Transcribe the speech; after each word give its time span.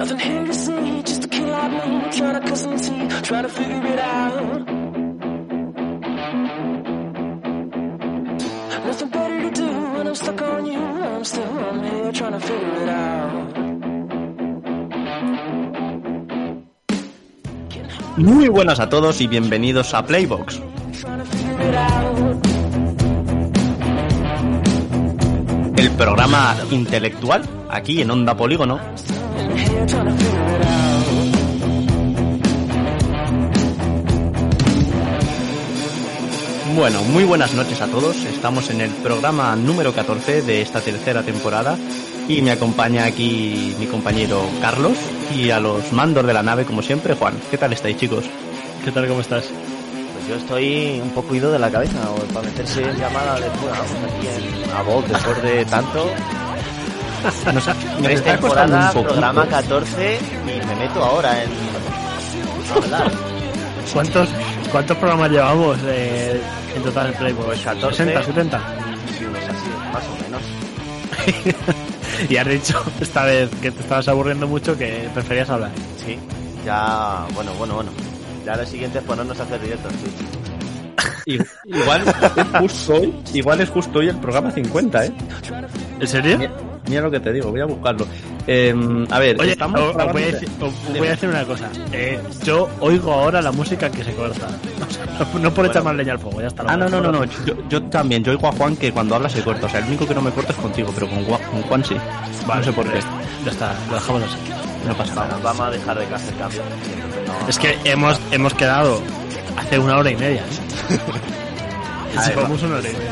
Nothing 0.00 0.18
here 0.18 0.46
to 0.46 0.54
see, 0.54 1.02
just 1.02 1.24
a 1.26 1.28
kid 1.28 1.44
me 1.44 2.10
trying 2.10 2.40
to 2.40 2.40
cut 2.48 2.56
some 2.56 2.78
teeth, 2.78 3.22
trying 3.22 3.42
to 3.42 3.50
figure 3.50 3.86
it 3.86 3.98
out. 3.98 4.66
Nothing 8.86 9.08
better 9.10 9.40
to 9.42 9.50
do 9.50 9.66
when 9.92 10.06
I'm 10.06 10.14
stuck 10.14 10.40
on 10.40 10.64
you. 10.64 10.80
I'm 10.80 11.22
still 11.22 11.44
I'm 11.44 11.82
here 11.84 12.12
trying 12.12 12.32
to 12.32 12.40
figure 12.40 12.82
it 12.82 12.88
out. 12.88 13.56
Muy 18.16 18.48
buenas 18.48 18.80
a 18.80 18.88
todos 18.88 19.20
y 19.20 19.26
bienvenidos 19.26 19.92
a 19.92 20.06
Playbox. 20.06 20.62
El 25.76 25.90
programa 25.90 26.56
intelectual 26.70 27.42
aquí 27.68 28.00
en 28.00 28.10
Onda 28.10 28.34
Polígono 28.34 28.80
here 29.80 29.88
trying 29.88 30.06
to 30.06 30.12
figure 30.12 30.56
it 30.56 30.64
out. 30.64 30.80
Bueno, 36.76 37.02
muy 37.02 37.24
buenas 37.24 37.52
noches 37.54 37.80
a 37.80 37.88
todos. 37.88 38.16
Estamos 38.24 38.70
en 38.70 38.80
el 38.80 38.90
programa 38.90 39.56
número 39.56 39.92
14 39.92 40.42
de 40.42 40.62
esta 40.62 40.80
tercera 40.80 41.22
temporada 41.22 41.76
y 42.28 42.42
me 42.42 42.52
acompaña 42.52 43.04
aquí 43.04 43.74
mi 43.78 43.86
compañero 43.86 44.40
Carlos 44.60 44.96
y 45.34 45.50
a 45.50 45.60
los 45.60 45.92
mandos 45.92 46.26
de 46.26 46.32
la 46.32 46.42
nave, 46.42 46.64
como 46.64 46.80
siempre, 46.80 47.14
Juan. 47.14 47.34
¿Qué 47.50 47.58
tal 47.58 47.72
estáis, 47.72 47.96
chicos? 47.96 48.24
¿Qué 48.84 48.92
tal? 48.92 49.08
¿Cómo 49.08 49.20
estás? 49.20 49.46
Pues 50.14 50.28
yo 50.28 50.36
estoy 50.36 51.00
un 51.02 51.10
poco 51.10 51.34
ido 51.34 51.50
de 51.50 51.58
la 51.58 51.70
cabeza, 51.70 51.98
o 52.12 52.16
para 52.32 52.46
meterse 52.46 52.82
en 52.82 52.96
llamada 52.96 53.34
de 53.34 53.50
fuera, 53.50 53.78
vamos 53.78 54.14
aquí 54.14 54.26
en 54.28 54.70
a 54.70 54.82
voz 54.82 55.08
después 55.08 55.42
de 55.42 55.64
tanto. 55.66 56.06
Nos, 57.22 57.66
nos 57.66 57.76
Tres 58.02 58.18
está 58.20 58.32
temporadas, 58.32 58.94
un 58.96 59.04
programa 59.04 59.46
14 59.46 60.18
y 60.44 60.66
me 60.66 60.76
meto 60.76 61.04
ahora 61.04 61.42
en... 61.42 61.50
¿Cuántos, 63.92 64.28
cuántos 64.70 64.96
programas 64.98 65.30
llevamos 65.30 65.78
eh, 65.84 66.40
en 66.76 66.82
total 66.82 67.08
en 67.08 67.14
Playboy? 67.14 67.46
Pues 67.46 67.60
14. 67.60 67.96
60, 68.04 68.22
70. 68.24 68.58
Sí, 69.18 69.24
pues 69.30 69.44
así, 69.48 69.70
más 69.92 70.04
o 70.06 70.14
menos. 70.22 70.42
y 72.30 72.36
has 72.36 72.46
dicho 72.46 72.82
esta 73.00 73.24
vez 73.24 73.50
que 73.60 73.70
te 73.70 73.80
estabas 73.80 74.06
aburriendo 74.08 74.46
mucho 74.46 74.76
que 74.78 75.08
preferías 75.12 75.50
hablar. 75.50 75.70
Sí, 76.04 76.18
ya, 76.64 77.26
bueno, 77.34 77.52
bueno, 77.54 77.74
bueno. 77.74 77.90
Ya 78.46 78.56
lo 78.56 78.64
siguiente 78.64 78.98
es 78.98 79.04
ponernos 79.04 79.38
a 79.40 79.42
hacer 79.42 79.60
directos. 79.60 79.92
I- 81.26 81.38
Igual 81.66 82.02
es 82.06 82.58
justo 82.60 82.94
hoy, 82.94 83.14
igual 83.34 83.60
es 83.60 83.68
justo 83.68 83.98
hoy 83.98 84.08
el 84.08 84.16
programa 84.16 84.50
50, 84.52 85.04
¿eh? 85.06 85.12
¿En 86.00 86.08
serio? 86.08 86.38
Mira, 86.90 87.02
lo 87.02 87.10
que 87.10 87.20
te 87.20 87.32
digo, 87.32 87.50
voy 87.50 87.60
a 87.60 87.64
buscarlo. 87.66 88.06
Eh, 88.46 88.74
a 89.10 89.18
ver, 89.18 89.40
Oye, 89.40 89.52
estamos 89.52 89.80
os- 89.80 89.86
os 89.88 89.94
grabando- 89.94 90.12
voy, 90.12 90.22
a 90.22 90.26
decir, 90.32 90.48
voy 90.98 91.06
a 91.06 91.10
decir 91.10 91.28
una 91.28 91.44
cosa. 91.44 91.68
Eh, 91.92 92.20
yo 92.44 92.68
oigo 92.80 93.12
ahora 93.12 93.40
la 93.40 93.52
música 93.52 93.88
que 93.90 94.02
se 94.04 94.12
corta. 94.14 94.48
O 94.90 94.92
sea, 94.92 95.26
no, 95.34 95.38
no 95.38 95.54
por 95.54 95.66
echar 95.66 95.82
más 95.84 95.94
leña 95.94 96.12
al 96.14 96.18
fuego, 96.18 96.40
ya 96.40 96.48
está. 96.48 96.64
Ah, 96.66 96.76
no, 96.76 96.88
no, 96.88 97.00
no, 97.00 97.12
no. 97.12 97.24
Yo, 97.24 97.54
yo 97.68 97.82
también, 97.84 98.24
yo 98.24 98.32
oigo 98.32 98.48
a 98.48 98.52
Juan 98.52 98.74
que 98.76 98.90
cuando 98.92 99.14
habla 99.14 99.28
se 99.28 99.42
corta. 99.42 99.66
O 99.66 99.68
sea, 99.68 99.80
el 99.80 99.86
único 99.86 100.06
que 100.06 100.14
no 100.14 100.22
me 100.22 100.30
corta 100.32 100.52
es 100.52 100.58
contigo, 100.58 100.90
pero 100.94 101.08
con, 101.08 101.24
con 101.24 101.62
Juan 101.62 101.84
sí. 101.84 101.96
Vale, 102.46 102.60
no 102.60 102.64
sé 102.66 102.72
por 102.72 102.90
qué. 102.90 102.98
Ya 103.44 103.50
está, 103.52 103.74
lo 103.88 103.94
dejamos 103.94 104.22
así. 104.24 104.36
No 104.88 104.94
pasa 104.96 105.14
nada. 105.14 105.26
Bueno, 105.28 105.42
vamos 105.44 105.60
a 105.60 105.70
dejar 105.70 105.98
de 105.98 106.14
hacer 106.14 106.34
cambios. 106.34 106.64
No- 107.26 107.48
Es 107.48 107.58
que 107.58 107.78
hemos, 107.84 108.18
hemos 108.32 108.54
quedado 108.54 109.00
hace 109.58 109.78
una 109.78 109.98
hora 109.98 110.10
y 110.10 110.16
media. 110.16 110.40
¿eh? 110.40 110.98
Llevamos 112.28 112.62
una 112.62 112.76
hora 112.76 112.88
y 112.88 112.92
media. 112.92 113.10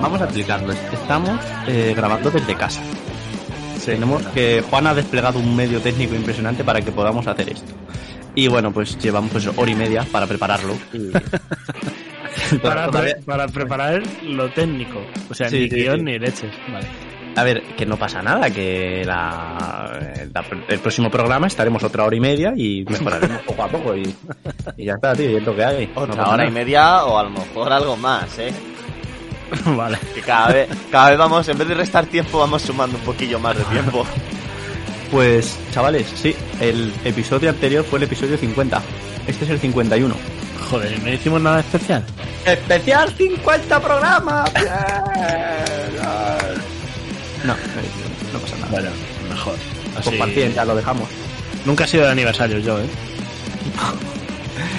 Vamos 0.00 0.20
a 0.20 0.24
explicarlo. 0.24 0.72
Estamos 0.72 1.40
eh, 1.66 1.92
grabando 1.96 2.30
desde 2.30 2.54
casa. 2.54 2.80
Tenemos 3.84 4.22
que 4.28 4.62
Juan 4.68 4.86
ha 4.86 4.94
desplegado 4.94 5.38
un 5.38 5.56
medio 5.56 5.80
técnico 5.80 6.14
impresionante 6.14 6.62
para 6.64 6.80
que 6.82 6.92
podamos 6.92 7.26
hacer 7.26 7.50
esto. 7.52 7.72
Y 8.34 8.46
bueno, 8.48 8.70
pues 8.72 8.98
llevamos 8.98 9.30
pues 9.32 9.46
hora 9.56 9.70
y 9.70 9.74
media 9.74 10.06
para 10.10 10.26
prepararlo. 10.26 10.74
Y... 10.92 11.10
Para, 12.62 12.86
Todavía- 12.86 13.14
pre- 13.16 13.22
para 13.24 13.48
preparar 13.48 14.02
lo 14.22 14.48
técnico. 14.50 15.00
O 15.28 15.34
sea, 15.34 15.50
Sí, 15.50 15.60
ni 15.62 15.70
sí, 15.70 15.76
guion 15.76 15.96
sí. 15.98 16.02
ni 16.04 16.18
leches. 16.18 16.50
Vale. 16.72 16.86
A 17.36 17.42
ver, 17.44 17.62
que 17.76 17.84
no 17.84 17.96
pasa 17.96 18.22
nada, 18.22 18.48
que 18.50 19.02
la, 19.04 19.98
la- 20.32 20.44
el 20.68 20.78
próximo 20.78 21.10
programa 21.10 21.46
estaremos 21.48 21.82
otra 21.82 22.04
hora 22.04 22.14
y 22.16 22.20
media 22.20 22.52
y 22.56 22.84
mejoraremos 22.88 23.42
poco 23.46 23.62
a 23.64 23.68
poco 23.68 23.96
y, 23.96 24.14
y 24.76 24.84
ya 24.84 24.94
está, 24.94 25.14
tío, 25.14 25.30
y 25.30 25.36
es 25.36 25.42
lo 25.44 25.54
que 25.54 25.64
hay. 25.64 25.90
Otra 25.94 26.22
hora 26.28 26.36
nada. 26.38 26.46
y 26.48 26.52
media 26.52 27.04
o 27.04 27.18
a 27.18 27.24
lo 27.24 27.30
mejor 27.30 27.72
algo 27.72 27.96
más, 27.96 28.38
¿eh? 28.38 28.52
vale. 29.76 29.98
Que 30.14 30.20
cada 30.20 30.48
vez, 30.52 30.68
cada 30.90 31.10
vez 31.10 31.18
vamos, 31.18 31.48
en 31.48 31.58
vez 31.58 31.68
de 31.68 31.74
restar 31.74 32.06
tiempo, 32.06 32.38
vamos 32.38 32.62
sumando 32.62 32.96
un 32.98 33.04
poquillo 33.04 33.38
más 33.38 33.56
de 33.56 33.64
tiempo. 33.64 34.06
Pues, 35.10 35.56
chavales, 35.72 36.06
sí, 36.14 36.36
el 36.60 36.92
episodio 37.02 37.48
anterior 37.48 37.82
fue 37.82 37.98
el 37.98 38.02
episodio 38.02 38.36
50. 38.36 38.82
Este 39.26 39.46
es 39.46 39.50
el 39.52 39.58
51. 39.58 40.14
Joder, 40.68 41.02
no 41.02 41.08
hicimos 41.10 41.40
nada 41.40 41.60
especial. 41.60 42.04
¡Especial 42.44 43.14
50 43.16 43.80
programas! 43.80 44.52
no, 47.44 47.56
no 48.34 48.38
pasa 48.38 48.56
nada. 48.56 48.68
Bueno, 48.70 48.90
mejor. 49.30 49.54
Pues 50.04 50.16
paciencia, 50.18 50.64
lo 50.66 50.76
dejamos. 50.76 51.08
Nunca 51.64 51.84
ha 51.84 51.86
sido 51.86 52.04
de 52.04 52.10
aniversario 52.12 52.58
yo, 52.58 52.78
¿eh? 52.78 52.86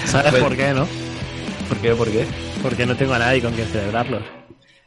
¿Sabes 0.06 0.30
Pues- 0.32 0.44
por 0.44 0.56
qué, 0.56 0.74
no? 0.76 0.88
¿Por 1.68 1.78
qué? 1.80 1.96
¿Por 1.96 2.12
qué? 2.12 2.28
Porque 2.62 2.86
no 2.86 2.96
tengo 2.96 3.16
a 3.16 3.20
nadie 3.20 3.42
con 3.42 3.54
quien 3.54 3.68
celebrarlos. 3.68 4.22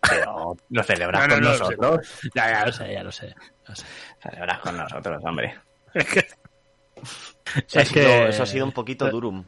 Pero 0.08 0.56
lo 0.70 0.82
celebras 0.82 1.20
No, 1.22 1.28
no, 1.28 1.34
con 1.34 1.44
no, 1.44 1.50
nosotros. 1.50 2.20
Ya, 2.34 2.50
ya 2.50 2.66
lo 2.66 2.72
sé, 2.72 2.92
ya 2.92 3.02
lo 3.04 3.12
sé. 3.12 3.34
lo 3.68 3.74
sé. 3.76 3.84
Celebras 4.22 4.58
con 4.58 4.76
nosotros, 4.76 5.22
hombre. 5.24 5.54
Es 5.94 6.06
que, 6.12 6.18
Eso, 7.66 7.78
ha 7.78 7.82
Es 7.82 7.88
sido, 7.88 7.92
que- 8.06 8.28
eso 8.28 8.42
ha 8.42 8.46
sido 8.46 8.64
un 8.64 8.72
poquito 8.72 9.08
durum. 9.10 9.44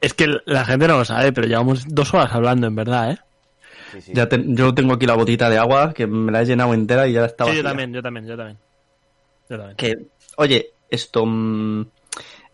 es 0.00 0.14
que 0.14 0.26
la 0.46 0.64
gente 0.64 0.86
no 0.88 0.98
lo 0.98 1.04
sabe, 1.04 1.32
pero 1.32 1.46
llevamos 1.46 1.84
dos 1.88 2.12
horas 2.14 2.32
hablando, 2.32 2.66
en 2.66 2.74
verdad, 2.74 3.12
¿eh? 3.12 3.18
Sí, 3.92 4.00
sí. 4.02 4.12
Ya 4.14 4.28
te- 4.28 4.42
yo 4.46 4.72
tengo 4.74 4.94
aquí 4.94 5.06
la 5.06 5.14
botita 5.16 5.48
de 5.50 5.58
agua 5.58 5.92
que 5.92 6.06
me 6.06 6.30
la 6.30 6.42
he 6.42 6.44
llenado 6.46 6.72
entera 6.74 7.08
y 7.08 7.12
ya 7.14 7.24
estaba. 7.24 7.50
Sí, 7.50 7.56
yo 7.56 7.62
también, 7.62 7.92
yo 7.92 8.02
también, 8.02 8.26
yo 8.26 8.36
también. 8.36 8.58
Yo 9.48 9.56
también. 9.56 9.76
Que, 9.76 9.96
oye, 10.36 10.74
esto. 10.90 11.24
mm, 11.26 11.86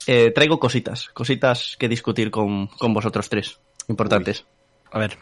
eh, 0.07 0.31
traigo 0.31 0.59
cositas, 0.61 1.09
cositas 1.09 1.77
que 1.79 1.89
discutir 1.89 2.31
con, 2.31 2.69
con 2.69 2.95
vosotros 2.95 3.29
tres. 3.29 3.59
Importantes. 3.89 4.47
A 4.93 4.99
ver. 5.01 5.19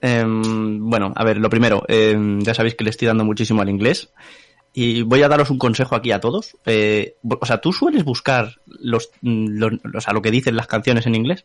Em, 0.00 0.88
bueno, 0.88 1.12
a 1.14 1.24
ver, 1.24 1.38
lo 1.38 1.50
primero, 1.50 1.82
em, 1.88 2.40
ya 2.40 2.54
sabéis 2.54 2.74
que 2.74 2.84
le 2.84 2.90
estoy 2.90 3.06
dando 3.08 3.24
muchísimo 3.24 3.62
al 3.62 3.68
inglés. 3.68 4.12
Y 4.72 5.02
voy 5.02 5.22
a 5.22 5.28
daros 5.28 5.50
un 5.50 5.58
consejo 5.58 5.96
aquí 5.96 6.12
a 6.12 6.20
todos. 6.20 6.56
Eh, 6.64 7.16
o 7.40 7.44
sea, 7.46 7.60
¿tú 7.60 7.72
sueles 7.72 8.04
buscar 8.04 8.60
los, 8.66 9.10
mm, 9.20 9.46
los, 9.58 9.72
o 9.94 10.00
sea, 10.00 10.12
lo 10.12 10.22
que 10.22 10.30
dicen 10.30 10.56
las 10.56 10.68
canciones 10.68 11.06
en 11.06 11.16
inglés? 11.16 11.44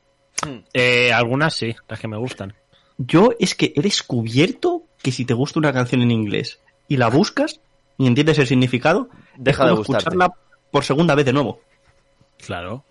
Eh, 0.73 1.11
algunas 1.11 1.55
sí, 1.55 1.75
las 1.87 1.99
que 1.99 2.07
me 2.07 2.17
gustan. 2.17 2.53
Yo 2.97 3.31
es 3.39 3.55
que 3.55 3.73
he 3.75 3.81
descubierto 3.81 4.83
que 5.01 5.11
si 5.11 5.25
te 5.25 5.33
gusta 5.33 5.59
una 5.59 5.73
canción 5.73 6.01
en 6.01 6.11
inglés 6.11 6.59
y 6.87 6.97
la 6.97 7.09
buscas 7.09 7.59
y 7.97 8.07
entiendes 8.07 8.37
el 8.39 8.47
significado, 8.47 9.09
Deja 9.37 9.65
de 9.65 9.71
gustarte. 9.71 10.03
escucharla 10.09 10.33
por 10.71 10.83
segunda 10.83 11.15
vez 11.15 11.25
de 11.25 11.33
nuevo. 11.33 11.61
Claro. 12.45 12.83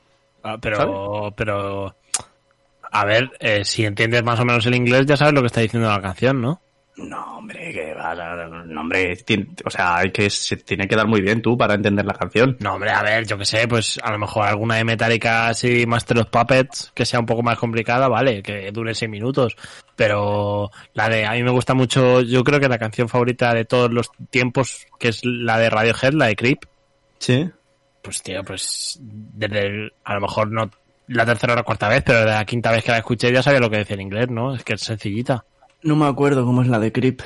Ah, 0.43 0.59
pero, 0.61 1.33
pero, 1.37 1.95
a 2.95 3.05
ver, 3.05 3.31
eh, 3.41 3.65
si 3.65 3.85
entiendes 3.85 4.23
más 4.25 4.39
o 4.41 4.45
menos 4.45 4.65
el 4.67 4.75
inglés, 4.77 5.05
ya 5.07 5.17
sabes 5.17 5.35
lo 5.35 5.41
que 5.41 5.49
está 5.49 5.61
diciendo 5.61 5.89
la 5.89 6.01
canción, 6.01 6.41
¿no? 6.41 6.61
No, 6.97 7.39
hombre, 7.39 7.73
que 7.73 7.93
va, 7.93 8.15
no, 8.15 8.81
hombre, 8.83 9.17
tiene- 9.17 9.49
o 9.65 9.71
sea, 9.71 9.97
hay 9.97 10.13
que 10.13 10.31
se 10.31 10.57
tiene 10.59 10.87
que 10.87 10.95
dar 10.95 11.09
muy 11.09 11.21
bien 11.21 11.43
tú 11.43 11.59
para 11.59 11.75
entender 11.75 12.05
la 12.07 12.15
canción. 12.15 12.57
No, 12.61 12.75
hombre, 12.75 12.91
a 12.93 13.03
ver, 13.03 13.27
yo 13.27 13.37
que 13.37 13.45
sé, 13.45 13.67
pues 13.67 13.99
a 14.01 14.13
lo 14.13 14.19
mejor 14.21 14.45
alguna 14.47 14.77
de 14.77 14.85
Metallica 14.85 15.49
así, 15.49 15.87
Master 15.89 16.19
of 16.21 16.29
Puppets, 16.31 16.93
que 16.95 17.05
sea 17.05 17.19
un 17.19 17.27
poco 17.27 17.43
más 17.43 17.59
complicada, 17.59 18.07
vale, 18.07 18.45
que 18.45 18.71
dure 18.71 18.95
seis 18.95 19.11
minutos. 19.11 19.57
Pero 19.97 20.71
la 20.93 21.09
de, 21.09 21.27
a 21.27 21.33
mí 21.33 21.43
me 21.43 21.51
gusta 21.51 21.75
mucho, 21.75 22.21
yo 22.21 22.45
creo 22.45 22.61
que 22.61 22.69
la 22.69 22.79
canción 22.79 23.09
favorita 23.09 23.53
de 23.55 23.65
todos 23.65 23.91
los 23.93 24.11
tiempos, 24.31 24.87
que 25.01 25.09
es 25.09 25.25
la 25.25 25.59
de 25.59 25.71
Radiohead, 25.71 26.13
la 26.13 26.27
de 26.27 26.37
Creep, 26.37 26.61
Sí. 27.19 27.51
pues 28.03 28.23
tío, 28.23 28.45
pues 28.45 29.01
desde 29.03 29.67
el- 29.67 29.93
a 30.05 30.15
lo 30.15 30.21
mejor 30.21 30.53
no 30.53 30.71
la 31.09 31.27
tercera 31.27 31.53
o 31.53 31.57
la 31.57 31.63
cuarta 31.63 31.89
vez, 31.89 32.03
pero 32.05 32.25
la 32.25 32.45
quinta 32.45 32.71
vez 32.71 32.83
que 32.85 32.91
la 32.93 32.99
escuché 32.99 33.33
ya 33.33 33.43
sabía 33.43 33.61
lo 33.61 33.71
que 33.71 33.79
decía 33.79 33.95
en 33.95 34.03
inglés, 34.03 34.29
¿no? 34.31 34.55
Es 34.55 34.65
que 34.65 34.75
es 34.75 34.81
sencillita. 34.81 35.45
No 35.83 35.97
me 35.97 36.07
acuerdo 36.07 36.45
cómo 36.45 36.63
es 36.63 36.69
la 36.69 36.79
de 36.79 36.93
Creep. 36.93 37.21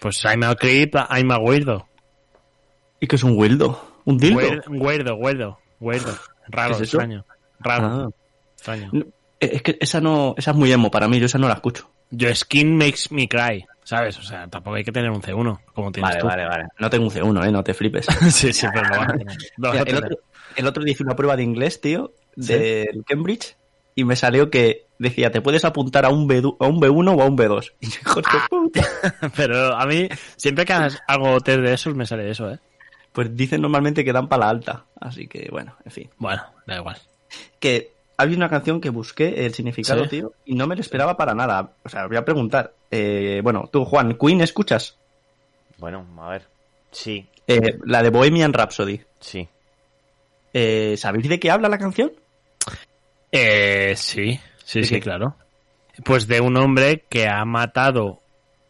Pues 0.00 0.22
I'm 0.24 0.42
a 0.44 0.54
creep, 0.54 0.94
I'm 1.10 1.30
a 1.30 1.38
weirdo. 1.38 1.88
¿Y 3.00 3.06
que 3.06 3.16
es 3.16 3.22
un 3.24 3.36
wildo? 3.38 4.00
¿Un 4.04 4.18
dildo? 4.18 4.38
Weir- 4.40 4.62
Weirdo, 4.68 5.14
weirdo, 5.16 5.58
weirdo. 5.80 6.14
Raro, 6.48 6.76
¿Qué 6.76 6.82
es 6.84 6.88
extraño. 6.92 7.24
Raro, 7.60 7.86
Ah. 7.86 8.08
extraño. 8.54 8.90
No, 8.92 9.00
eh, 9.40 9.50
Es 9.54 9.62
que 9.62 9.78
esa 9.80 10.00
no, 10.00 10.34
esa 10.36 10.50
es 10.50 10.56
muy 10.56 10.70
emo 10.72 10.90
para 10.90 11.08
mí, 11.08 11.18
yo 11.18 11.26
esa 11.26 11.38
no 11.38 11.48
la 11.48 11.54
escucho. 11.54 11.90
Your 12.10 12.34
skin 12.36 12.76
makes 12.76 13.04
me 13.10 13.26
cry, 13.28 13.64
¿sabes? 13.82 14.18
O 14.18 14.22
sea, 14.22 14.46
tampoco 14.46 14.76
hay 14.76 14.84
que 14.84 14.92
tener 14.92 15.10
un 15.10 15.22
C1, 15.22 15.58
como 15.74 15.90
tienes 15.90 16.10
Vale, 16.10 16.20
tú. 16.20 16.26
vale, 16.26 16.44
vale. 16.46 16.64
No 16.78 16.90
tengo 16.90 17.04
un 17.06 17.10
C1, 17.10 17.46
eh, 17.46 17.50
no 17.50 17.64
te 17.64 17.72
flipes. 17.74 18.06
sí, 18.30 18.52
sí, 18.52 18.66
pero 18.72 18.88
lo 18.88 18.96
vas 18.98 19.08
a 19.08 19.12
tener. 19.16 19.36
Lo 19.56 19.68
vas 19.70 19.78
a 19.80 19.84
Mira, 19.84 19.98
el, 19.98 20.04
otro, 20.04 20.18
el 20.56 20.66
otro 20.66 20.84
día 20.84 20.92
hice 20.92 21.02
una 21.02 21.16
prueba 21.16 21.36
de 21.36 21.42
inglés, 21.42 21.80
tío, 21.80 22.12
del 22.36 23.04
Cambridge, 23.06 23.56
y 23.94 24.04
me 24.04 24.16
salió 24.16 24.50
que 24.50 24.86
decía, 24.98 25.30
te 25.30 25.40
puedes 25.40 25.64
apuntar 25.64 26.04
a 26.04 26.08
un, 26.10 26.26
B, 26.26 26.38
a 26.38 26.66
un 26.66 26.80
B1 26.80 27.16
o 27.18 27.22
a 27.22 27.26
un 27.26 27.36
B2. 27.36 27.72
Y 27.80 27.86
yo, 27.90 27.98
hijo 28.02 28.20
de 28.20 28.28
puta. 28.50 28.86
Pero 29.36 29.76
a 29.76 29.86
mí, 29.86 30.08
siempre 30.36 30.64
que 30.64 30.72
hagas 30.72 31.00
algo 31.06 31.40
test 31.40 31.60
de 31.60 31.72
esos, 31.74 31.94
me 31.94 32.06
sale 32.06 32.30
eso, 32.30 32.50
¿eh? 32.50 32.58
pues 33.12 33.36
dicen 33.36 33.60
normalmente 33.62 34.04
que 34.04 34.12
dan 34.12 34.28
para 34.28 34.44
la 34.46 34.50
alta. 34.50 34.86
Así 35.00 35.28
que, 35.28 35.48
bueno, 35.50 35.76
en 35.84 35.92
fin. 35.92 36.10
Bueno, 36.18 36.42
da 36.66 36.76
igual. 36.78 36.96
Que 37.60 37.92
había 38.16 38.36
una 38.36 38.48
canción 38.48 38.80
que 38.80 38.90
busqué 38.90 39.46
el 39.46 39.54
significado, 39.54 40.02
Sí. 40.04 40.10
tío, 40.10 40.32
y 40.44 40.54
no 40.56 40.66
me 40.66 40.74
lo 40.74 40.80
esperaba 40.80 41.16
para 41.16 41.32
nada. 41.34 41.74
O 41.84 41.88
sea, 41.88 42.06
voy 42.08 42.16
a 42.16 42.24
preguntar. 42.24 42.74
Eh, 42.90 43.40
bueno, 43.44 43.68
tú, 43.72 43.84
Juan, 43.84 44.16
¿Queen 44.18 44.40
escuchas? 44.40 44.98
Bueno, 45.78 46.04
a 46.18 46.30
ver. 46.30 46.46
Sí, 46.90 47.28
Eh, 47.46 47.78
la 47.84 48.02
de 48.02 48.10
Bohemian 48.10 48.52
Rhapsody. 48.52 49.00
sí. 49.20 49.48
Eh, 50.52 50.94
¿Sabéis 50.96 51.28
de 51.28 51.38
qué 51.40 51.50
habla 51.50 51.68
la 51.68 51.78
canción? 51.78 52.12
Eh, 53.36 53.94
sí, 53.96 54.38
sí, 54.64 54.80
¿De 54.80 54.86
sí, 54.86 54.94
qué? 54.94 55.00
claro. 55.00 55.34
Pues 56.04 56.26
de 56.28 56.40
un 56.40 56.56
hombre 56.56 57.04
que 57.08 57.26
ha 57.28 57.44
matado. 57.44 58.20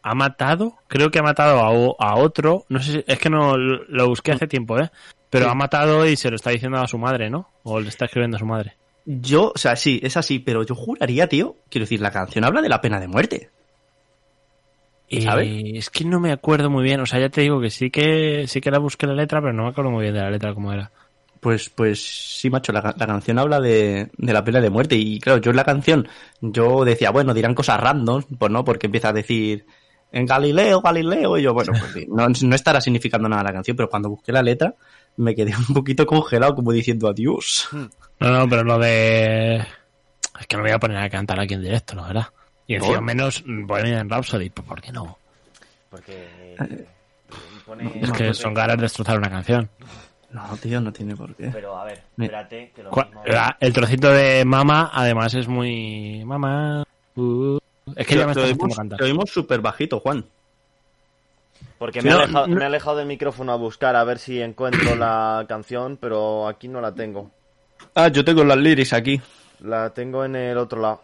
¿Ha 0.01 0.13
matado? 0.15 0.73
Creo 0.87 1.09
que 1.11 1.19
ha 1.19 1.23
matado 1.23 1.59
a, 1.59 2.07
a 2.07 2.15
otro. 2.15 2.65
No 2.69 2.79
sé 2.81 2.91
si. 2.93 3.03
Es 3.07 3.19
que 3.19 3.29
no 3.29 3.57
lo 3.57 4.07
busqué 4.07 4.31
hace 4.31 4.47
tiempo, 4.47 4.79
¿eh? 4.79 4.89
Pero 5.29 5.45
Sí. 5.45 5.51
ha 5.51 5.55
matado 5.55 6.05
y 6.07 6.15
se 6.15 6.29
lo 6.29 6.35
está 6.35 6.49
diciendo 6.51 6.79
a 6.79 6.87
su 6.87 6.97
madre, 6.97 7.29
¿no? 7.29 7.49
O 7.63 7.79
le 7.79 7.89
está 7.89 8.05
escribiendo 8.05 8.37
a 8.37 8.39
su 8.39 8.45
madre. 8.45 8.75
Yo, 9.05 9.51
o 9.53 9.57
sea, 9.57 9.75
sí, 9.75 9.99
es 10.01 10.17
así, 10.17 10.39
pero 10.39 10.63
yo 10.63 10.73
juraría, 10.73 11.27
tío, 11.27 11.57
quiero 11.69 11.83
decir, 11.83 12.01
la 12.01 12.09
canción 12.11 12.43
habla 12.45 12.61
de 12.61 12.69
la 12.69 12.81
pena 12.81 12.99
de 12.99 13.07
muerte. 13.07 13.49
Y 15.07 15.21
¿Sabes? 15.21 15.47
es 15.75 15.89
que 15.91 16.05
no 16.05 16.19
me 16.19 16.31
acuerdo 16.31 16.69
muy 16.71 16.83
bien. 16.83 16.99
O 17.01 17.05
sea, 17.05 17.19
ya 17.19 17.29
te 17.29 17.41
digo 17.41 17.61
que 17.61 17.69
sí 17.69 17.91
que 17.91 18.45
sí 18.47 18.61
que 18.61 18.71
la 18.71 18.79
busqué 18.79 19.05
la 19.05 19.13
letra, 19.13 19.41
pero 19.41 19.53
no 19.53 19.63
me 19.63 19.69
acuerdo 19.69 19.91
muy 19.91 20.01
bien 20.03 20.15
de 20.15 20.21
la 20.21 20.31
letra 20.31 20.53
cómo 20.55 20.73
era. 20.73 20.91
Pues, 21.45 21.69
pues 21.69 22.01
sí, 22.39 22.49
macho, 22.49 22.71
la, 22.73 22.81
la 22.97 23.05
canción 23.05 23.37
habla 23.37 23.59
de, 23.61 24.09
de 24.17 24.33
la 24.33 24.43
pena 24.43 24.59
de 24.59 24.71
muerte. 24.71 24.95
Y 24.95 25.19
claro, 25.19 25.39
yo 25.39 25.51
en 25.51 25.57
la 25.57 25.63
canción, 25.63 26.07
yo 26.41 26.83
decía, 26.83 27.11
bueno, 27.11 27.35
dirán 27.35 27.53
cosas 27.53 27.79
random, 27.79 28.23
pues 28.39 28.51
no, 28.51 28.65
porque 28.65 28.87
empieza 28.87 29.09
a 29.09 29.13
decir 29.13 29.63
en 30.11 30.25
Galileo, 30.25 30.81
Galileo, 30.81 31.37
y 31.37 31.43
yo, 31.43 31.53
bueno, 31.53 31.71
pues 31.79 31.91
sí, 31.93 32.07
no, 32.09 32.27
no 32.29 32.55
estará 32.55 32.81
significando 32.81 33.29
nada 33.29 33.43
la 33.43 33.53
canción, 33.53 33.77
pero 33.77 33.87
cuando 33.91 34.09
busqué 34.09 34.31
la 34.31 34.41
letra, 34.41 34.73
me 35.17 35.35
quedé 35.35 35.53
un 35.55 35.71
poquito 35.75 36.07
congelado, 36.07 36.55
como 36.55 36.71
diciendo 36.71 37.07
adiós. 37.07 37.69
No, 37.71 37.87
no, 38.31 38.49
pero 38.49 38.63
lo 38.63 38.79
de. 38.79 39.57
Es 39.57 40.47
que 40.47 40.57
no 40.57 40.63
me 40.63 40.69
voy 40.69 40.75
a 40.75 40.79
poner 40.79 40.97
a 40.97 41.09
cantar 41.11 41.39
aquí 41.39 41.53
en 41.53 41.61
directo, 41.61 41.93
¿no? 41.93 42.07
¿Verdad? 42.07 42.25
Y 42.65 42.73
encima 42.73 42.95
¿Por? 42.95 43.03
menos 43.03 43.43
Bohemian 43.45 44.09
Rhapsody, 44.09 44.49
pues 44.49 44.67
¿por 44.67 44.81
qué 44.81 44.91
no? 44.91 45.15
Porque. 45.91 46.55
eh, 46.59 46.85
pone- 47.67 47.99
Es 48.01 48.11
que 48.13 48.33
son 48.33 48.55
ganas 48.55 48.77
de 48.77 48.81
destrozar 48.81 49.19
una 49.19 49.29
canción. 49.29 49.69
No, 50.35 50.57
tío, 50.57 50.81
no 50.81 50.91
tiene 50.91 51.15
por 51.15 51.33
qué. 51.35 51.49
Pero 51.53 51.77
a 51.77 51.85
ver, 51.85 52.03
espérate, 52.17 52.71
que 52.75 52.83
lo 52.83 52.91
mismo. 52.91 53.23
la- 53.25 53.55
el 53.59 53.73
trocito 53.73 54.09
de 54.11 54.43
Mama, 54.45 54.91
además, 54.93 55.33
es 55.33 55.47
muy. 55.47 56.23
Mama. 56.25 56.83
uh, 57.15 57.57
es 57.95 58.05
que 58.07 58.15
ya 58.17 58.27
me 58.27 58.33
Te 58.33 58.41
oímos- 58.41 58.75
cantar. 58.75 58.97
te 58.99 59.05
oímos 59.05 59.29
súper 59.29 59.61
bajito, 59.61 59.99
Juan. 59.99 60.25
Porque 61.77 62.01
me, 62.01 62.09
he 62.09 62.13
no, 62.13 62.19
alejado, 62.19 62.47
no- 62.47 62.55
me 62.55 62.61
he 62.63 62.65
alejado 62.65 62.97
del 62.97 63.07
micrófono 63.07 63.51
a 63.53 63.55
buscar 63.55 63.95
a 63.95 64.03
ver 64.03 64.19
si 64.19 64.41
encuentro 64.41 64.95
la 64.95 65.45
canción, 65.47 65.97
pero 65.99 66.47
aquí 66.47 66.67
no 66.67 66.81
la 66.81 66.93
tengo. 66.93 67.31
Ah, 67.93 68.07
yo 68.09 68.23
tengo 68.25 68.43
las 68.43 68.57
lyrics 68.57 68.93
aquí. 68.93 69.21
La 69.61 69.89
tengo 69.91 70.25
en 70.25 70.35
el 70.35 70.57
otro 70.57 70.81
lado. 70.81 71.01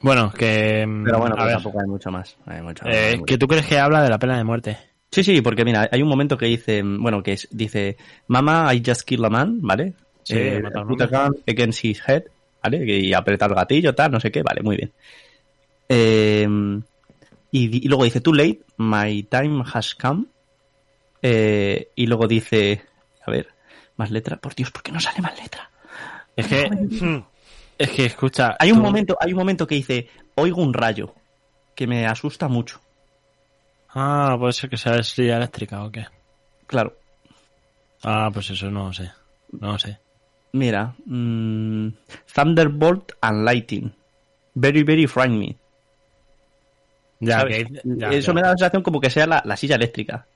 Bueno, 0.00 0.32
que. 0.32 0.86
mm, 0.86 1.04
Pero 1.04 1.18
bueno, 1.18 1.34
a 1.36 1.38
pues 1.42 1.52
tampoco 1.54 1.80
hay 1.80 1.86
mucho 1.86 2.10
más. 2.10 2.36
Hay 2.46 2.62
mucho- 2.62 2.86
eh, 2.86 2.96
hay 3.10 3.12
mucho. 3.16 3.24
que 3.26 3.36
tú 3.38 3.46
crees 3.46 3.66
que 3.66 3.78
habla 3.78 4.02
de 4.02 4.08
la 4.10 4.18
pena 4.18 4.36
de 4.38 4.44
muerte. 4.44 4.78
Sí, 5.10 5.24
sí, 5.24 5.40
porque 5.40 5.64
mira, 5.64 5.88
hay 5.90 6.02
un 6.02 6.08
momento 6.08 6.36
que 6.36 6.46
dice, 6.46 6.82
bueno, 6.84 7.22
que 7.22 7.32
es, 7.32 7.48
dice, 7.50 7.96
Mama, 8.26 8.72
I 8.74 8.82
just 8.84 9.02
killed 9.02 9.24
a 9.24 9.30
man, 9.30 9.58
¿vale? 9.62 9.94
Sí, 10.22 10.36
eh, 10.36 10.62
put 10.86 11.00
a 11.00 11.06
gun 11.06 11.42
against 11.46 11.84
his 11.84 12.02
head, 12.06 12.24
¿vale? 12.62 12.84
Y 12.84 13.14
aprieta 13.14 13.46
el 13.46 13.54
gatillo, 13.54 13.94
tal, 13.94 14.12
no 14.12 14.20
sé 14.20 14.30
qué, 14.30 14.42
vale, 14.42 14.62
muy 14.62 14.76
bien. 14.76 14.92
Eh, 15.88 16.46
y, 17.50 17.88
luego 17.88 18.04
dice, 18.04 18.20
too 18.20 18.34
late, 18.34 18.60
my 18.76 19.22
time 19.24 19.64
has 19.72 19.94
come. 19.94 20.26
Eh, 21.22 21.88
y 21.94 22.06
luego 22.06 22.28
dice, 22.28 22.82
a 23.24 23.30
ver, 23.30 23.48
más 23.96 24.10
letra, 24.10 24.36
por 24.36 24.54
Dios, 24.54 24.70
¿por 24.70 24.82
qué 24.82 24.92
no 24.92 25.00
sale 25.00 25.22
más 25.22 25.38
letra? 25.40 25.70
Es 26.36 26.46
que. 26.46 26.70
es 27.78 27.90
que, 27.90 28.04
escucha. 28.04 28.56
Hay 28.58 28.70
un 28.70 28.78
tú- 28.78 28.84
momento, 28.84 29.16
hay 29.20 29.32
un 29.32 29.38
momento 29.38 29.66
que 29.66 29.74
dice, 29.76 30.08
oigo 30.34 30.62
un 30.62 30.74
rayo, 30.74 31.14
que 31.74 31.86
me 31.86 32.06
asusta 32.06 32.48
mucho. 32.48 32.80
Ah, 33.94 34.36
puede 34.38 34.52
ser 34.52 34.68
que 34.70 34.76
sea 34.76 34.96
estrella 34.96 35.36
eléctrica 35.38 35.84
o 35.84 35.90
qué. 35.90 36.06
Claro, 36.66 36.96
Ah, 38.04 38.30
pues 38.32 38.50
eso 38.50 38.70
no 38.70 38.86
lo 38.86 38.92
sé. 38.92 39.10
No 39.52 39.72
lo 39.72 39.78
sé. 39.78 39.98
Mira, 40.52 40.94
mm, 41.04 41.88
Thunderbolt 42.32 43.12
and 43.20 43.44
Lightning. 43.44 43.92
Very, 44.54 44.82
very 44.84 45.06
frighten 45.08 45.38
me. 45.38 45.56
Ya, 47.20 47.44
que- 47.46 47.66
ya, 47.84 48.10
Eso 48.10 48.28
ya. 48.28 48.32
me 48.34 48.42
da 48.42 48.48
la 48.48 48.56
sensación 48.56 48.82
como 48.82 49.00
que 49.00 49.10
sea 49.10 49.26
la, 49.26 49.42
la 49.44 49.56
silla 49.56 49.74
eléctrica. 49.76 50.26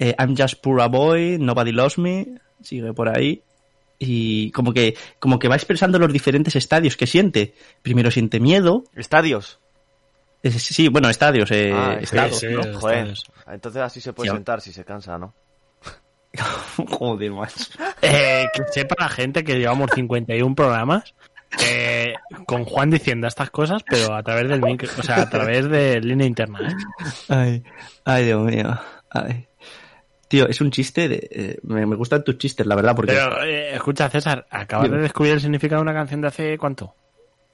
Eh, 0.00 0.14
I'm 0.18 0.34
just 0.36 0.60
poor 0.60 0.80
a 0.80 0.88
boy, 0.88 1.38
nobody 1.38 1.70
loves 1.72 1.98
me. 1.98 2.26
Sigue 2.62 2.92
por 2.92 3.08
ahí. 3.16 3.42
Y 4.00 4.50
como 4.52 4.72
que, 4.72 4.96
como 5.20 5.38
que 5.38 5.48
va 5.48 5.54
expresando 5.56 5.98
los 5.98 6.12
diferentes 6.12 6.56
estadios 6.56 6.96
que 6.96 7.06
siente. 7.06 7.54
Primero 7.82 8.10
siente 8.10 8.40
miedo. 8.40 8.84
Estadios. 8.94 9.60
Sí, 10.44 10.88
bueno, 10.88 11.08
estadios, 11.10 11.50
eh, 11.50 11.72
Ah, 11.74 11.96
sí, 11.98 12.04
estados, 12.04 12.38
sí, 12.38 12.46
¿no? 12.48 12.62
sí. 12.62 12.70
Joder. 12.74 12.96
Estadios. 12.98 13.24
Entonces 13.48 13.82
así 13.82 14.00
se 14.00 14.12
puede 14.12 14.30
Sí. 14.30 14.36
sentar 14.36 14.60
si 14.60 14.72
se 14.72 14.84
cansa, 14.84 15.18
¿no? 15.18 15.34
Joder, 16.90 17.32
macho. 17.32 17.64
Eh, 18.02 18.46
que 18.52 18.62
sepa 18.70 18.94
la 18.98 19.08
gente 19.08 19.42
que 19.42 19.58
llevamos 19.58 19.90
51 19.94 20.54
programas 20.54 21.14
eh, 21.66 22.14
con 22.46 22.64
Juan 22.64 22.90
diciendo 22.90 23.26
estas 23.26 23.50
cosas, 23.50 23.82
pero 23.88 24.14
a 24.14 24.22
través 24.22 24.48
del 24.48 24.60
micro, 24.62 24.88
o 24.98 25.02
sea, 25.02 25.22
a 25.22 25.30
través 25.30 25.68
de 25.68 26.00
línea 26.00 26.26
interna. 26.26 26.60
¿eh? 26.68 26.74
Ay, 27.28 27.62
ay, 28.04 28.24
Dios 28.26 28.42
mío. 28.42 28.78
Ay. 29.10 29.46
Tío, 30.28 30.46
es 30.46 30.60
un 30.60 30.70
chiste 30.70 31.08
de, 31.08 31.28
eh, 31.32 31.58
me, 31.62 31.86
me 31.86 31.96
gustan 31.96 32.22
tus 32.22 32.36
chistes, 32.36 32.66
la 32.66 32.74
verdad, 32.76 32.94
porque... 32.94 33.12
Pero, 33.12 33.42
eh, 33.42 33.74
escucha, 33.74 34.10
César, 34.10 34.46
acabas 34.50 34.84
Dime. 34.84 34.98
de 34.98 35.02
descubrir 35.04 35.32
el 35.32 35.40
significado 35.40 35.80
de 35.80 35.84
una 35.90 35.94
canción 35.94 36.20
de 36.20 36.28
hace 36.28 36.58
cuánto? 36.58 36.94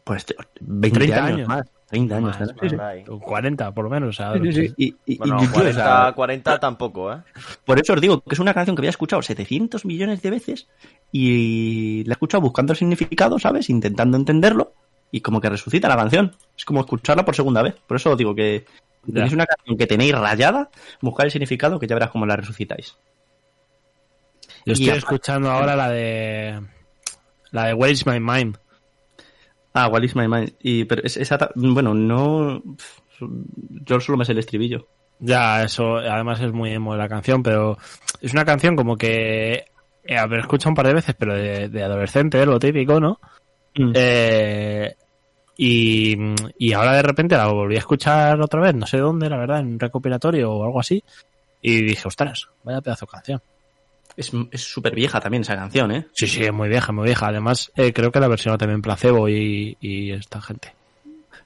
Pues 0.02 0.26
tío, 0.26 0.36
20 0.60 0.98
30 0.98 1.16
años, 1.24 1.36
años. 1.36 1.48
más. 1.48 1.66
30 1.88 2.16
años. 2.16 2.38
Más, 2.38 2.40
¿no? 2.40 2.46
Sí, 2.60 2.68
sí. 2.70 2.76
Por 2.76 2.84
ahí. 2.84 3.04
40, 3.04 3.72
por 3.74 3.84
lo 3.84 3.90
menos. 3.90 4.08
O 4.08 4.12
sea, 4.12 4.32
Sí, 4.34 4.52
sí, 4.52 4.68
sí. 4.68 4.74
Y, 4.76 4.84
y- 4.86 4.96
y 5.14 5.16
Bueno, 5.18 5.36
o 5.36 5.50
40, 5.52 5.72
sea, 5.72 6.12
40 6.12 6.58
tampoco, 6.60 7.12
¿eh? 7.12 7.18
por 7.64 7.78
eso 7.80 7.92
os 7.92 8.00
digo 8.00 8.20
que 8.20 8.34
es 8.34 8.38
una 8.40 8.54
canción 8.54 8.74
que 8.74 8.80
había 8.80 8.90
escuchado 8.90 9.22
700 9.22 9.84
millones 9.84 10.20
de 10.22 10.30
veces 10.30 10.66
y 11.12 12.02
la 12.04 12.12
he 12.12 12.14
escuchado 12.14 12.40
buscando 12.40 12.72
el 12.72 12.78
significado, 12.78 13.38
¿sabes? 13.38 13.70
Intentando 13.70 14.16
entenderlo 14.16 14.72
y 15.12 15.20
como 15.20 15.40
que 15.40 15.48
resucita 15.50 15.88
la 15.88 15.96
canción. 15.96 16.34
Es 16.56 16.64
como 16.64 16.80
escucharla 16.80 17.24
por 17.24 17.36
segunda 17.36 17.62
vez. 17.62 17.76
Por 17.86 17.96
eso 17.98 18.10
os 18.12 18.18
digo 18.18 18.34
que 18.34 18.64
tenéis 19.06 19.32
una 19.32 19.46
canción 19.46 19.76
que 19.76 19.86
tenéis 19.86 20.14
rayada, 20.18 20.70
buscad 21.02 21.26
el 21.26 21.30
significado 21.32 21.78
que 21.78 21.86
ya 21.86 21.94
verás 21.94 22.10
cómo 22.10 22.26
la 22.26 22.36
resucitáis. 22.36 22.96
Yo 24.66 24.72
estoy 24.72 24.86
Y 24.86 24.90
escuchando 24.90 25.50
ahora 25.50 25.76
la 25.76 25.90
de. 25.90 26.60
La 27.50 27.66
de 27.66 27.74
Where 27.74 27.92
is 27.92 28.06
My 28.06 28.18
Mind. 28.18 28.56
Ah, 29.74 29.88
What 29.88 30.02
is 30.02 30.16
my 30.16 30.28
mind? 30.28 30.54
Y, 30.60 30.84
pero 30.84 31.02
es, 31.04 31.16
esa, 31.16 31.50
bueno, 31.56 31.94
no... 31.94 32.62
Yo 33.84 34.00
solo 34.00 34.16
me 34.16 34.24
sé 34.24 34.32
el 34.32 34.38
estribillo. 34.38 34.88
Ya, 35.18 35.62
eso 35.62 35.96
además 35.96 36.40
es 36.40 36.52
muy 36.52 36.70
emo 36.70 36.92
de 36.92 36.98
la 36.98 37.08
canción, 37.08 37.42
pero 37.42 37.76
es 38.20 38.32
una 38.32 38.44
canción 38.44 38.76
como 38.76 38.96
que 38.96 39.64
eh, 40.04 40.18
haber 40.18 40.40
escuchado 40.40 40.70
un 40.70 40.74
par 40.74 40.86
de 40.86 40.94
veces, 40.94 41.14
pero 41.18 41.34
de, 41.34 41.68
de 41.68 41.82
adolescente, 41.82 42.44
lo 42.46 42.58
típico, 42.58 43.00
¿no? 43.00 43.20
Mm. 43.76 43.92
Eh, 43.94 44.94
y, 45.56 46.16
y 46.58 46.72
ahora 46.72 46.94
de 46.94 47.02
repente 47.02 47.36
la 47.36 47.46
volví 47.46 47.76
a 47.76 47.78
escuchar 47.78 48.40
otra 48.40 48.60
vez, 48.60 48.74
no 48.74 48.86
sé 48.86 48.98
dónde, 48.98 49.30
la 49.30 49.38
verdad, 49.38 49.60
en 49.60 49.66
un 49.66 49.80
recopilatorio 49.80 50.52
o 50.52 50.64
algo 50.64 50.80
así, 50.80 51.02
y 51.62 51.82
dije, 51.82 52.06
ostras, 52.06 52.48
vaya 52.64 52.80
pedazo 52.80 53.06
de 53.06 53.12
canción. 53.12 53.42
Es 54.16 54.30
es 54.52 54.60
súper 54.62 54.94
vieja 54.94 55.20
también 55.20 55.42
esa 55.42 55.56
canción, 55.56 55.90
¿eh? 55.92 56.06
Sí, 56.12 56.26
sí, 56.26 56.44
es 56.44 56.52
muy 56.52 56.68
vieja, 56.68 56.92
muy 56.92 57.04
vieja. 57.06 57.26
Además, 57.28 57.72
eh, 57.74 57.92
creo 57.92 58.12
que 58.12 58.20
la 58.20 58.28
versión 58.28 58.56
también 58.56 58.80
Placebo 58.82 59.28
y, 59.28 59.76
y 59.80 60.12
esta 60.12 60.40
gente. 60.40 60.72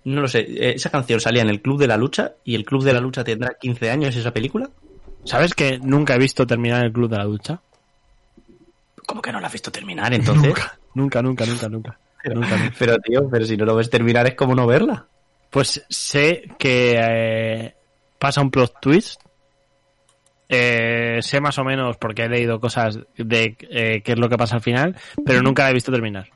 No 0.04 0.20
lo 0.20 0.28
sé. 0.28 0.40
eh, 0.40 0.74
Esa 0.76 0.90
canción 0.90 1.20
salía 1.20 1.42
en 1.42 1.48
el 1.50 1.60
Club 1.62 1.78
de 1.80 1.86
la 1.86 1.96
Lucha 1.96 2.32
y 2.44 2.54
el 2.54 2.64
Club 2.64 2.84
de 2.84 2.92
la 2.92 3.00
Lucha 3.00 3.24
tendrá 3.24 3.54
15 3.58 3.90
años 3.90 4.14
esa 4.16 4.32
película. 4.32 4.68
¿Sabes 5.24 5.54
que 5.54 5.78
nunca 5.78 6.14
he 6.14 6.18
visto 6.18 6.46
terminar 6.46 6.84
el 6.84 6.92
Club 6.92 7.10
de 7.10 7.16
la 7.18 7.24
Ducha? 7.24 7.60
¿Cómo 9.06 9.22
que 9.22 9.32
no 9.32 9.40
la 9.40 9.46
has 9.46 9.52
visto 9.52 9.70
terminar 9.72 10.12
entonces? 10.12 10.46
Nunca, 10.94 11.22
nunca, 11.22 11.22
nunca, 11.22 11.68
nunca. 11.68 11.68
Nunca, 12.24 12.56
nunca. 12.56 12.72
Pero 12.78 12.98
tío, 12.98 13.28
pero 13.30 13.44
si 13.46 13.56
no 13.56 13.64
lo 13.64 13.74
ves 13.76 13.88
terminar 13.88 14.26
es 14.26 14.34
como 14.34 14.54
no 14.54 14.66
verla. 14.66 15.06
Pues 15.50 15.84
sé 15.88 16.42
que 16.58 16.98
eh, 17.00 17.74
pasa 18.18 18.42
un 18.42 18.50
plot 18.50 18.74
twist. 18.80 19.22
Eh, 20.48 21.18
sé 21.20 21.40
más 21.40 21.58
o 21.58 21.64
menos 21.64 21.96
porque 21.98 22.24
he 22.24 22.28
leído 22.28 22.58
cosas 22.58 22.98
de 23.16 23.56
eh, 23.70 24.02
qué 24.02 24.12
es 24.12 24.18
lo 24.18 24.28
que 24.28 24.38
pasa 24.38 24.56
al 24.56 24.62
final, 24.62 24.96
pero 25.24 25.42
nunca 25.42 25.64
la 25.64 25.70
he 25.70 25.74
visto 25.74 25.92
terminar. 25.92 26.28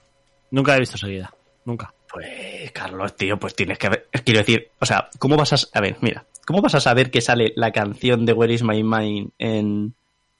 Nunca 0.50 0.72
la 0.72 0.76
he 0.76 0.80
visto 0.80 0.98
seguida. 0.98 1.32
Nunca. 1.64 1.94
Pues 2.12 2.70
Carlos, 2.72 3.16
tío, 3.16 3.38
pues 3.38 3.54
tienes 3.54 3.78
que 3.78 3.88
ver. 3.88 4.08
Quiero 4.24 4.40
decir, 4.40 4.70
o 4.78 4.86
sea, 4.86 5.08
¿cómo 5.18 5.36
vas 5.36 5.52
a... 5.54 5.78
A 5.78 5.80
ver, 5.80 5.96
mira, 6.00 6.26
¿cómo 6.46 6.60
vas 6.60 6.74
a 6.74 6.80
saber 6.80 7.10
que 7.10 7.22
sale 7.22 7.52
la 7.56 7.72
canción 7.72 8.26
de 8.26 8.34
Where 8.34 8.52
is 8.52 8.62
My 8.62 8.82
Mind 8.82 9.30
en, 9.38 9.94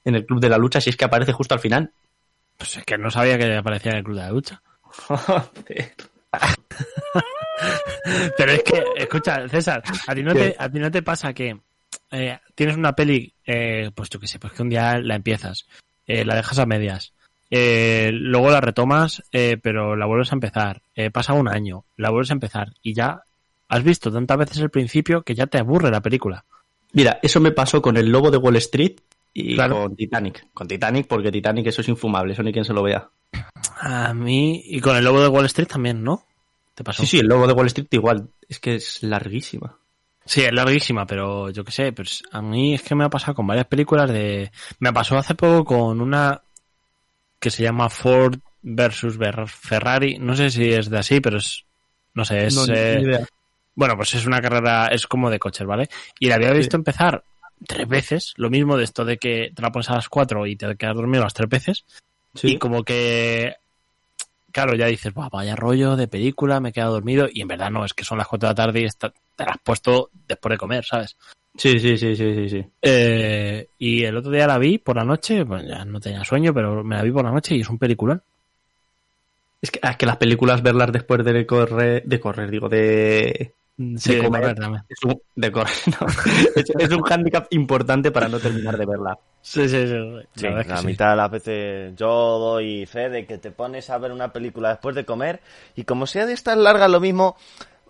en 0.05 0.15
el 0.15 0.25
Club 0.25 0.39
de 0.39 0.49
la 0.49 0.57
Lucha 0.57 0.79
si 0.79 0.91
es 0.91 0.97
que 0.97 1.05
aparece 1.05 1.31
justo 1.31 1.55
al 1.55 1.59
final? 1.59 1.91
Pues 2.57 2.77
es 2.77 2.83
que 2.83 2.97
no 2.97 3.09
sabía 3.09 3.39
que 3.39 3.55
aparecía 3.55 3.93
en 3.93 3.97
el 3.97 4.03
Club 4.03 4.17
de 4.17 4.21
la 4.21 4.29
Ducha. 4.29 4.61
Joder. 5.07 5.93
Pero 8.37 8.51
es 8.51 8.63
que, 8.63 8.83
escucha, 8.97 9.47
César, 9.47 9.83
a 10.07 10.15
ti 10.15 10.23
no 10.23 10.33
te, 10.33 10.55
a 10.57 10.69
ti 10.69 10.79
no 10.79 10.91
te 10.91 11.01
pasa 11.01 11.33
que 11.33 11.57
eh, 12.11 12.39
tienes 12.55 12.77
una 12.77 12.93
peli 12.93 13.33
eh, 13.45 13.91
pues 13.93 14.09
yo 14.09 14.19
qué 14.19 14.27
sé, 14.27 14.39
pues 14.39 14.53
que 14.53 14.61
un 14.61 14.69
día 14.69 14.99
la 14.99 15.15
empiezas, 15.15 15.65
eh, 16.07 16.25
la 16.25 16.35
dejas 16.35 16.59
a 16.59 16.65
medias, 16.65 17.13
eh, 17.49 18.09
luego 18.13 18.49
la 18.49 18.61
retomas, 18.61 19.21
pero 19.61 19.95
la 19.95 20.05
vuelves 20.05 20.31
a 20.31 20.35
empezar, 20.35 20.81
pasa 21.11 21.33
un 21.33 21.47
año, 21.49 21.83
la 21.97 22.09
vuelves 22.09 22.31
a 22.31 22.33
empezar 22.33 22.73
y 22.81 22.93
ya 22.93 23.21
has 23.67 23.83
visto 23.83 24.11
tantas 24.11 24.37
veces 24.37 24.57
el 24.59 24.69
principio 24.69 25.21
que 25.23 25.35
ya 25.35 25.47
te 25.47 25.57
aburre 25.57 25.91
la 25.91 26.01
película. 26.01 26.45
Mira, 26.93 27.19
eso 27.21 27.39
me 27.39 27.51
pasó 27.51 27.81
con 27.81 27.97
el 27.97 28.09
lobo 28.09 28.29
de 28.31 28.37
Wall 28.37 28.55
Street 28.57 28.95
y 29.33 29.55
Claro. 29.55 29.83
con 29.83 29.95
Titanic. 29.95 30.45
Con 30.53 30.67
Titanic, 30.67 31.07
porque 31.07 31.31
Titanic 31.31 31.67
eso 31.67 31.81
es 31.81 31.87
infumable, 31.89 32.33
eso 32.33 32.43
ni 32.43 32.53
quien 32.53 32.65
se 32.65 32.73
lo 32.73 32.83
vea. 32.83 33.09
A 33.79 34.13
mí, 34.13 34.61
y 34.65 34.79
con 34.79 34.95
el 34.95 35.03
lobo 35.03 35.21
de 35.21 35.27
Wall 35.27 35.45
Street 35.45 35.67
también, 35.67 36.03
¿no? 36.03 36.23
¿Te 36.75 36.83
pasó? 36.83 37.01
Sí, 37.01 37.07
sí, 37.07 37.19
el 37.19 37.27
lobo 37.27 37.47
de 37.47 37.53
Wall 37.53 37.67
Street 37.67 37.87
igual. 37.91 38.29
Es 38.47 38.59
que 38.59 38.75
es 38.75 39.01
larguísima. 39.03 39.77
Sí, 40.25 40.41
es 40.41 40.53
larguísima, 40.53 41.05
pero 41.05 41.49
yo 41.49 41.63
qué 41.63 41.71
sé, 41.71 41.91
pues 41.91 42.23
a 42.31 42.41
mí 42.41 42.73
es 42.73 42.81
que 42.81 42.95
me 42.95 43.03
ha 43.03 43.09
pasado 43.09 43.35
con 43.35 43.45
varias 43.47 43.67
películas 43.67 44.09
de... 44.09 44.51
Me 44.79 44.93
pasó 44.93 45.17
hace 45.17 45.35
poco 45.35 45.65
con 45.65 45.99
una 46.01 46.41
que 47.39 47.49
se 47.51 47.63
llama 47.63 47.89
Ford 47.89 48.37
versus 48.61 49.17
Ver- 49.17 49.47
Ferrari, 49.47 50.17
no 50.19 50.35
sé 50.35 50.49
si 50.49 50.71
es 50.71 50.89
de 50.89 50.97
así, 50.99 51.19
pero 51.19 51.37
es... 51.37 51.65
No 52.13 52.23
sé, 52.23 52.45
es... 52.47 52.55
No, 52.55 52.73
eh, 52.73 53.01
idea. 53.01 53.27
Bueno, 53.75 53.97
pues 53.97 54.13
es 54.13 54.25
una 54.25 54.39
carrera, 54.39 54.87
es 54.87 55.07
como 55.07 55.29
de 55.29 55.39
coches, 55.39 55.67
¿vale? 55.67 55.89
Y 56.19 56.27
la 56.29 56.35
había 56.35 56.51
visto 56.51 56.77
empezar 56.77 57.23
tres 57.67 57.87
veces, 57.87 58.33
lo 58.37 58.49
mismo 58.49 58.77
de 58.77 58.83
esto 58.85 59.03
de 59.03 59.17
que 59.17 59.51
te 59.53 59.61
la 59.61 59.71
pones 59.71 59.89
a 59.89 59.95
las 59.95 60.07
cuatro 60.09 60.45
y 60.47 60.55
te 60.55 60.75
quedas 60.77 60.95
dormido 60.95 61.23
las 61.23 61.33
tres 61.33 61.49
veces, 61.49 61.85
Sí. 62.35 62.53
y 62.53 62.57
como 62.59 62.83
que... 62.83 63.55
Claro, 64.53 64.75
ya 64.75 64.85
dices, 64.85 65.11
"Buah, 65.13 65.29
vaya 65.29 65.55
rollo 65.55 65.95
de 65.95 66.07
película, 66.07 66.59
me 66.59 66.69
he 66.69 66.71
quedado 66.71 66.93
dormido, 66.93 67.27
y 67.29 67.41
en 67.41 67.47
verdad 67.47 67.71
no, 67.71 67.83
es 67.83 67.93
que 67.93 68.05
son 68.05 68.19
las 68.19 68.27
cuatro 68.27 68.47
de 68.47 68.51
la 68.51 68.55
tarde 68.55 68.81
y 68.81 68.85
está- 68.85 69.09
te 69.09 69.43
las 69.43 69.55
has 69.55 69.61
puesto 69.63 70.11
después 70.27 70.51
de 70.51 70.57
comer, 70.59 70.85
¿sabes? 70.85 71.17
Sí, 71.57 71.79
sí, 71.79 71.97
sí, 71.97 72.15
sí, 72.15 72.35
sí, 72.35 72.49
sí. 72.49 72.65
Eh, 72.81 73.67
y 73.79 74.03
el 74.03 74.15
otro 74.15 74.31
día 74.31 74.45
la 74.45 74.59
vi 74.59 74.77
por 74.77 74.95
la 74.95 75.03
noche, 75.03 75.43
pues 75.43 75.67
ya 75.67 75.83
no 75.85 75.99
tenía 75.99 76.23
sueño, 76.23 76.53
pero 76.53 76.83
me 76.83 76.95
la 76.95 77.01
vi 77.01 77.11
por 77.11 77.25
la 77.25 77.31
noche 77.31 77.55
y 77.55 77.61
es 77.61 77.69
un 77.69 77.79
peliculón. 77.79 78.21
Es 79.59 79.71
que, 79.71 79.79
es 79.81 79.97
que 79.97 80.05
las 80.05 80.17
películas 80.17 80.61
verlas 80.61 80.91
después 80.91 81.23
de 81.25 81.45
correr, 81.47 82.03
de 82.05 82.19
correr, 82.19 82.51
digo, 82.51 82.69
de, 82.69 83.55
Sí, 83.75 84.15
de 84.15 84.23
comer, 84.23 84.41
comer 84.41 84.59
también. 84.59 84.83
es 84.87 85.03
un, 85.03 85.19
de 85.35 85.51
correr, 85.51 85.73
no. 86.01 86.07
es, 86.55 86.65
es 86.77 86.89
un 86.91 87.01
hándicap 87.01 87.47
importante 87.51 88.11
para 88.11 88.27
no 88.27 88.39
terminar 88.39 88.77
de 88.77 88.85
verla. 88.85 89.17
Sí, 89.41 89.67
sí, 89.67 89.87
sí. 89.87 89.95
Sí, 90.35 90.43
la 90.45 90.63
la 90.63 90.81
mitad 90.83 91.09
de 91.09 91.15
las 91.15 91.31
veces 91.31 91.93
yo 91.95 92.07
doy 92.07 92.85
fe 92.85 93.09
de 93.09 93.25
que 93.25 93.39
te 93.39 93.51
pones 93.51 93.89
a 93.89 93.97
ver 93.97 94.11
una 94.11 94.31
película 94.31 94.69
después 94.69 94.95
de 94.95 95.05
comer 95.05 95.41
y 95.75 95.83
como 95.85 96.05
sea 96.05 96.25
de 96.27 96.33
estas 96.33 96.55
largas 96.57 96.89
lo 96.89 96.99
mismo, 96.99 97.35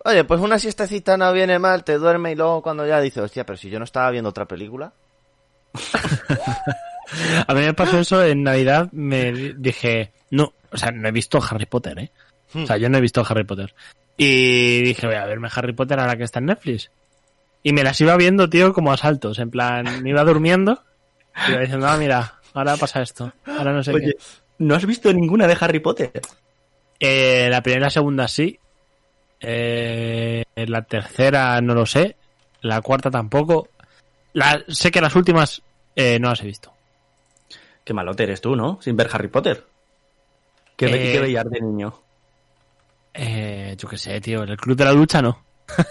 oye, 0.06 0.24
pues 0.24 0.40
una 0.40 0.58
siestecita 0.58 1.18
no 1.18 1.32
viene 1.34 1.60
mal, 1.60 1.84
te 1.84 1.98
duerme 1.98 2.32
y 2.32 2.36
luego 2.36 2.62
cuando 2.62 2.88
ya 2.88 3.02
dices, 3.02 3.22
hostia, 3.24 3.46
pero 3.46 3.58
si 3.58 3.70
yo 3.70 3.78
no 3.78 3.86
estaba 3.86 4.10
viendo 4.10 4.30
otra 4.30 4.46
película. 4.48 4.94
A 7.48 7.54
mí 7.54 7.62
me 7.62 7.74
pasó 7.74 8.00
eso 8.00 8.24
en 8.24 8.44
Navidad, 8.44 8.90
me 8.92 9.32
di- 9.32 9.54
dije, 9.58 10.14
no, 10.32 10.54
o 10.72 10.78
sea, 10.78 10.92
no 10.92 11.08
he 11.08 11.12
visto 11.12 11.40
Harry 11.48 11.66
Potter, 11.66 12.00
¿eh? 12.00 12.12
O 12.56 12.66
sea, 12.66 12.78
yo 12.78 12.88
no 12.90 12.98
he 12.98 13.02
visto 13.02 13.24
Harry 13.28 13.44
Potter. 13.44 13.74
Y 14.18 14.82
dije, 14.84 15.08
voy 15.08 15.16
a 15.16 15.26
verme 15.26 15.50
Harry 15.54 15.74
Potter 15.74 16.00
ahora 16.00 16.16
que 16.16 16.24
está 16.24 16.40
en 16.40 16.46
Netflix. 16.46 16.92
Y 17.64 17.74
me 17.74 17.84
las 17.84 18.00
iba 18.02 18.16
viendo, 18.18 18.50
tío, 18.50 18.74
como 18.74 18.92
a 18.92 18.98
saltos. 18.98 19.40
En 19.40 19.50
plan, 19.50 20.04
me 20.04 20.10
iba 20.10 20.24
durmiendo 20.24 20.84
y 21.48 21.52
iba 21.52 21.62
diciendo, 21.62 21.88
ah, 21.88 21.98
mira, 21.98 22.40
ahora 22.54 22.78
pasa 22.78 23.02
esto. 23.02 23.32
Ahora 23.46 23.74
no 23.74 23.84
sé 23.84 23.94
Oye, 23.94 24.14
qué. 24.14 24.24
¿no 24.60 24.76
has 24.76 24.86
visto 24.86 25.12
ninguna 25.14 25.48
de 25.48 25.58
Harry 25.60 25.80
Potter? 25.80 26.12
Eh, 27.00 27.48
la 27.50 27.62
primera 27.64 27.80
y 27.80 27.84
la 27.86 27.90
segunda 27.90 28.28
sí. 28.28 28.60
Eh, 29.40 30.44
la 30.56 30.82
tercera 30.84 31.60
no 31.62 31.74
lo 31.74 31.86
sé. 31.86 32.16
La 32.62 32.82
cuarta 32.82 33.10
tampoco. 33.10 33.70
La, 34.34 34.64
sé 34.68 34.92
que 34.92 35.02
las 35.02 35.16
últimas 35.16 35.62
eh, 35.96 36.20
no 36.20 36.30
las 36.30 36.42
he 36.42 36.46
visto. 36.46 36.72
Qué 37.84 37.94
malote 37.94 38.24
eres 38.24 38.42
tú, 38.42 38.56
¿no? 38.56 38.80
Sin 38.82 38.96
ver 38.96 39.10
Harry 39.12 39.28
Potter. 39.28 39.66
¿Qué, 40.76 40.86
Eh, 40.86 41.14
qué 41.14 41.20
veías 41.20 41.50
de 41.50 41.62
niño? 41.62 42.03
Eh, 43.14 43.76
yo 43.78 43.88
qué 43.88 43.98
sé, 43.98 44.20
tío. 44.22 44.44
El 44.44 44.58
club 44.58 44.76
de 44.78 44.86
la 44.86 44.94
lucha 44.94 45.22
no. 45.22 45.44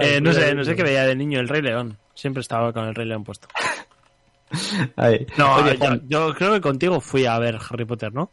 Eh, 0.00 0.20
no 0.20 0.32
sé, 0.32 0.54
no 0.54 0.62
sé 0.62 0.76
qué 0.76 0.84
veía 0.84 1.04
de 1.04 1.16
niño. 1.16 1.40
El 1.40 1.48
Rey 1.48 1.60
León. 1.60 1.98
Siempre 2.14 2.40
estaba 2.40 2.72
con 2.72 2.84
el 2.84 2.94
Rey 2.94 3.06
León 3.06 3.24
puesto. 3.24 3.48
No, 5.36 5.56
oye, 5.56 5.78
yo, 6.06 6.32
creo 6.34 6.52
que 6.52 6.60
contigo 6.60 7.00
fui 7.00 7.26
a 7.26 7.38
ver 7.38 7.58
Harry 7.68 7.84
Potter, 7.84 8.12
¿no? 8.12 8.30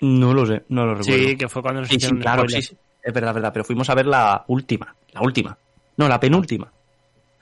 no 0.00 0.32
lo 0.32 0.46
sé, 0.46 0.64
no 0.70 0.86
lo 0.86 0.94
recuerdo. 0.94 1.28
Sí, 1.28 1.36
que 1.36 1.48
fue 1.48 1.60
cuando 1.60 1.80
nos 1.82 1.88
Sí, 1.88 1.94
sí, 1.94 1.98
hicieron 1.98 2.20
claro, 2.20 2.42
sí, 2.42 2.48
spoiler. 2.48 2.64
sí. 2.64 2.76
Es 3.02 3.12
verdad, 3.12 3.34
verdad, 3.34 3.52
pero 3.52 3.64
fuimos 3.64 3.90
a 3.90 3.94
ver 3.94 4.06
la 4.06 4.44
última, 4.48 4.94
la 5.12 5.20
última. 5.20 5.58
No, 5.98 6.08
la 6.08 6.18
penúltima. 6.18 6.72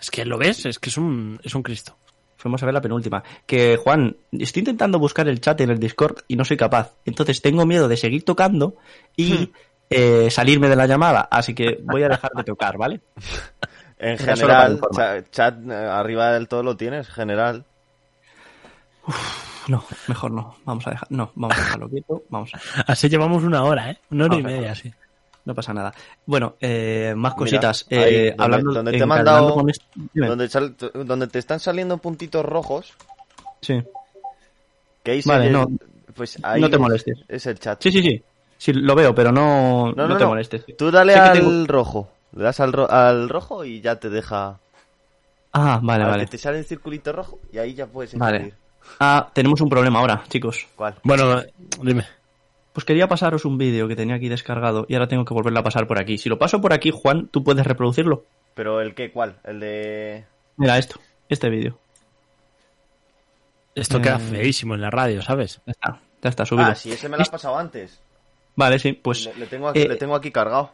Es 0.00 0.10
que 0.10 0.24
lo 0.24 0.38
ves, 0.38 0.66
es 0.66 0.78
que 0.80 0.90
es 0.90 0.96
un, 0.96 1.38
es 1.42 1.54
un 1.54 1.62
Cristo. 1.62 1.96
Fuimos 2.38 2.62
a 2.62 2.66
ver 2.66 2.72
la 2.72 2.80
penúltima. 2.80 3.22
Que, 3.44 3.76
Juan, 3.76 4.16
estoy 4.30 4.60
intentando 4.60 5.00
buscar 5.00 5.26
el 5.28 5.40
chat 5.40 5.60
en 5.60 5.70
el 5.70 5.80
Discord 5.80 6.18
y 6.28 6.36
no 6.36 6.44
soy 6.44 6.56
capaz. 6.56 6.94
Entonces 7.04 7.42
tengo 7.42 7.66
miedo 7.66 7.88
de 7.88 7.96
seguir 7.96 8.24
tocando 8.24 8.76
y 9.16 9.50
eh, 9.90 10.30
salirme 10.30 10.68
de 10.68 10.76
la 10.76 10.86
llamada. 10.86 11.26
Así 11.30 11.52
que 11.52 11.80
voy 11.82 12.04
a 12.04 12.08
dejar 12.08 12.30
de 12.36 12.44
tocar, 12.44 12.78
¿vale? 12.78 13.00
En 13.98 14.16
general, 14.18 14.80
chat, 15.32 15.58
eh, 15.68 15.74
arriba 15.74 16.32
del 16.32 16.46
todo 16.46 16.62
lo 16.62 16.76
tienes, 16.76 17.08
general. 17.08 17.64
No, 19.66 19.84
mejor 20.06 20.30
no. 20.30 20.54
Vamos 20.64 20.86
a 20.86 20.90
dejar, 20.90 21.10
no, 21.10 21.32
vamos 21.34 21.58
a 21.58 21.60
dejarlo 21.60 21.88
quieto. 21.88 22.22
Vamos 22.30 22.52
a, 22.54 22.82
Así 22.86 23.08
llevamos 23.08 23.42
una 23.42 23.64
hora, 23.64 23.90
¿eh? 23.90 23.98
Una 24.10 24.26
hora 24.26 24.36
y 24.36 24.42
Vamos 24.42 24.56
media, 24.58 24.74
sí. 24.76 24.94
No 25.48 25.54
pasa 25.54 25.74
nada. 25.74 25.92
Bueno, 26.26 26.54
eh, 26.60 27.14
más 27.16 27.32
Mira, 27.32 27.36
cositas. 27.38 27.86
ahí, 27.90 27.96
Eh, 27.98 28.28
donde- 28.30 28.44
hablando 28.44 28.72
donde 28.74 28.92
te 28.92 28.98
he 28.98 29.06
mandado- 29.06 29.54
con 29.54 29.68
esto- 29.70 29.84
dime. 30.12 30.28
Donde, 30.28 30.48
sal- 30.48 30.76
donde 31.04 31.26
te 31.26 31.38
están 31.40 31.58
saliendo 31.58 31.98
puntitos 31.98 32.44
rojos, 32.44 32.92
Sí. 33.60 33.82
que 35.02 35.10
ahí 35.10 35.22
Vale, 35.24 35.50
no. 35.50 35.66
pues 36.14 36.38
ahí 36.42 36.60
No 36.60 36.68
te 36.68 36.76
es- 36.76 36.80
molestes. 36.80 37.18
Es 37.26 37.46
el 37.46 37.58
chat. 37.58 37.82
sí, 37.82 37.90
sí, 37.90 38.02
sí. 38.02 38.22
Sí, 38.58 38.72
lo 38.72 38.94
veo, 38.94 39.14
pero 39.14 39.32
no, 39.32 39.92
no, 39.92 40.16
te 40.16 40.26
molestes. 40.26 40.64
Tú 40.76 40.90
dale 40.90 41.14
Sé 41.14 41.18
al 41.18 41.32
tengo- 41.38 41.66
rojo. 41.66 42.10
Le 42.36 42.42
das 42.44 42.60
al, 42.60 42.72
ro- 42.72 42.90
al 42.90 43.28
rojo 43.28 43.64
y 43.64 43.80
ya 43.80 43.96
te 43.96 44.10
deja. 44.10 44.58
Ah, 45.52 45.80
vale, 45.82 46.04
al 46.04 46.10
vale. 46.10 46.24
que 46.26 46.32
te 46.32 46.38
sale 46.38 46.58
el 46.58 46.64
circulito 46.66 47.12
rojo 47.12 47.38
y 47.52 47.58
ahí 47.58 47.74
ya 47.74 47.86
puedes 47.86 48.14
Vale. 48.18 48.52
Ah, 49.00 49.28
tenemos 49.32 49.60
un 49.60 49.68
problema 49.68 50.00
ahora, 50.00 50.24
chicos. 50.28 50.66
¿Cuál? 50.76 50.94
Bueno, 51.04 51.40
dime. 51.82 52.04
Pues 52.78 52.84
quería 52.84 53.08
pasaros 53.08 53.44
un 53.44 53.58
vídeo 53.58 53.88
que 53.88 53.96
tenía 53.96 54.14
aquí 54.14 54.28
descargado 54.28 54.86
y 54.88 54.94
ahora 54.94 55.08
tengo 55.08 55.24
que 55.24 55.34
volverlo 55.34 55.58
a 55.58 55.64
pasar 55.64 55.88
por 55.88 55.98
aquí. 55.98 56.16
Si 56.16 56.28
lo 56.28 56.38
paso 56.38 56.60
por 56.60 56.72
aquí, 56.72 56.92
Juan, 56.92 57.26
¿tú 57.26 57.42
puedes 57.42 57.66
reproducirlo? 57.66 58.24
Pero 58.54 58.80
el 58.80 58.94
qué, 58.94 59.10
¿cuál? 59.10 59.40
El 59.42 59.58
de. 59.58 60.24
Mira 60.58 60.78
esto, 60.78 61.00
este 61.28 61.50
vídeo. 61.50 61.76
Esto 63.74 63.98
Eh. 63.98 64.02
queda 64.02 64.20
feísimo 64.20 64.76
en 64.76 64.82
la 64.82 64.90
radio, 64.90 65.20
¿sabes? 65.22 65.60
Ya 65.66 65.72
está, 65.72 66.00
ya 66.22 66.28
está 66.30 66.46
subido. 66.46 66.68
Ah, 66.68 66.74
sí, 66.76 66.92
ese 66.92 67.08
me 67.08 67.16
lo 67.16 67.22
has 67.22 67.30
pasado 67.30 67.58
antes. 67.58 68.00
Vale, 68.54 68.78
sí, 68.78 68.92
pues... 68.92 69.24
le, 69.24 69.34
le 69.40 69.46
tengo 69.46 69.70
aquí, 69.70 69.80
eh, 69.80 69.88
le 69.88 69.96
tengo 69.96 70.14
aquí 70.14 70.30
cargado. 70.30 70.70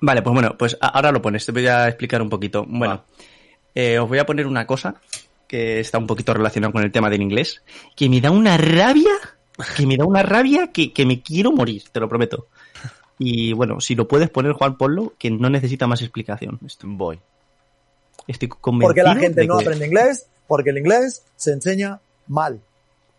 Vale, 0.00 0.22
pues 0.22 0.32
bueno, 0.32 0.56
pues 0.56 0.78
ahora 0.80 1.12
lo 1.12 1.20
pones, 1.20 1.44
te 1.44 1.52
voy 1.52 1.66
a 1.66 1.86
explicar 1.86 2.22
un 2.22 2.30
poquito. 2.30 2.64
Bueno, 2.66 3.04
eh, 3.74 3.98
os 3.98 4.08
voy 4.08 4.20
a 4.20 4.24
poner 4.24 4.46
una 4.46 4.66
cosa 4.66 4.94
que 5.46 5.80
está 5.80 5.98
un 5.98 6.06
poquito 6.06 6.32
relacionada 6.32 6.72
con 6.72 6.82
el 6.82 6.90
tema 6.92 7.10
del 7.10 7.20
inglés, 7.20 7.62
que 7.94 8.08
me 8.08 8.22
da 8.22 8.30
una 8.30 8.56
rabia, 8.56 9.12
que 9.76 9.86
me 9.86 9.96
da 9.96 10.04
una 10.04 10.22
rabia 10.22 10.68
que, 10.72 10.92
que 10.92 11.06
me 11.06 11.22
quiero 11.22 11.52
morir, 11.52 11.84
te 11.92 12.00
lo 12.00 12.08
prometo. 12.08 12.46
Y 13.18 13.52
bueno, 13.54 13.80
si 13.80 13.94
lo 13.94 14.06
puedes 14.06 14.28
poner, 14.28 14.52
Juan, 14.52 14.76
ponlo, 14.76 15.14
que 15.18 15.30
no 15.30 15.48
necesita 15.48 15.86
más 15.86 16.02
explicación. 16.02 16.58
Esto. 16.66 16.86
Voy. 16.88 17.18
Estoy 18.26 18.48
convencido 18.48 18.88
Porque 18.88 19.02
la 19.02 19.14
gente 19.14 19.40
de 19.42 19.46
no 19.46 19.56
que- 19.58 19.64
aprende 19.64 19.86
inglés, 19.86 20.26
porque 20.46 20.70
el 20.70 20.78
inglés 20.78 21.22
se 21.36 21.52
enseña 21.52 22.00
mal. 22.26 22.60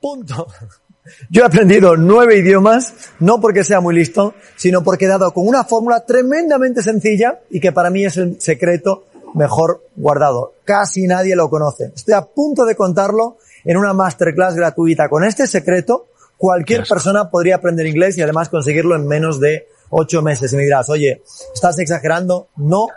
Punto. 0.01 0.47
Yo 1.29 1.43
he 1.43 1.45
aprendido 1.45 1.95
nueve 1.95 2.37
idiomas, 2.37 2.93
no 3.19 3.39
porque 3.39 3.63
sea 3.63 3.79
muy 3.79 3.95
listo, 3.95 4.33
sino 4.57 4.83
porque 4.83 5.05
he 5.05 5.07
dado 5.07 5.33
con 5.33 5.47
una 5.47 5.63
fórmula 5.63 6.05
tremendamente 6.05 6.83
sencilla 6.83 7.39
y 7.49 7.61
que 7.61 7.71
para 7.71 7.89
mí 7.89 8.03
es 8.05 8.17
el 8.17 8.41
secreto 8.41 9.05
mejor 9.33 9.87
guardado. 9.95 10.53
Casi 10.65 11.07
nadie 11.07 11.35
lo 11.37 11.49
conoce. 11.49 11.93
Estoy 11.95 12.13
a 12.13 12.23
punto 12.25 12.65
de 12.65 12.75
contarlo 12.75 13.37
en 13.63 13.77
una 13.77 13.93
masterclass 13.93 14.55
gratuita. 14.55 15.07
Con 15.07 15.23
este 15.23 15.47
secreto, 15.47 16.07
cualquier 16.37 16.85
persona 16.87 17.29
podría 17.29 17.55
aprender 17.55 17.85
inglés 17.87 18.17
y 18.17 18.21
además 18.21 18.49
conseguirlo 18.49 18.95
en 18.95 19.07
menos 19.07 19.39
de 19.39 19.67
ocho 19.89 20.21
meses. 20.21 20.53
Y 20.53 20.55
me 20.55 20.63
dirás, 20.63 20.89
oye, 20.89 21.23
¿estás 21.53 21.79
exagerando? 21.79 22.47
No. 22.55 22.87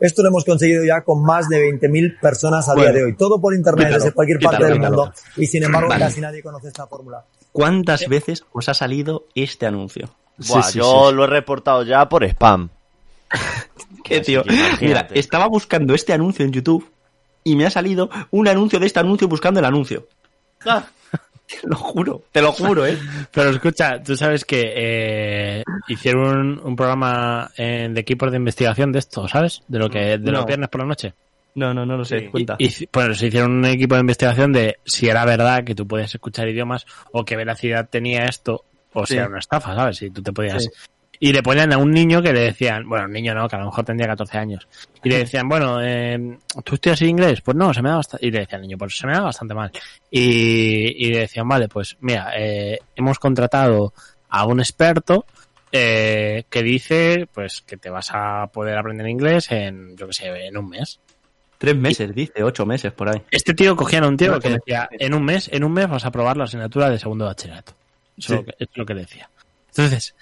Esto 0.00 0.22
lo 0.22 0.30
hemos 0.30 0.44
conseguido 0.44 0.84
ya 0.84 1.02
con 1.02 1.22
más 1.22 1.48
de 1.48 1.70
20.000 1.72 2.18
personas 2.20 2.68
a 2.68 2.74
día 2.74 2.90
de 2.90 3.04
hoy. 3.04 3.16
Todo 3.16 3.40
por 3.40 3.54
internet, 3.54 3.86
quítalo, 3.86 4.02
desde 4.02 4.14
cualquier 4.14 4.38
quítalo, 4.38 4.58
parte 4.58 4.66
del 4.66 4.78
quítalo. 4.78 4.96
mundo. 4.96 5.14
Y 5.36 5.46
sin 5.46 5.62
embargo, 5.62 5.88
Vale. 5.88 6.04
casi 6.04 6.20
nadie 6.20 6.42
conoce 6.42 6.68
esta 6.68 6.88
fórmula. 6.88 7.24
¿Cuántas 7.52 8.08
veces 8.08 8.44
os 8.52 8.68
ha 8.68 8.74
salido 8.74 9.26
este 9.36 9.64
anuncio? 9.66 10.10
Buah, 10.38 10.62
sí, 10.64 10.78
yo 10.78 11.10
sí. 11.10 11.14
lo 11.14 11.24
he 11.24 11.26
reportado 11.28 11.84
ya 11.84 12.08
por 12.08 12.24
spam. 12.24 12.70
¿Qué 14.04 14.20
tío? 14.20 14.42
que. 14.42 14.56
Mira, 14.80 15.06
estaba 15.12 15.46
buscando 15.46 15.94
este 15.94 16.12
anuncio 16.12 16.44
en 16.44 16.50
YouTube 16.50 16.90
y 17.44 17.54
me 17.54 17.66
ha 17.66 17.70
salido 17.70 18.10
un 18.32 18.48
anuncio 18.48 18.80
de 18.80 18.86
este 18.86 18.98
anuncio 18.98 19.28
buscando 19.28 19.60
el 19.60 19.66
anuncio. 19.66 20.08
Te 21.62 21.68
lo 21.68 21.76
juro, 21.76 22.22
te 22.32 22.42
lo 22.42 22.52
juro, 22.52 22.86
¿eh? 22.86 22.98
Pero 23.32 23.50
escucha, 23.50 24.02
tú 24.02 24.16
sabes 24.16 24.44
que 24.44 24.72
eh, 24.74 25.62
hicieron 25.88 26.38
un, 26.38 26.60
un 26.64 26.76
programa 26.76 27.50
en, 27.56 27.94
de 27.94 28.00
equipos 28.00 28.30
de 28.30 28.36
investigación 28.38 28.92
de 28.92 28.98
esto, 29.00 29.28
¿sabes? 29.28 29.62
De 29.68 29.78
lo 29.78 29.88
que 29.90 29.98
de 29.98 30.18
No. 30.18 30.32
los 30.32 30.46
viernes 30.46 30.68
por 30.68 30.80
la 30.80 30.86
noche. 30.88 31.14
No, 31.54 31.74
no, 31.74 31.84
no 31.84 31.96
lo 31.98 32.04
sé. 32.04 32.20
Sí. 32.20 32.26
Cuenta. 32.28 32.56
Y, 32.58 32.66
y, 32.66 32.88
bueno, 32.92 33.14
se 33.14 33.26
hicieron 33.26 33.52
un 33.52 33.64
equipo 33.66 33.94
de 33.94 34.00
investigación 34.00 34.52
de 34.52 34.78
si 34.84 35.08
era 35.08 35.24
verdad 35.24 35.64
que 35.64 35.74
tú 35.74 35.86
podías 35.86 36.14
escuchar 36.14 36.48
idiomas 36.48 36.86
o 37.12 37.24
qué 37.24 37.36
veracidad 37.36 37.88
tenía 37.90 38.24
esto 38.24 38.64
o 38.94 39.04
si 39.06 39.14
Sí. 39.14 39.18
era 39.18 39.28
una 39.28 39.38
estafa, 39.38 39.74
¿sabes? 39.74 39.98
Si 39.98 40.10
tú 40.10 40.22
te 40.22 40.32
podías... 40.32 40.64
Sí. 40.64 40.70
Y 41.20 41.32
le 41.32 41.42
ponían 41.42 41.72
a 41.72 41.78
un 41.78 41.90
niño 41.92 42.20
que 42.20 42.32
le 42.32 42.40
decían, 42.40 42.88
bueno, 42.88 43.04
un 43.04 43.12
niño 43.12 43.32
no, 43.34 43.48
que 43.48 43.54
a 43.54 43.60
lo 43.60 43.66
mejor 43.66 43.84
tendría 43.84 44.08
14 44.08 44.38
años. 44.38 44.66
Y 45.04 45.08
le 45.08 45.18
decían, 45.18 45.48
bueno, 45.48 45.78
eh, 45.80 46.36
¿tú 46.64 46.74
estudias 46.74 47.00
inglés? 47.02 47.40
Pues 47.42 47.56
no, 47.56 47.72
se 47.72 47.80
me 47.80 47.90
da 47.90 47.96
bastante... 47.96 48.26
Y 48.26 48.30
le 48.32 48.40
decía 48.40 48.56
al 48.56 48.62
niño, 48.62 48.76
pues 48.76 48.96
se 48.96 49.06
me 49.06 49.12
da 49.12 49.20
bastante 49.20 49.54
mal. 49.54 49.70
Y, 50.10 51.06
y 51.06 51.12
le 51.12 51.20
decían, 51.20 51.46
vale, 51.48 51.68
pues 51.68 51.96
mira, 52.00 52.32
eh, 52.36 52.78
hemos 52.96 53.18
contratado 53.20 53.94
a 54.30 54.46
un 54.46 54.58
experto 54.60 55.24
eh, 55.70 56.44
que 56.50 56.62
dice, 56.62 57.28
pues, 57.32 57.62
que 57.62 57.76
te 57.76 57.88
vas 57.88 58.10
a 58.12 58.48
poder 58.48 58.76
aprender 58.76 59.06
inglés 59.06 59.50
en, 59.52 59.96
yo 59.96 60.08
que 60.08 60.12
sé, 60.14 60.26
en 60.46 60.56
un 60.56 60.68
mes. 60.70 60.98
Tres 61.58 61.76
meses, 61.76 62.12
dice, 62.12 62.42
ocho 62.42 62.66
meses 62.66 62.90
por 62.92 63.08
ahí. 63.08 63.22
Este 63.30 63.54
tío 63.54 63.76
cogían 63.76 64.02
a 64.02 64.08
un 64.08 64.16
tío 64.16 64.32
No, 64.32 64.40
que 64.40 64.50
decía, 64.50 64.88
en 64.90 65.14
un 65.14 65.24
mes, 65.24 65.48
en 65.52 65.62
un 65.62 65.72
mes 65.72 65.88
vas 65.88 66.04
a 66.04 66.10
probar 66.10 66.36
la 66.36 66.44
asignatura 66.44 66.90
de 66.90 66.98
segundo 66.98 67.24
de 67.26 67.28
bachillerato. 67.30 67.72
Eso 68.18 68.38
Sí. 68.38 68.52
es 68.58 68.68
lo 68.74 68.84
que 68.84 68.94
decía. 68.94 69.30
Entonces, 69.68 70.14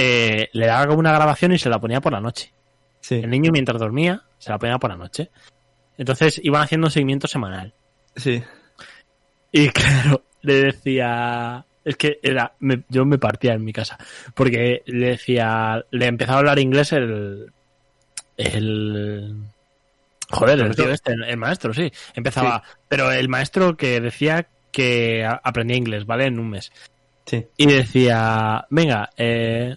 eh, 0.00 0.48
le 0.52 0.66
daba 0.66 0.86
como 0.86 0.98
una 1.00 1.12
grabación 1.12 1.52
y 1.52 1.58
se 1.58 1.68
la 1.68 1.78
ponía 1.80 2.00
por 2.00 2.12
la 2.12 2.20
noche. 2.20 2.52
Sí. 3.00 3.16
El 3.16 3.30
niño 3.30 3.50
mientras 3.52 3.78
dormía, 3.80 4.22
se 4.38 4.50
la 4.50 4.58
ponía 4.58 4.78
por 4.78 4.90
la 4.90 4.96
noche. 4.96 5.30
Entonces 5.96 6.40
iban 6.42 6.62
haciendo 6.62 6.86
un 6.86 6.90
seguimiento 6.90 7.26
semanal. 7.26 7.74
Sí. 8.16 8.42
Y 9.52 9.68
claro, 9.70 10.22
le 10.42 10.54
decía, 10.62 11.64
es 11.84 11.96
que 11.96 12.18
era, 12.22 12.52
me- 12.60 12.84
yo 12.88 13.04
me 13.04 13.18
partía 13.18 13.54
en 13.54 13.64
mi 13.64 13.72
casa, 13.72 13.98
porque 14.34 14.82
le 14.86 15.08
decía, 15.10 15.84
le 15.90 16.06
empezaba 16.06 16.36
a 16.36 16.40
hablar 16.40 16.58
inglés 16.58 16.92
el, 16.92 17.50
el, 18.36 19.34
joder, 20.30 20.60
el 20.60 20.76
tío 20.76 20.90
este, 20.90 21.12
el 21.12 21.36
maestro, 21.36 21.72
sí, 21.72 21.90
empezaba, 22.14 22.62
pero 22.88 23.10
el 23.10 23.28
maestro 23.28 23.76
que 23.76 24.00
decía 24.00 24.46
que 24.70 25.24
aprendía 25.24 25.76
inglés, 25.76 26.04
¿vale? 26.06 26.26
En 26.26 26.38
un 26.38 26.50
mes. 26.50 26.70
Sí. 27.26 27.46
Y 27.56 27.66
decía, 27.66 28.66
venga, 28.70 29.10
eh, 29.16 29.76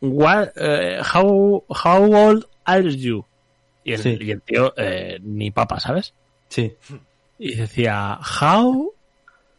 what, 0.00 0.50
eh, 0.56 1.00
how, 1.02 1.64
how 1.68 2.12
old 2.12 2.46
are 2.64 2.88
you? 2.96 3.24
Y 3.84 3.92
el, 3.94 3.98
Sí. 4.02 4.18
y 4.20 4.30
el 4.30 4.42
tío, 4.42 4.74
eh, 4.76 5.18
ni 5.22 5.50
papa, 5.50 5.80
¿sabes? 5.80 6.14
Sí. 6.48 6.74
y 7.38 7.54
decía, 7.54 8.18
How 8.40 8.92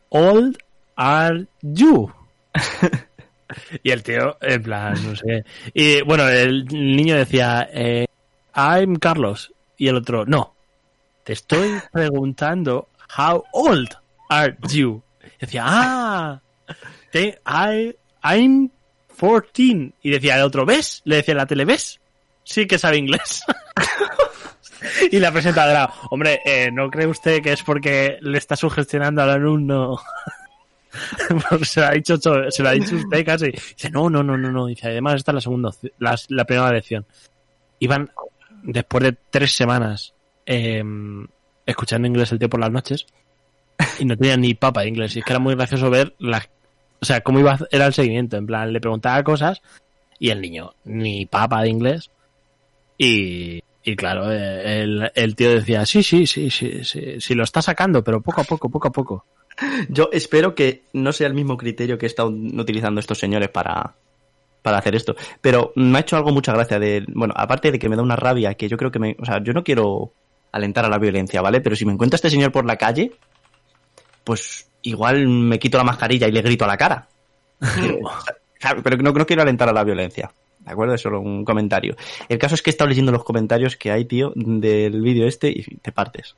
old 0.09 0.57
are 0.95 1.47
you? 1.61 2.11
y 3.83 3.91
el 3.91 4.03
tío, 4.03 4.37
en 4.41 4.61
plan, 4.63 4.93
no 5.03 5.15
sé. 5.15 5.45
Y 5.73 6.01
bueno, 6.03 6.27
el 6.27 6.65
niño 6.65 7.15
decía, 7.17 7.67
eh, 7.73 8.05
I'm 8.55 8.95
Carlos. 8.97 9.53
Y 9.77 9.87
el 9.87 9.95
otro, 9.95 10.25
no. 10.25 10.55
Te 11.23 11.33
estoy 11.33 11.71
preguntando, 11.91 12.89
How 13.17 13.43
old 13.53 13.89
are 14.29 14.55
you? 14.69 15.01
Y 15.23 15.45
decía, 15.45 15.63
ah, 15.65 16.41
te- 17.11 17.39
I, 17.45 17.95
I'm 18.23 18.69
14. 19.21 19.93
Y 20.01 20.09
decía 20.09 20.35
el 20.37 20.43
otro, 20.43 20.65
¿ves? 20.65 21.01
Le 21.05 21.17
decía 21.17 21.33
en 21.33 21.37
la 21.37 21.45
tele, 21.45 21.65
¿ves? 21.65 21.99
Sí 22.43 22.65
que 22.65 22.77
sabe 22.79 22.97
inglés. 22.97 23.43
Y 25.11 25.19
la 25.19 25.31
presentadora, 25.31 25.91
hombre, 26.09 26.41
eh, 26.43 26.71
¿no 26.71 26.89
cree 26.89 27.05
usted 27.05 27.41
que 27.41 27.53
es 27.53 27.61
porque 27.61 28.17
le 28.21 28.37
está 28.39 28.55
sugestionando 28.55 29.21
al 29.21 29.29
alumno? 29.29 30.01
Porque 31.49 31.65
se 31.65 31.79
lo 31.79 31.87
ha 31.87 31.91
dicho, 31.91 32.17
cho- 32.17 32.49
se 32.51 32.63
lo 32.63 32.69
ha 32.69 32.73
dicho 32.73 32.95
usted 32.95 33.25
casi. 33.25 33.51
Dice, 33.51 33.89
no, 33.91 34.09
no, 34.09 34.23
no, 34.23 34.35
no, 34.37 34.51
no. 34.51 34.65
Dice, 34.65 34.87
además 34.87 35.15
esta 35.15 35.31
es 35.31 35.35
la 35.35 35.41
segunda, 35.41 35.69
la, 35.99 36.45
primera 36.45 36.71
lección. 36.71 37.05
Iban, 37.79 38.11
después 38.63 39.03
de 39.03 39.15
tres 39.29 39.53
semanas, 39.55 40.13
eh, 40.45 40.83
escuchando 41.65 42.07
inglés 42.07 42.31
el 42.31 42.39
tío 42.39 42.49
por 42.49 42.59
las 42.59 42.71
noches, 42.71 43.05
y 43.99 44.05
no 44.05 44.17
tenían 44.17 44.41
ni 44.41 44.53
papa 44.53 44.81
de 44.81 44.89
inglés. 44.89 45.15
Y 45.15 45.19
es 45.19 45.25
que 45.25 45.31
era 45.31 45.39
muy 45.39 45.55
gracioso 45.55 45.89
ver 45.89 46.13
la, 46.19 46.45
o 47.01 47.05
sea, 47.05 47.21
cómo 47.21 47.39
iba, 47.39 47.57
era 47.71 47.87
el 47.87 47.93
seguimiento. 47.93 48.37
En 48.37 48.45
plan, 48.45 48.71
le 48.71 48.79
preguntaba 48.79 49.23
cosas, 49.23 49.61
y 50.19 50.29
el 50.29 50.39
niño, 50.39 50.73
ni 50.85 51.25
papa 51.25 51.63
de 51.63 51.69
inglés. 51.69 52.11
Y, 52.97 53.63
y 53.83 53.95
claro, 53.95 54.31
eh, 54.31 54.83
el, 54.83 55.11
el 55.15 55.35
tío 55.35 55.51
decía, 55.51 55.85
sí, 55.85 56.03
sí, 56.03 56.27
sí, 56.27 56.51
sí, 56.51 56.83
sí, 56.83 57.19
sí, 57.19 57.33
lo 57.33 57.43
está 57.43 57.61
sacando, 57.61 58.03
pero 58.03 58.21
poco 58.21 58.41
a 58.41 58.43
poco, 58.43 58.69
poco 58.69 58.87
a 58.87 58.91
poco. 58.91 59.25
Yo 59.89 60.09
espero 60.11 60.53
que 60.53 60.83
no 60.93 61.11
sea 61.11 61.27
el 61.27 61.33
mismo 61.33 61.57
criterio 61.57 61.97
que 61.97 62.05
están 62.05 62.59
utilizando 62.59 62.99
estos 62.99 63.17
señores 63.17 63.49
para, 63.49 63.95
para 64.61 64.77
hacer 64.77 64.95
esto. 64.95 65.15
Pero 65.41 65.73
me 65.75 65.97
ha 65.97 66.01
hecho 66.01 66.17
algo 66.17 66.31
mucha 66.31 66.53
gracia 66.53 66.79
de, 66.79 67.03
bueno, 67.07 67.33
aparte 67.35 67.71
de 67.71 67.79
que 67.79 67.89
me 67.89 67.95
da 67.95 68.03
una 68.03 68.15
rabia, 68.15 68.53
que 68.53 68.69
yo 68.69 68.77
creo 68.77 68.91
que 68.91 68.99
me, 68.99 69.15
o 69.19 69.25
sea, 69.25 69.43
yo 69.43 69.53
no 69.53 69.63
quiero 69.63 70.13
alentar 70.51 70.85
a 70.85 70.89
la 70.89 70.99
violencia, 70.99 71.41
¿vale? 71.41 71.61
Pero 71.61 71.75
si 71.75 71.85
me 71.85 71.93
encuentro 71.93 72.15
a 72.15 72.17
este 72.17 72.29
señor 72.29 72.51
por 72.51 72.65
la 72.65 72.77
calle, 72.77 73.11
pues 74.23 74.70
igual 74.81 75.27
me 75.27 75.59
quito 75.59 75.77
la 75.77 75.83
mascarilla 75.83 76.27
y 76.27 76.31
le 76.31 76.41
grito 76.41 76.65
a 76.65 76.67
la 76.67 76.77
cara. 76.77 77.07
Claro, 78.61 78.83
pero 78.83 78.95
no, 78.97 79.11
no 79.11 79.25
quiero 79.25 79.41
alentar 79.41 79.67
a 79.69 79.73
la 79.73 79.83
violencia. 79.83 80.31
¿De 80.59 80.71
acuerdo? 80.71 80.93
Es 80.93 81.01
solo 81.01 81.19
un 81.19 81.43
comentario. 81.43 81.95
El 82.29 82.37
caso 82.37 82.53
es 82.53 82.61
que 82.61 82.69
he 82.69 82.73
estado 82.73 82.89
leyendo 82.89 83.11
los 83.11 83.23
comentarios 83.23 83.75
que 83.75 83.91
hay, 83.91 84.05
tío, 84.05 84.33
del 84.35 85.01
vídeo 85.01 85.27
este 85.27 85.49
y 85.49 85.63
te 85.81 85.91
partes. 85.91 86.35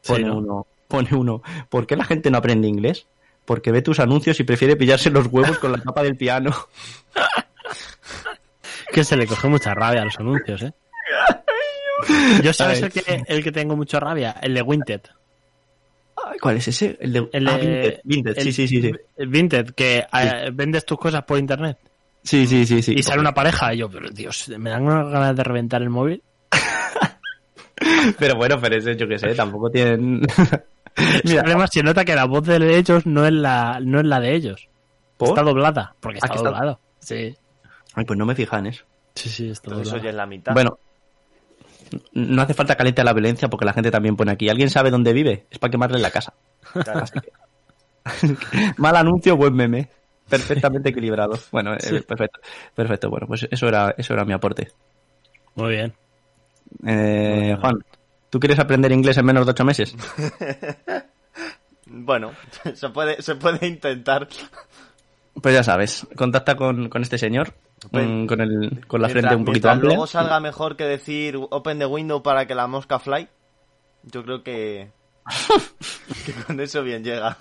Sí, 0.00 0.12
Pone 0.12 0.24
¿no? 0.24 0.38
uno, 0.38 0.66
pone 0.88 1.14
uno. 1.14 1.42
¿Por 1.68 1.86
qué 1.86 1.94
la 1.96 2.04
gente 2.04 2.30
no 2.30 2.38
aprende 2.38 2.68
inglés? 2.68 3.06
Porque 3.44 3.70
ve 3.70 3.82
tus 3.82 4.00
anuncios 4.00 4.40
y 4.40 4.44
prefiere 4.44 4.76
pillarse 4.76 5.10
los 5.10 5.26
huevos 5.26 5.58
con 5.58 5.72
la 5.72 5.78
tapa 5.78 6.02
del 6.02 6.16
piano. 6.16 6.54
Que 8.92 9.02
se 9.02 9.16
le 9.16 9.26
coge 9.26 9.48
mucha 9.48 9.74
rabia 9.74 10.02
a 10.02 10.04
los 10.04 10.18
anuncios, 10.18 10.62
¿eh? 10.62 10.72
Yo 12.42 12.52
sabes 12.52 12.80
el 12.80 12.92
que, 12.92 13.24
el 13.26 13.42
que 13.42 13.52
tengo 13.52 13.76
mucha 13.76 13.98
rabia, 13.98 14.36
el 14.40 14.54
de 14.54 14.62
Winted. 14.62 15.00
¿Cuál 16.40 16.56
es 16.56 16.68
ese? 16.68 16.96
El 17.00 17.12
de, 17.12 17.28
El 17.32 17.48
ah, 17.48 17.56
Vinted, 17.56 18.00
Vinted, 18.04 18.34
sí, 18.34 18.48
el- 18.48 18.54
sí, 18.54 18.68
sí, 18.68 18.92
Vinted, 19.26 19.70
que 19.70 19.98
eh, 20.12 20.50
vendes 20.52 20.84
tus 20.84 20.98
cosas 20.98 21.22
por 21.24 21.38
internet. 21.38 21.78
Sí, 22.22 22.46
sí, 22.46 22.66
sí, 22.66 22.82
sí. 22.82 22.94
Y 22.96 23.02
sale 23.02 23.20
una 23.20 23.32
pareja 23.32 23.72
y 23.72 23.78
yo, 23.78 23.88
pero 23.88 24.10
Dios, 24.10 24.48
me 24.58 24.70
dan 24.70 24.82
unas 24.84 25.08
ganas 25.08 25.36
de 25.36 25.44
reventar 25.44 25.80
el 25.82 25.90
móvil. 25.90 26.22
Pero 28.18 28.36
bueno, 28.36 28.56
pero 28.60 28.76
ese 28.76 28.96
yo 28.96 29.06
qué 29.06 29.18
sé, 29.18 29.34
tampoco 29.34 29.70
tienen... 29.70 30.20
Mira, 31.24 31.42
Además, 31.44 31.70
se 31.72 31.82
nota 31.82 32.04
que 32.04 32.14
la 32.14 32.24
voz 32.24 32.46
de 32.46 32.78
ellos 32.78 33.04
no 33.04 33.26
es 33.26 33.32
la, 33.32 33.78
no 33.82 34.00
es 34.00 34.06
la 34.06 34.18
de 34.20 34.34
ellos. 34.34 34.68
¿por? 35.18 35.28
Está 35.28 35.42
doblada, 35.42 35.94
porque 36.00 36.18
Ah, 36.22 36.26
está 36.26 36.42
doblado. 36.42 36.80
Sí. 37.00 37.36
Ay, 37.94 38.04
pues 38.06 38.18
no 38.18 38.24
me 38.24 38.34
fija 38.34 38.58
en 38.58 38.66
eso. 38.68 38.84
Sí, 39.14 39.28
sí, 39.28 39.50
está 39.50 39.68
Pero 39.68 39.82
eso 39.82 39.90
doblado. 39.90 40.04
ya 40.04 40.10
es 40.10 40.16
la 40.16 40.26
mitad. 40.26 40.54
Bueno, 40.54 40.78
no 42.12 42.42
hace 42.42 42.54
falta 42.54 42.76
caliente 42.76 43.00
a 43.00 43.04
la 43.04 43.12
violencia 43.12 43.48
porque 43.48 43.64
la 43.64 43.72
gente 43.72 43.90
también 43.90 44.16
pone 44.16 44.32
aquí. 44.32 44.48
¿Alguien 44.48 44.70
sabe 44.70 44.90
dónde 44.90 45.12
vive? 45.12 45.46
Es 45.50 45.58
para 45.58 45.70
quemarle 45.70 45.98
la 45.98 46.10
casa. 46.10 46.34
Claro. 46.72 47.04
Mal 48.76 48.96
anuncio, 48.96 49.36
buen 49.36 49.54
meme. 49.54 49.88
Perfectamente 50.28 50.90
equilibrado. 50.90 51.38
Bueno, 51.52 51.74
eh, 51.74 52.02
perfecto. 52.02 52.40
Perfecto. 52.74 53.10
Bueno, 53.10 53.26
pues 53.26 53.46
eso 53.50 53.68
era, 53.68 53.94
eso 53.96 54.14
era 54.14 54.24
mi 54.24 54.32
aporte. 54.32 54.68
Muy 55.54 55.70
bien. 55.70 55.94
Eh, 56.86 57.56
Juan, 57.60 57.76
¿tú 58.30 58.40
quieres 58.40 58.58
aprender 58.58 58.90
inglés 58.92 59.16
en 59.18 59.24
menos 59.24 59.46
de 59.46 59.52
ocho 59.52 59.64
meses? 59.64 59.94
Bueno, 61.86 62.32
se 62.74 62.88
puede, 62.90 63.22
se 63.22 63.36
puede 63.36 63.66
intentar. 63.66 64.28
Pues 65.40 65.54
ya 65.54 65.62
sabes, 65.62 66.06
contacta 66.16 66.56
con, 66.56 66.88
con 66.88 67.02
este 67.02 67.18
señor, 67.18 67.54
Pues, 67.90 68.06
mm, 68.06 68.26
con, 68.26 68.40
el, 68.40 68.86
con 68.86 69.00
la 69.02 69.08
Mientras- 69.08 69.12
frente 69.12 69.36
un 69.36 69.44
poquito 69.44 69.68
amplia. 69.70 69.88
luego 69.90 70.06
salga 70.06 70.40
mejor 70.40 70.76
que 70.76 70.84
decir 70.84 71.36
open 71.50 71.78
the 71.78 71.86
window 71.86 72.22
para 72.22 72.46
que 72.46 72.54
la 72.54 72.66
mosca 72.66 72.98
fly. 72.98 73.28
Yo 74.04 74.22
creo 74.24 74.42
que, 74.42 74.90
que 76.26 76.32
con 76.46 76.58
eso 76.60 76.82
bien 76.82 77.04
llega. 77.04 77.36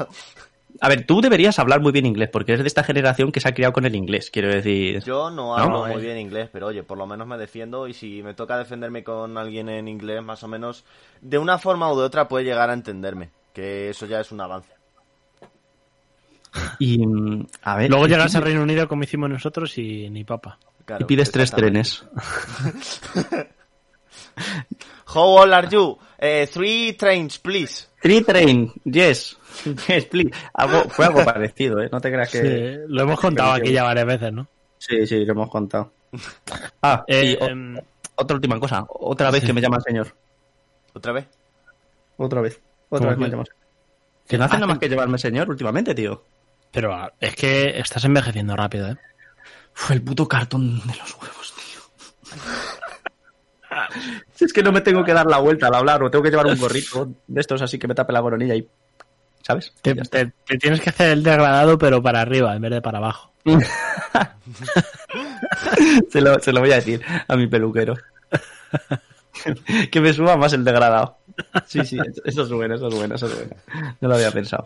A 0.81 0.89
ver, 0.89 1.05
tú 1.05 1.21
deberías 1.21 1.57
hablar 1.57 1.79
muy 1.79 1.93
bien 1.93 2.05
inglés 2.05 2.29
porque 2.29 2.51
eres 2.51 2.63
de 2.63 2.67
esta 2.67 2.83
generación 2.83 3.31
que 3.31 3.39
se 3.39 3.47
ha 3.47 3.53
criado 3.53 3.71
con 3.71 3.85
el 3.85 3.95
inglés, 3.95 4.29
quiero 4.29 4.49
decir. 4.49 5.01
Yo 5.05 5.29
no 5.29 5.55
No, 5.55 5.57
hablo 5.57 5.87
eh. 5.87 5.93
muy 5.93 6.01
bien 6.01 6.17
inglés, 6.17 6.49
pero 6.51 6.67
oye, 6.67 6.83
por 6.83 6.97
lo 6.97 7.07
menos 7.07 7.25
me 7.27 7.37
defiendo 7.37 7.87
y 7.87 7.93
si 7.93 8.21
me 8.21 8.33
toca 8.33 8.57
defenderme 8.57 9.01
con 9.03 9.37
alguien 9.37 9.69
en 9.69 9.87
inglés, 9.87 10.21
más 10.21 10.43
o 10.43 10.49
menos, 10.49 10.83
de 11.21 11.37
una 11.37 11.57
forma 11.59 11.89
u 11.93 11.97
de 11.97 12.03
otra 12.03 12.27
puede 12.27 12.43
llegar 12.43 12.69
a 12.69 12.73
entenderme, 12.73 13.29
que 13.53 13.89
eso 13.89 14.05
ya 14.05 14.19
es 14.19 14.33
un 14.33 14.41
avance. 14.41 14.74
Y, 16.79 17.05
mm, 17.05 17.47
a 17.63 17.75
ver, 17.77 17.89
Luego 17.89 18.07
llegas 18.07 18.35
al 18.35 18.43
Reino 18.43 18.61
Unido 18.63 18.87
como 18.87 19.03
hicimos 19.03 19.29
nosotros 19.29 19.77
y 19.77 20.09
ni 20.09 20.23
papa. 20.23 20.57
Claro, 20.85 21.03
y 21.03 21.05
pides 21.07 21.31
tres 21.31 21.51
trenes. 21.51 22.05
How 25.07 25.21
old 25.41 25.53
are 25.53 25.67
you? 25.69 25.97
Eh, 26.17 26.47
three 26.51 26.93
trains, 26.93 27.37
please. 27.39 27.87
Three 28.01 28.21
train, 28.21 28.71
yes. 28.83 29.37
Yes, 29.87 30.05
please. 30.05 30.31
Algo, 30.53 30.89
fue 30.89 31.05
algo 31.05 31.23
parecido, 31.25 31.81
¿eh? 31.81 31.89
No 31.91 31.99
te 32.01 32.11
creas 32.11 32.29
que... 32.29 32.41
Sí, 32.41 32.79
lo 32.87 33.03
hemos 33.03 33.19
contado 33.19 33.53
aquí 33.53 33.71
ya 33.71 33.83
varias 33.83 34.05
veces, 34.05 34.33
¿no? 34.33 34.47
Sí, 34.77 35.05
sí, 35.07 35.23
lo 35.25 35.31
hemos 35.33 35.49
contado. 35.49 35.91
Ah, 36.81 37.03
Eh, 37.07 37.35
y 37.39 37.43
o- 37.43 37.47
em, 37.47 37.77
otra 38.15 38.35
última 38.35 38.59
cosa. 38.59 38.85
Otra 38.89 39.31
vez 39.31 39.41
Sí. 39.41 39.47
que 39.47 39.53
me 39.53 39.61
llama 39.61 39.77
el 39.77 39.83
señor. 39.83 40.15
¿Otra 40.93 41.11
vez? 41.13 41.27
Otra 42.17 42.41
vez. 42.41 42.59
Otra 42.89 42.99
¿Cómo 42.99 43.09
vez 43.09 43.17
me 43.19 43.25
que? 43.25 43.31
llama. 43.31 43.43
Que 44.27 44.37
no 44.37 44.43
hace 44.45 44.53
nada 44.55 44.67
más 44.67 44.79
que 44.79 44.89
llevarme 44.89 45.13
el 45.15 45.19
señor 45.19 45.49
últimamente, 45.49 45.93
tío. 45.95 46.23
Pero 46.71 46.93
ah, 46.93 47.11
es 47.19 47.35
que 47.35 47.79
estás 47.79 48.03
envejeciendo 48.05 48.55
rápido, 48.55 48.89
¿eh? 48.89 48.97
Fue 49.73 49.95
el 49.95 50.01
puto 50.01 50.27
cartón 50.27 50.79
de 50.79 50.95
los 50.95 51.13
huevos, 51.15 51.53
tío. 51.55 51.81
Si 54.33 54.45
es 54.45 54.53
que 54.53 54.63
no 54.63 54.71
me 54.71 54.81
tengo 54.81 55.03
que 55.03 55.13
dar 55.13 55.25
la 55.25 55.39
vuelta 55.39 55.67
al 55.67 55.75
hablar, 55.75 56.01
o 56.03 56.09
tengo 56.09 56.23
que 56.23 56.29
llevar 56.29 56.47
un 56.47 56.57
gorrito 56.57 57.09
de 57.27 57.41
estos 57.41 57.61
así 57.61 57.77
que 57.77 57.87
me 57.87 57.95
tape 57.95 58.13
la 58.13 58.21
coronilla 58.21 58.55
y. 58.55 58.67
¿Sabes? 59.41 59.73
Te- 59.81 59.93
te 59.93 60.57
tienes 60.57 60.81
que 60.81 60.89
hacer 60.89 61.11
el 61.11 61.23
degradado, 61.23 61.77
pero 61.77 62.01
para 62.01 62.21
arriba 62.21 62.55
en 62.55 62.61
vez 62.63 62.71
de 62.71 62.81
para 62.81 62.97
abajo. 62.97 63.31
se, 66.09 66.21
lo, 66.21 66.39
se 66.39 66.51
lo 66.51 66.61
voy 66.61 66.71
a 66.71 66.75
decir 66.75 67.01
a 67.27 67.35
mi 67.35 67.47
peluquero. 67.47 67.95
que 69.91 70.01
me 70.01 70.13
suba 70.13 70.37
más 70.37 70.53
el 70.53 70.63
degradado. 70.63 71.17
Sí, 71.67 71.83
sí, 71.85 71.97
eso 72.23 72.43
es 72.43 72.49
bueno, 72.49 72.75
eso 72.75 72.87
es 72.87 72.95
bueno, 72.95 73.15
eso 73.15 73.25
es 73.27 73.35
bueno. 73.35 73.55
No 73.99 74.07
lo 74.07 74.15
había 74.15 74.31
pensado. 74.31 74.65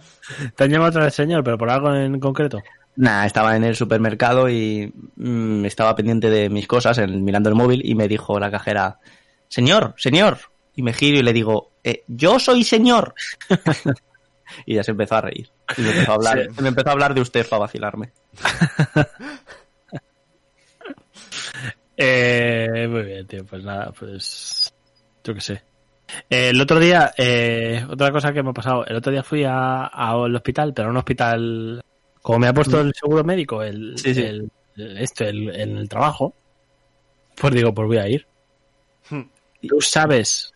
Te 0.55 0.63
han 0.65 0.69
llamado 0.69 0.89
otra 0.91 1.05
vez 1.05 1.15
señor, 1.15 1.43
pero 1.43 1.57
por 1.57 1.67
algo 1.69 1.93
en 1.95 2.19
concreto. 2.19 2.61
Nah, 2.95 3.25
estaba 3.25 3.55
en 3.55 3.63
el 3.63 3.75
supermercado 3.75 4.47
y 4.49 4.93
mm, 5.15 5.65
estaba 5.65 5.95
pendiente 5.95 6.29
de 6.29 6.47
mis 6.49 6.67
cosas, 6.67 6.99
en- 6.99 7.23
mirando 7.23 7.49
el 7.49 7.55
móvil, 7.55 7.81
y 7.83 7.95
me 7.95 8.07
dijo 8.07 8.39
la 8.39 8.51
cajera, 8.51 8.99
señor, 9.47 9.95
señor. 9.97 10.37
Y 10.75 10.83
me 10.83 10.93
giro 10.93 11.17
y 11.17 11.23
le 11.23 11.33
digo, 11.33 11.71
"Eh, 11.83 12.03
yo 12.07 12.37
soy 12.39 12.63
señor. 12.63 13.15
y 14.67 14.75
ya 14.75 14.83
se 14.83 14.91
empezó 14.91 15.15
a 15.15 15.21
reír. 15.21 15.49
Y 15.77 15.81
me 15.81 15.89
empezó 15.91 16.11
a 16.11 16.15
hablar, 16.15 16.49
me 16.61 16.67
empezó 16.67 16.89
a 16.89 16.91
hablar 16.91 17.13
de 17.15 17.21
usted 17.21 17.47
para 17.47 17.61
vacilarme. 17.61 18.11
Eh, 21.97 22.87
muy 22.89 23.03
bien, 23.03 23.27
tío. 23.27 23.45
Pues 23.45 23.63
nada, 23.63 23.91
pues. 23.97 24.58
Yo 25.29 25.35
qué 25.35 25.41
sé. 25.41 25.61
Eh, 26.27 26.49
el 26.49 26.59
otro 26.59 26.79
día, 26.79 27.13
eh, 27.15 27.85
otra 27.87 28.11
cosa 28.11 28.33
que 28.33 28.41
me 28.41 28.49
ha 28.49 28.53
pasado. 28.53 28.83
El 28.87 28.95
otro 28.95 29.11
día 29.11 29.21
fui 29.21 29.43
a, 29.43 29.83
a- 29.85 30.09
al 30.13 30.35
hospital, 30.35 30.73
pero 30.73 30.87
a 30.87 30.91
un 30.91 30.97
hospital. 30.97 31.83
Como 32.23 32.39
me 32.39 32.47
ha 32.47 32.53
puesto 32.53 32.81
el 32.81 32.95
seguro 32.95 33.23
médico, 33.23 33.61
el, 33.61 33.95
Sí, 33.95 34.15
sí. 34.15 34.23
el- 34.23 34.49
el- 34.75 34.97
este, 34.97 35.29
el- 35.29 35.87
trabajo, 35.87 36.33
pues 37.39 37.53
digo, 37.53 37.71
pues 37.75 37.87
voy 37.87 37.97
a 37.97 38.07
ir. 38.07 38.25
Tú 39.67 39.81
sabes, 39.81 40.51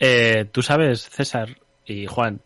eh, 0.00 0.46
tú 0.50 0.62
sabes, 0.62 1.08
César 1.10 1.56
y 1.84 2.06
Juan, 2.06 2.40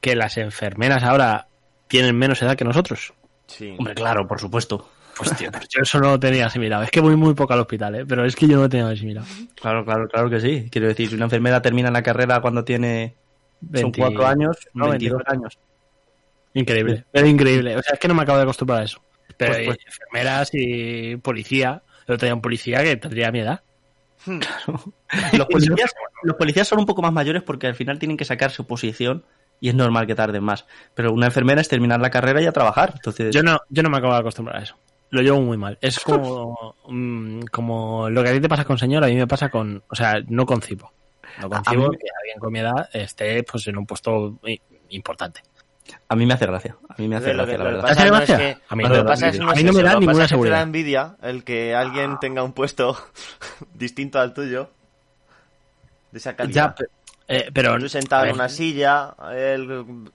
que 0.00 0.16
las 0.16 0.38
enfermeras 0.38 1.02
ahora 1.02 1.48
tienen 1.86 2.16
menos 2.16 2.40
edad 2.40 2.56
que 2.56 2.64
nosotros. 2.64 3.12
Sí. 3.46 3.74
Hombre, 3.78 3.94
claro, 3.94 4.26
por 4.26 4.40
supuesto. 4.40 4.88
Hostia, 5.18 5.50
pues 5.50 5.68
yo 5.74 5.82
eso 5.82 5.98
no 6.00 6.10
lo 6.10 6.20
tenía 6.20 6.46
asimilado. 6.46 6.82
Es 6.84 6.90
que 6.90 7.00
voy 7.00 7.16
muy 7.16 7.34
poco 7.34 7.52
al 7.52 7.60
hospital, 7.60 7.94
¿eh? 7.96 8.06
pero 8.06 8.24
es 8.24 8.36
que 8.36 8.46
yo 8.46 8.56
no 8.56 8.62
lo 8.62 8.68
tenía 8.68 8.88
asimilado. 8.88 9.26
Claro, 9.60 9.84
claro, 9.84 10.08
claro 10.08 10.30
que 10.30 10.40
sí. 10.40 10.68
Quiero 10.70 10.88
decir, 10.88 11.08
si 11.08 11.14
una 11.14 11.24
enfermera 11.24 11.60
termina 11.62 11.90
la 11.90 12.02
carrera 12.02 12.40
cuando 12.40 12.64
tiene 12.64 13.14
son 13.60 13.70
20 13.92 14.00
cuatro 14.00 14.26
años, 14.26 14.56
no, 14.74 14.88
22 14.90 15.18
24. 15.18 15.32
años. 15.32 15.58
Increíble, 16.54 17.04
pero 17.12 17.26
increíble. 17.26 17.76
O 17.76 17.82
sea, 17.82 17.94
es 17.94 18.00
que 18.00 18.08
no 18.08 18.14
me 18.14 18.22
acabo 18.22 18.38
de 18.38 18.44
acostumbrar 18.44 18.80
a 18.80 18.84
eso. 18.84 19.00
Pero 19.36 19.54
Pues, 19.54 19.66
pues. 19.66 19.78
enfermeras 19.86 20.50
y 20.52 21.16
policía. 21.16 21.82
Otro 22.02 22.16
día 22.16 22.34
un 22.34 22.40
policía 22.40 22.82
que 22.82 22.96
tendría 22.96 23.30
mi 23.30 23.40
edad. 23.40 23.62
Los 24.26 25.46
policías, 25.46 25.94
los 26.24 26.36
policías 26.36 26.66
son 26.66 26.80
un 26.80 26.86
poco 26.86 27.02
más 27.02 27.12
mayores 27.12 27.42
porque 27.42 27.66
al 27.68 27.74
final 27.74 27.98
tienen 27.98 28.16
que 28.16 28.24
sacar 28.24 28.50
su 28.50 28.66
posición 28.66 29.24
y 29.60 29.68
es 29.68 29.74
normal 29.74 30.06
que 30.06 30.14
tarden 30.14 30.42
más. 30.42 30.66
Pero 30.94 31.12
una 31.12 31.26
enfermera 31.26 31.60
es 31.60 31.68
terminar 31.68 32.00
la 32.00 32.10
carrera 32.10 32.42
y 32.42 32.46
a 32.46 32.52
trabajar. 32.52 32.94
Entonces, 32.96 33.34
Yo 33.34 33.42
no, 33.42 33.60
yo 33.68 33.82
no 33.82 33.90
me 33.90 33.98
acabo 33.98 34.14
de 34.14 34.20
acostumbrar 34.20 34.56
a 34.56 34.62
eso. 34.62 34.76
Lo 35.10 35.22
llevo 35.22 35.40
muy 35.40 35.56
mal. 35.56 35.78
Es 35.80 35.98
como, 36.00 36.76
mm, 36.88 37.40
como 37.50 38.10
lo 38.10 38.22
que 38.22 38.28
a 38.28 38.32
ti 38.32 38.40
te 38.40 38.48
pasa 38.48 38.64
con 38.64 38.78
señor, 38.78 39.02
a 39.04 39.06
mí 39.08 39.16
me 39.16 39.26
pasa 39.26 39.48
con, 39.48 39.82
o 39.88 39.94
sea, 39.94 40.16
no 40.28 40.44
concibo. 40.46 40.92
No 41.40 41.48
concibo 41.50 41.88
mí- 41.90 41.96
que 41.98 42.06
alguien 42.20 42.38
con 42.38 42.52
mi 42.52 42.58
edad 42.58 42.88
esté 42.92 43.42
pues 43.44 43.66
en 43.68 43.76
un 43.78 43.86
puesto 43.86 44.38
i- 44.46 44.60
importante. 44.90 45.40
a 46.08 46.16
mí 46.16 46.26
me 46.26 46.34
hace 46.34 46.46
gracia. 46.46 46.76
A 46.88 46.94
mí 46.98 47.08
me 47.08 47.16
hace 47.16 47.32
Lo 47.32 47.46
que- 47.46 47.52
gracia, 47.52 47.58
la 47.58 47.64
verdad. 47.64 47.84
¿Te 47.86 47.92
hace 47.92 47.94
pasa 47.94 48.10
no 48.10 48.18
es 48.22 48.28
gracia? 48.28 48.38
que- 48.56 48.62
A 48.68 48.76
mí 48.76 48.82
no, 48.84 48.90
que 48.90 48.96
no, 48.98 49.04
pasa 49.06 49.28
es 49.28 49.34
a 49.36 49.38
no 49.38 49.46
mí 49.52 49.58
es 49.58 49.64
no 49.64 49.72
me 49.72 49.82
da 49.82 49.90
ninguna 49.94 50.12
pasa 50.12 50.12
es 50.12 50.18
que 50.18 50.22
te 50.24 50.28
seguridad. 50.28 50.56
da 50.56 50.62
envidia 50.62 51.16
el 51.22 51.44
que 51.44 51.74
alguien 51.74 52.18
tenga 52.20 52.42
un 52.42 52.52
puesto 52.52 52.96
distinto 53.74 54.18
al 54.20 54.34
tuyo. 54.34 54.70
De 56.10 56.18
esa 56.18 56.34
calidad. 56.36 56.54
Ya, 56.70 56.74
pe- 56.74 56.86
eh, 57.28 57.50
pero 57.52 57.78
Tú 57.78 57.88
sentado 57.88 58.24
en 58.26 58.34
una 58.34 58.48
silla, 58.48 59.14
él... 59.34 60.10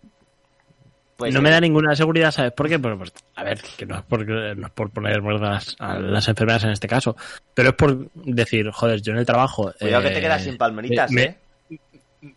Pues 1.17 1.34
no 1.34 1.39
eh, 1.39 1.43
me 1.43 1.52
da 1.52 1.60
ninguna 1.62 1.95
seguridad, 1.95 2.32
¿sabes 2.32 2.52
por 2.54 2.67
qué? 2.67 2.80
Pues, 2.80 2.97
pues, 2.97 3.13
a 3.36 3.43
ver, 3.43 3.62
que 3.78 3.86
no 3.86 3.95
es, 3.97 4.02
por, 4.04 4.28
no 4.28 4.67
es 4.67 4.73
por 4.73 4.89
poner 4.89 5.21
muerdas 5.21 5.76
a 5.80 5.99
las 5.99 6.28
enfermeras 6.28 6.63
en 6.63 6.71
este 6.71 6.88
caso, 6.88 7.15
pero 7.54 7.69
es 7.69 7.76
por 7.76 8.10
decir, 8.13 8.69
joder, 8.71 9.02
yo 9.02 9.13
en 9.13 9.19
el 9.19 9.26
trabajo... 9.26 9.71
Cuidado 9.80 10.02
que 10.04 10.10
eh, 10.10 10.13
te 10.13 10.21
quedas 10.21 10.43
sin 10.43 10.58
palmeritas, 10.58 11.12
me- 11.12 11.21
¿eh? 11.23 11.38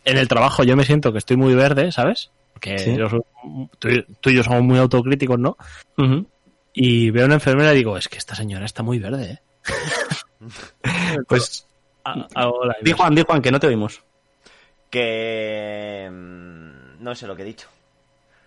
En 0.05 0.17
el 0.17 0.27
trabajo 0.27 0.63
yo 0.63 0.75
me 0.75 0.83
siento 0.83 1.11
que 1.11 1.17
estoy 1.17 1.37
muy 1.37 1.55
verde, 1.55 1.91
¿sabes? 1.91 2.29
Porque 2.53 2.77
Sí. 2.77 2.95
yo 2.97 3.09
soy- 3.09 3.21
tú, 3.79 3.87
y- 3.89 4.05
tú 4.21 4.29
y 4.29 4.35
yo 4.35 4.43
somos 4.43 4.61
muy 4.61 4.77
autocríticos, 4.77 5.39
¿no? 5.39 5.57
Y 6.73 7.09
veo 7.09 7.23
a 7.23 7.25
una 7.25 7.35
enfermera 7.35 7.73
y 7.73 7.77
digo, 7.77 7.97
es 7.97 8.07
que 8.07 8.17
esta 8.17 8.35
señora 8.35 8.65
está 8.65 8.83
muy 8.83 8.99
verde, 8.99 9.31
¿eh? 9.31 9.39
Pues 11.27 11.65
A- 12.03 12.15
la 12.35 12.75
di. 12.81 12.91
Juan, 12.91 13.15
di 13.15 13.23
Juan, 13.23 13.41
que 13.41 13.51
no 13.51 13.59
te 13.59 13.67
oímos. 13.67 14.03
Que... 14.89 16.07
mm, 16.11 17.03
No 17.03 17.15
sé 17.15 17.27
lo 17.27 17.35
que 17.35 17.41
he 17.41 17.45
dicho. 17.45 17.67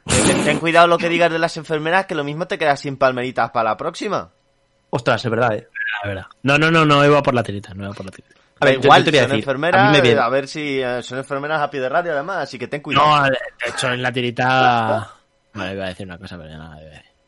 Que 0.06 0.16
ten, 0.22 0.44
ten 0.44 0.58
cuidado 0.58 0.86
lo 0.86 0.98
que 0.98 1.08
digas 1.08 1.30
de 1.30 1.38
las 1.38 1.56
enfermeras, 1.56 2.06
que 2.06 2.14
lo 2.14 2.24
mismo 2.24 2.46
te 2.46 2.58
quedas 2.58 2.80
sin 2.80 2.96
palmeritas 2.96 3.50
para 3.50 3.70
la 3.70 3.76
próxima. 3.76 4.30
Ostras, 4.90 5.24
es 5.24 5.30
verdad, 5.30 5.54
eh. 5.54 5.68
La 6.02 6.08
verdad. 6.08 6.26
No, 6.42 6.58
no, 6.58 6.70
no, 6.70 6.84
no 6.84 7.04
iba 7.04 7.22
por 7.22 7.34
la 7.34 7.42
tirita, 7.42 7.74
no 7.74 7.84
iba 7.84 7.92
por 7.94 8.06
la 8.06 8.12
tirita. 8.12 8.34
A 8.60 8.64
ver, 8.66 8.74
igual, 8.82 9.04
yo 9.04 9.04
te 9.06 9.10
voy 9.12 9.18
a 9.18 9.22
son 9.22 9.30
decir, 9.30 9.42
enfermeras, 9.44 9.80
a 9.80 9.86
mí 9.86 9.96
me 9.96 10.00
viene- 10.02 10.20
a 10.20 10.28
ver 10.28 10.46
si 10.48 10.80
eh, 10.82 11.02
son 11.02 11.18
enfermeras 11.18 11.62
a 11.62 11.70
pie 11.70 11.80
de 11.80 11.88
radio 11.88 12.12
además, 12.12 12.38
así 12.38 12.58
que 12.58 12.68
ten 12.68 12.80
cuidado. 12.82 13.06
No, 13.06 13.22
de 13.24 13.38
hecho 13.68 13.90
en 13.92 14.02
la 14.02 14.12
tirita... 14.12 15.10
Bueno, 15.52 15.72
iba 15.72 15.84
a 15.86 15.88
decir 15.88 16.06
una 16.06 16.16
cosa, 16.16 16.36
pero 16.36 16.48
ya 16.48 16.58
nada. 16.58 16.78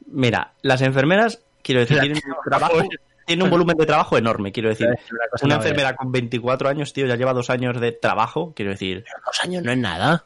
Mira, 0.06 0.52
las 0.62 0.80
enfermeras, 0.82 1.40
quiero 1.60 1.80
decir, 1.80 1.98
tienen 1.98 2.18
un 2.24 2.34
trabajo, 2.48 2.80
tienen 3.26 3.42
un 3.44 3.50
volumen 3.50 3.76
de 3.76 3.84
trabajo 3.84 4.16
enorme, 4.16 4.52
quiero 4.52 4.68
decir. 4.68 4.86
Una 5.42 5.56
enfermera 5.56 5.96
con 5.96 6.12
24 6.12 6.68
años, 6.68 6.92
tío, 6.92 7.06
ya 7.06 7.16
lleva 7.16 7.32
dos 7.32 7.50
años 7.50 7.80
de 7.80 7.90
trabajo, 7.90 8.52
quiero 8.54 8.70
decir. 8.70 9.04
Dos 9.26 9.40
años 9.42 9.64
no 9.64 9.72
es 9.72 9.78
nada. 9.78 10.24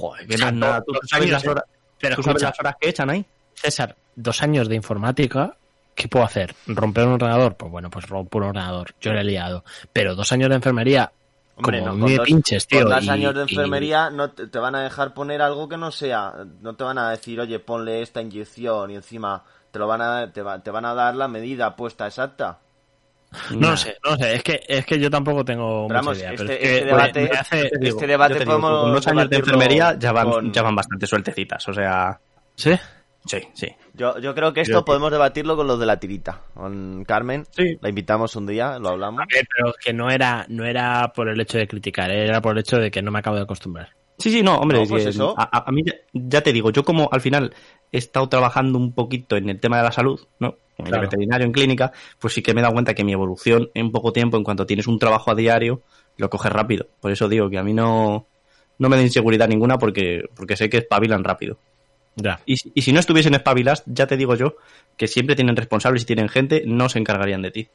Joder, 0.00 0.26
que 0.26 0.36
no 0.38 0.46
es 0.48 0.52
nada. 0.54 0.82
¿Tú, 0.86 0.92
sabes 1.06 1.12
años, 1.28 1.30
las 1.30 1.46
horas, 1.46 1.64
Pero 2.00 2.16
tú 2.16 2.22
sabes 2.22 2.36
escucha, 2.42 2.48
las 2.50 2.60
horas 2.60 2.76
que 2.80 2.88
echan 2.88 3.10
ahí? 3.10 3.24
César, 3.54 3.96
dos 4.16 4.42
años 4.42 4.68
de 4.68 4.74
informática, 4.74 5.54
¿qué 5.94 6.08
puedo 6.08 6.24
hacer? 6.24 6.54
¿Romper 6.66 7.06
un 7.06 7.12
ordenador? 7.14 7.54
Pues 7.56 7.70
bueno, 7.70 7.90
pues 7.90 8.08
rompo 8.08 8.38
un 8.38 8.44
ordenador. 8.44 8.94
Yo 9.00 9.12
lo 9.12 9.20
he 9.20 9.24
liado. 9.24 9.64
Pero 9.92 10.14
dos 10.14 10.32
años 10.32 10.48
de 10.48 10.56
enfermería, 10.56 11.12
Hombre, 11.56 11.80
como 11.80 11.92
no, 11.94 12.06
me 12.06 12.16
dos- 12.16 12.26
pinches, 12.26 12.66
tío. 12.66 12.80
Con 12.84 12.90
dos 12.90 13.08
años 13.08 13.34
de 13.34 13.40
y- 13.40 13.42
enfermería 13.42 14.08
no 14.10 14.30
te, 14.30 14.46
te 14.46 14.58
van 14.58 14.74
a 14.74 14.82
dejar 14.82 15.12
poner 15.12 15.42
algo 15.42 15.68
que 15.68 15.76
no 15.76 15.90
sea, 15.92 16.32
no 16.62 16.74
te 16.74 16.84
van 16.84 16.96
a 16.98 17.10
decir, 17.10 17.38
oye, 17.38 17.58
ponle 17.58 18.00
esta 18.00 18.22
inyección 18.22 18.90
y 18.90 18.94
encima 18.96 19.44
te 19.70 19.78
lo 19.78 19.86
van 19.86 20.00
a, 20.00 20.32
te, 20.32 20.40
va- 20.42 20.58
te 20.60 20.70
van 20.70 20.86
a 20.86 20.94
dar 20.94 21.14
la 21.14 21.28
medida 21.28 21.76
puesta 21.76 22.06
exacta. 22.06 22.58
No 23.52 23.60
Nah. 23.60 23.70
lo 23.70 23.76
sé, 23.76 23.96
no 24.04 24.10
lo 24.10 24.16
sé. 24.16 24.34
Es 24.34 24.42
que, 24.42 24.60
es 24.68 24.84
que 24.86 24.98
yo 24.98 25.10
tampoco 25.10 25.44
tengo 25.44 25.86
Pero 25.88 26.00
mucha 26.02 26.10
vamos, 26.10 26.18
idea. 26.18 26.32
este- 26.32 26.44
pero 26.46 26.52
es 26.52 26.58
que 26.60 26.74
este 26.78 26.84
debate- 26.86 27.30
hace- 27.38 27.70
digo, 27.80 27.96
este 27.96 28.06
debate 28.06 28.34
digo, 28.34 28.44
podemos 28.46 28.82
con 28.82 28.92
dos 28.94 29.06
años 29.08 29.30
de 29.30 29.36
enfermería 29.36 29.96
ya 29.98 30.12
van, 30.12 30.30
con- 30.30 30.52
ya 30.52 30.62
van 30.62 30.74
bastante 30.76 31.06
sueltecitas, 31.06 31.68
o 31.68 31.72
sea, 31.72 32.20
¿Sí? 32.56 32.72
sí, 33.26 33.38
sí. 33.54 33.68
Yo, 33.94 34.18
yo 34.18 34.34
creo 34.34 34.52
que 34.52 34.60
esto 34.62 34.72
Creo 34.72 34.80
que- 34.82 34.86
podemos 34.86 35.10
debatirlo 35.12 35.56
con 35.56 35.66
los 35.66 35.78
de 35.78 35.86
la 35.86 35.98
tirita. 35.98 36.40
Con 36.54 37.04
Carmen, 37.06 37.46
Sí. 37.50 37.78
la 37.80 37.88
invitamos 37.88 38.34
un 38.36 38.46
día, 38.46 38.78
lo 38.78 38.90
hablamos. 38.90 39.20
A 39.22 39.26
ver, 39.34 39.46
pero 39.54 39.74
que 39.82 39.92
no 39.92 40.10
era, 40.10 40.44
no 40.48 40.64
era 40.64 41.12
por 41.14 41.28
el 41.28 41.40
hecho 41.40 41.58
de 41.58 41.66
criticar, 41.68 42.10
era 42.10 42.40
por 42.40 42.52
el 42.52 42.58
hecho 42.60 42.76
de 42.78 42.90
que 42.90 43.02
no 43.02 43.10
me 43.10 43.18
acabo 43.18 43.36
de 43.36 43.42
acostumbrar. 43.42 43.90
Sí, 44.18 44.30
sí, 44.30 44.42
no, 44.42 44.56
hombre, 44.56 44.78
No, 44.80 44.86
pues 44.86 45.06
eso. 45.06 45.34
A, 45.38 45.44
a- 45.44 45.64
a 45.66 45.72
mí 45.72 45.82
ya, 45.84 45.94
ya 46.12 46.40
te 46.42 46.52
digo, 46.52 46.70
yo 46.70 46.84
como 46.84 47.08
al 47.10 47.20
final 47.20 47.54
he 47.90 47.98
estado 47.98 48.28
trabajando 48.28 48.78
un 48.78 48.92
poquito 48.94 49.36
en 49.36 49.48
el 49.48 49.58
tema 49.58 49.78
de 49.78 49.82
la 49.84 49.92
salud, 49.92 50.20
¿no? 50.38 50.56
En 50.78 50.86
el 50.86 50.92
veterinario, 51.00 51.46
en 51.46 51.52
clínica, 51.52 51.92
pues 52.18 52.34
sí 52.34 52.42
que 52.42 52.54
me 52.54 52.60
he 52.60 52.62
dado 52.62 52.74
cuenta 52.74 52.94
que 52.94 53.04
mi 53.04 53.12
evolución 53.12 53.70
en 53.74 53.92
poco 53.92 54.12
tiempo, 54.12 54.36
en 54.36 54.44
cuanto 54.44 54.66
tienes 54.66 54.86
un 54.86 54.98
trabajo 54.98 55.30
a 55.30 55.34
diario, 55.34 55.82
lo 56.16 56.28
coges 56.30 56.50
rápido. 56.52 56.88
Por 57.00 57.12
eso 57.12 57.28
digo 57.28 57.48
que 57.50 57.58
a 57.58 57.62
mí 57.62 57.72
no, 57.72 58.26
no 58.78 58.88
me 58.88 58.96
da 58.96 59.02
inseguridad 59.02 59.48
ninguna 59.48 59.78
porque, 59.78 60.24
porque 60.34 60.56
sé 60.56 60.68
que 60.70 60.78
espabilan 60.78 61.24
rápido. 61.24 61.58
Ya. 62.16 62.40
Y, 62.46 62.56
si- 62.56 62.72
y 62.74 62.82
si 62.82 62.92
no 62.92 63.00
estuviesen 63.00 63.34
espabiladas, 63.34 63.82
ya 63.86 64.06
te 64.06 64.16
digo 64.16 64.34
yo, 64.34 64.56
que 64.96 65.06
siempre 65.08 65.36
tienen 65.36 65.56
responsables 65.56 66.02
y 66.02 66.06
tienen 66.06 66.28
gente, 66.28 66.62
no 66.66 66.88
se 66.88 66.98
encargarían 66.98 67.42
de 67.42 67.50
ti. 67.50 67.68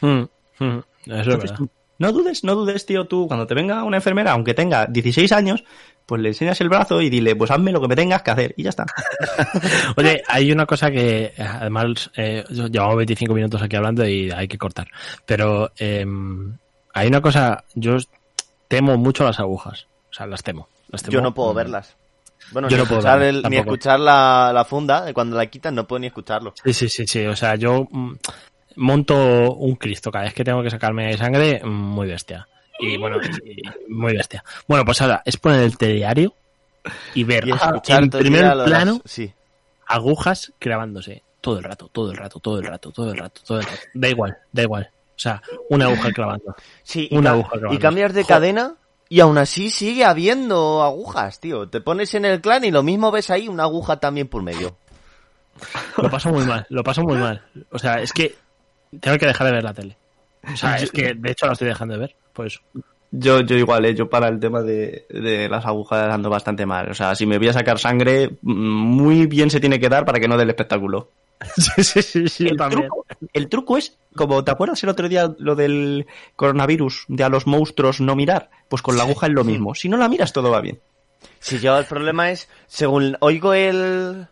Mm, 0.00 0.06
mm, 0.08 0.24
Eso 0.58 0.80
es 1.06 1.06
Entonces, 1.06 1.50
verdad. 1.50 1.56
tú- 1.56 1.70
no 1.98 2.12
dudes, 2.12 2.44
no 2.44 2.54
dudes, 2.54 2.86
tío, 2.86 3.06
tú, 3.06 3.26
cuando 3.26 3.46
te 3.46 3.54
venga 3.54 3.82
una 3.84 3.96
enfermera, 3.96 4.32
aunque 4.32 4.54
tenga 4.54 4.86
16 4.86 5.32
años, 5.32 5.64
pues 6.08 6.22
le 6.22 6.28
enseñas 6.28 6.58
el 6.62 6.70
brazo 6.70 7.02
y 7.02 7.10
dile, 7.10 7.36
pues 7.36 7.50
hazme 7.50 7.70
lo 7.70 7.82
que 7.82 7.88
me 7.88 7.94
tengas 7.94 8.22
que 8.22 8.30
hacer, 8.30 8.54
y 8.56 8.62
ya 8.62 8.70
está. 8.70 8.86
Oye, 9.96 10.22
hay 10.26 10.50
una 10.50 10.64
cosa 10.64 10.90
que 10.90 11.34
además 11.38 12.10
eh, 12.16 12.44
llevamos 12.48 12.96
25 12.96 13.34
minutos 13.34 13.60
aquí 13.60 13.76
hablando 13.76 14.08
y 14.08 14.30
hay 14.30 14.48
que 14.48 14.56
cortar. 14.56 14.88
Pero 15.26 15.70
eh, 15.78 16.06
hay 16.94 17.08
una 17.08 17.20
cosa, 17.20 17.62
yo 17.74 17.98
temo 18.68 18.96
mucho 18.96 19.22
las 19.24 19.38
agujas. 19.38 19.86
O 20.10 20.14
sea, 20.14 20.26
las 20.26 20.42
temo. 20.42 20.68
Las 20.88 21.02
temo. 21.02 21.12
Yo 21.12 21.20
no 21.20 21.34
puedo 21.34 21.52
verlas. 21.52 21.94
Bueno, 22.52 22.68
Yo 22.70 22.78
ni, 22.78 22.82
no 22.82 22.88
puedo 22.88 23.00
escuchar, 23.00 23.18
verlas, 23.18 23.44
el- 23.44 23.50
ni 23.50 23.56
escuchar 23.58 24.00
la, 24.00 24.50
la 24.54 24.64
funda, 24.64 25.04
de 25.04 25.12
cuando 25.12 25.36
la 25.36 25.44
quitan 25.46 25.74
no 25.74 25.86
puedo 25.86 26.00
ni 26.00 26.06
escucharlo. 26.06 26.54
Sí, 26.64 26.72
sí, 26.72 26.88
sí, 26.88 27.06
sí. 27.06 27.26
O 27.26 27.36
sea, 27.36 27.56
yo 27.56 27.86
mm, 27.90 28.14
monto 28.76 29.52
un 29.54 29.76
Cristo 29.76 30.10
cada 30.10 30.24
vez 30.24 30.32
que 30.32 30.44
tengo 30.44 30.62
que 30.62 30.70
sacarme 30.70 31.14
sangre, 31.18 31.60
mm, 31.62 31.68
muy 31.68 32.06
bestia. 32.06 32.48
Y 32.78 32.96
bueno, 32.96 33.18
y- 33.44 33.60
y 33.60 33.62
muy 33.92 34.14
bestia. 34.16 34.44
Bueno, 34.66 34.84
pues 34.84 35.00
ahora 35.02 35.22
es 35.24 35.36
poner 35.36 35.60
el 35.62 35.76
telediario 35.76 36.34
y 37.14 37.24
ver 37.24 37.46
Y 37.46 37.52
escuchar 37.52 38.02
en 38.04 38.10
primer 38.10 38.44
las- 38.56 38.66
plano 38.68 39.00
Sí. 39.04 39.32
agujas 39.86 40.52
clavándose 40.58 41.22
todo 41.40 41.58
el 41.58 41.64
rato, 41.64 41.88
todo 41.88 42.10
el 42.10 42.16
rato, 42.16 42.40
todo 42.40 42.58
el 42.60 42.66
rato, 42.66 42.90
todo 42.92 43.10
el 43.12 43.18
rato, 43.18 43.40
todo 43.46 43.58
el 43.60 43.64
rato. 43.66 43.78
Da 43.94 44.08
igual, 44.08 44.36
da 44.52 44.62
igual. 44.62 44.90
O 44.92 45.18
sea, 45.20 45.42
una 45.70 45.86
aguja 45.86 46.12
clavando. 46.12 46.54
Sí, 46.82 47.08
y, 47.10 47.16
Una 47.16 47.30
ca- 47.30 47.34
aguja 47.34 47.50
clavando. 47.58 47.74
y 47.74 47.78
cambias 47.78 48.14
de 48.14 48.22
Joder. 48.22 48.36
cadena 48.36 48.74
y 49.08 49.20
aún 49.20 49.38
así 49.38 49.70
sigue 49.70 50.04
habiendo 50.04 50.82
agujas, 50.82 51.40
tío. 51.40 51.68
Te 51.68 51.80
pones 51.80 52.14
en 52.14 52.24
el 52.24 52.40
clan 52.40 52.64
y 52.64 52.70
lo 52.70 52.82
mismo 52.82 53.10
ves 53.10 53.30
ahí 53.30 53.48
una 53.48 53.64
aguja 53.64 53.98
también 53.98 54.28
por 54.28 54.42
medio. 54.42 54.76
Lo 55.96 56.08
paso 56.08 56.28
muy 56.30 56.44
mal, 56.44 56.66
lo 56.68 56.84
paso 56.84 57.02
muy 57.02 57.16
mal. 57.16 57.42
O 57.72 57.78
sea, 57.78 57.94
es 58.00 58.12
que 58.12 58.36
tengo 59.00 59.18
que 59.18 59.26
dejar 59.26 59.46
de 59.48 59.52
ver 59.54 59.64
la 59.64 59.74
tele. 59.74 59.96
O 60.52 60.56
sea, 60.56 60.76
es 60.76 60.92
que 60.92 61.14
de 61.14 61.30
hecho 61.32 61.46
la 61.46 61.52
estoy 61.52 61.66
dejando 61.68 61.94
de 61.94 62.00
ver, 62.00 62.16
por 62.38 62.46
eso. 62.46 62.60
Yo, 63.10 63.40
yo 63.40 63.56
igual, 63.56 63.84
¿eh? 63.84 63.94
yo 63.96 64.08
para 64.08 64.28
el 64.28 64.38
tema 64.38 64.62
de, 64.62 65.06
de 65.10 65.48
las 65.48 65.66
agujas 65.66 66.08
ando 66.12 66.30
bastante 66.30 66.66
mal. 66.66 66.88
O 66.88 66.94
sea, 66.94 67.16
si 67.16 67.26
me 67.26 67.36
voy 67.38 67.48
a 67.48 67.52
sacar 67.52 67.80
sangre, 67.80 68.38
mm, 68.42 68.52
muy 68.52 69.26
bien 69.26 69.50
se 69.50 69.58
tiene 69.58 69.80
que 69.80 69.88
dar 69.88 70.04
para 70.04 70.20
que 70.20 70.28
no 70.28 70.36
dé 70.36 70.44
el 70.44 70.50
espectáculo. 70.50 71.10
Sí, 71.56 72.02
sí, 72.02 72.28
sí, 72.28 72.48
el, 72.48 72.56
también. 72.56 72.82
truco, 72.82 73.06
el 73.32 73.48
truco 73.48 73.76
es, 73.76 73.96
como 74.14 74.42
te 74.44 74.50
acuerdas 74.50 74.82
el 74.82 74.88
otro 74.88 75.08
día 75.08 75.32
lo 75.38 75.54
del 75.54 76.06
coronavirus, 76.36 77.06
de 77.08 77.24
a 77.24 77.28
los 77.28 77.46
monstruos 77.46 78.00
no 78.00 78.16
mirar, 78.16 78.50
pues 78.68 78.82
con 78.82 78.96
la 78.96 79.04
aguja 79.04 79.26
es 79.26 79.32
lo 79.32 79.44
mismo. 79.44 79.74
Si 79.74 79.88
no 79.88 79.96
la 79.96 80.08
miras, 80.08 80.32
todo 80.32 80.50
va 80.50 80.60
bien. 80.60 80.80
Si 81.40 81.58
yo 81.58 81.76
el 81.78 81.86
problema 81.86 82.30
es, 82.30 82.48
según 82.66 83.16
oigo 83.20 83.54
el... 83.54 84.26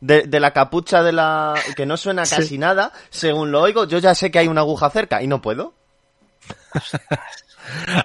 De, 0.00 0.22
de 0.22 0.40
la 0.40 0.52
capucha 0.52 1.02
de 1.02 1.12
la... 1.12 1.54
que 1.76 1.84
no 1.84 1.96
suena 1.96 2.22
casi 2.22 2.58
nada, 2.58 2.92
según 3.10 3.50
lo 3.50 3.60
oigo, 3.60 3.84
yo 3.84 3.98
ya 3.98 4.14
sé 4.14 4.30
que 4.30 4.38
hay 4.38 4.48
una 4.48 4.60
aguja 4.62 4.90
cerca 4.90 5.22
y 5.22 5.26
no 5.26 5.42
puedo. 5.42 5.74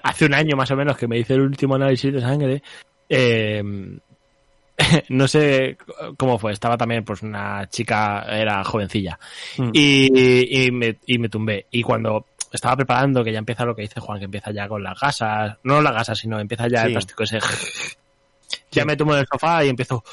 Hace 0.03 0.25
un 0.25 0.33
año 0.33 0.55
más 0.55 0.71
o 0.71 0.75
menos 0.75 0.97
que 0.97 1.07
me 1.07 1.17
hice 1.17 1.35
el 1.35 1.41
último 1.41 1.75
análisis 1.75 2.13
de 2.13 2.21
sangre. 2.21 2.63
eh, 3.09 3.63
no 5.09 5.27
sé 5.27 5.77
cómo 6.17 6.39
fue, 6.39 6.51
estaba 6.51 6.75
también 6.77 7.03
pues 7.05 7.21
una 7.21 7.69
chica, 7.69 8.23
era 8.27 8.63
jovencilla. 8.63 9.19
Mm. 9.57 9.69
Y, 9.71 10.65
y, 10.65 10.71
me, 10.71 10.97
y 11.05 11.17
me 11.19 11.29
tumbé. 11.29 11.67
Y 11.71 11.83
cuando 11.83 12.25
estaba 12.51 12.75
preparando, 12.77 13.23
que 13.23 13.31
ya 13.31 13.39
empieza 13.39 13.65
lo 13.65 13.75
que 13.75 13.83
dice 13.83 13.99
Juan, 13.99 14.17
que 14.19 14.25
empieza 14.25 14.51
ya 14.51 14.67
con 14.67 14.81
las 14.83 14.99
gasas, 14.99 15.57
no 15.63 15.81
las 15.81 15.93
gasas, 15.93 16.17
sino 16.17 16.39
empieza 16.39 16.67
ya 16.67 16.81
Sí. 16.81 16.87
el 16.87 16.93
plástico 16.93 17.23
ese. 17.23 17.39
Ya 18.71 18.85
me 18.85 18.95
tumbo 18.97 19.13
en 19.13 19.19
el 19.19 19.27
sofá 19.31 19.63
y 19.63 19.69
empiezo. 19.69 20.03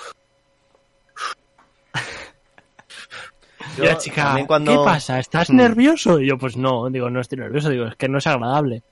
Yo 3.76 3.85
Y 3.85 3.87
la 3.87 3.98
chica, 3.98 4.37
cuando- 4.46 4.72
¿qué 4.72 4.78
pasa? 4.85 5.18
¿Estás 5.18 5.50
Mm. 5.50 5.56
nervioso? 5.56 6.20
Y 6.20 6.26
yo, 6.28 6.38
pues 6.38 6.56
no, 6.56 6.88
digo, 6.90 7.09
no 7.11 7.20
estoy 7.20 7.38
nervioso, 7.38 7.68
digo, 7.70 7.87
es 7.87 7.96
que 7.96 8.09
no 8.09 8.18
es 8.18 8.26
agradable. 8.26 8.83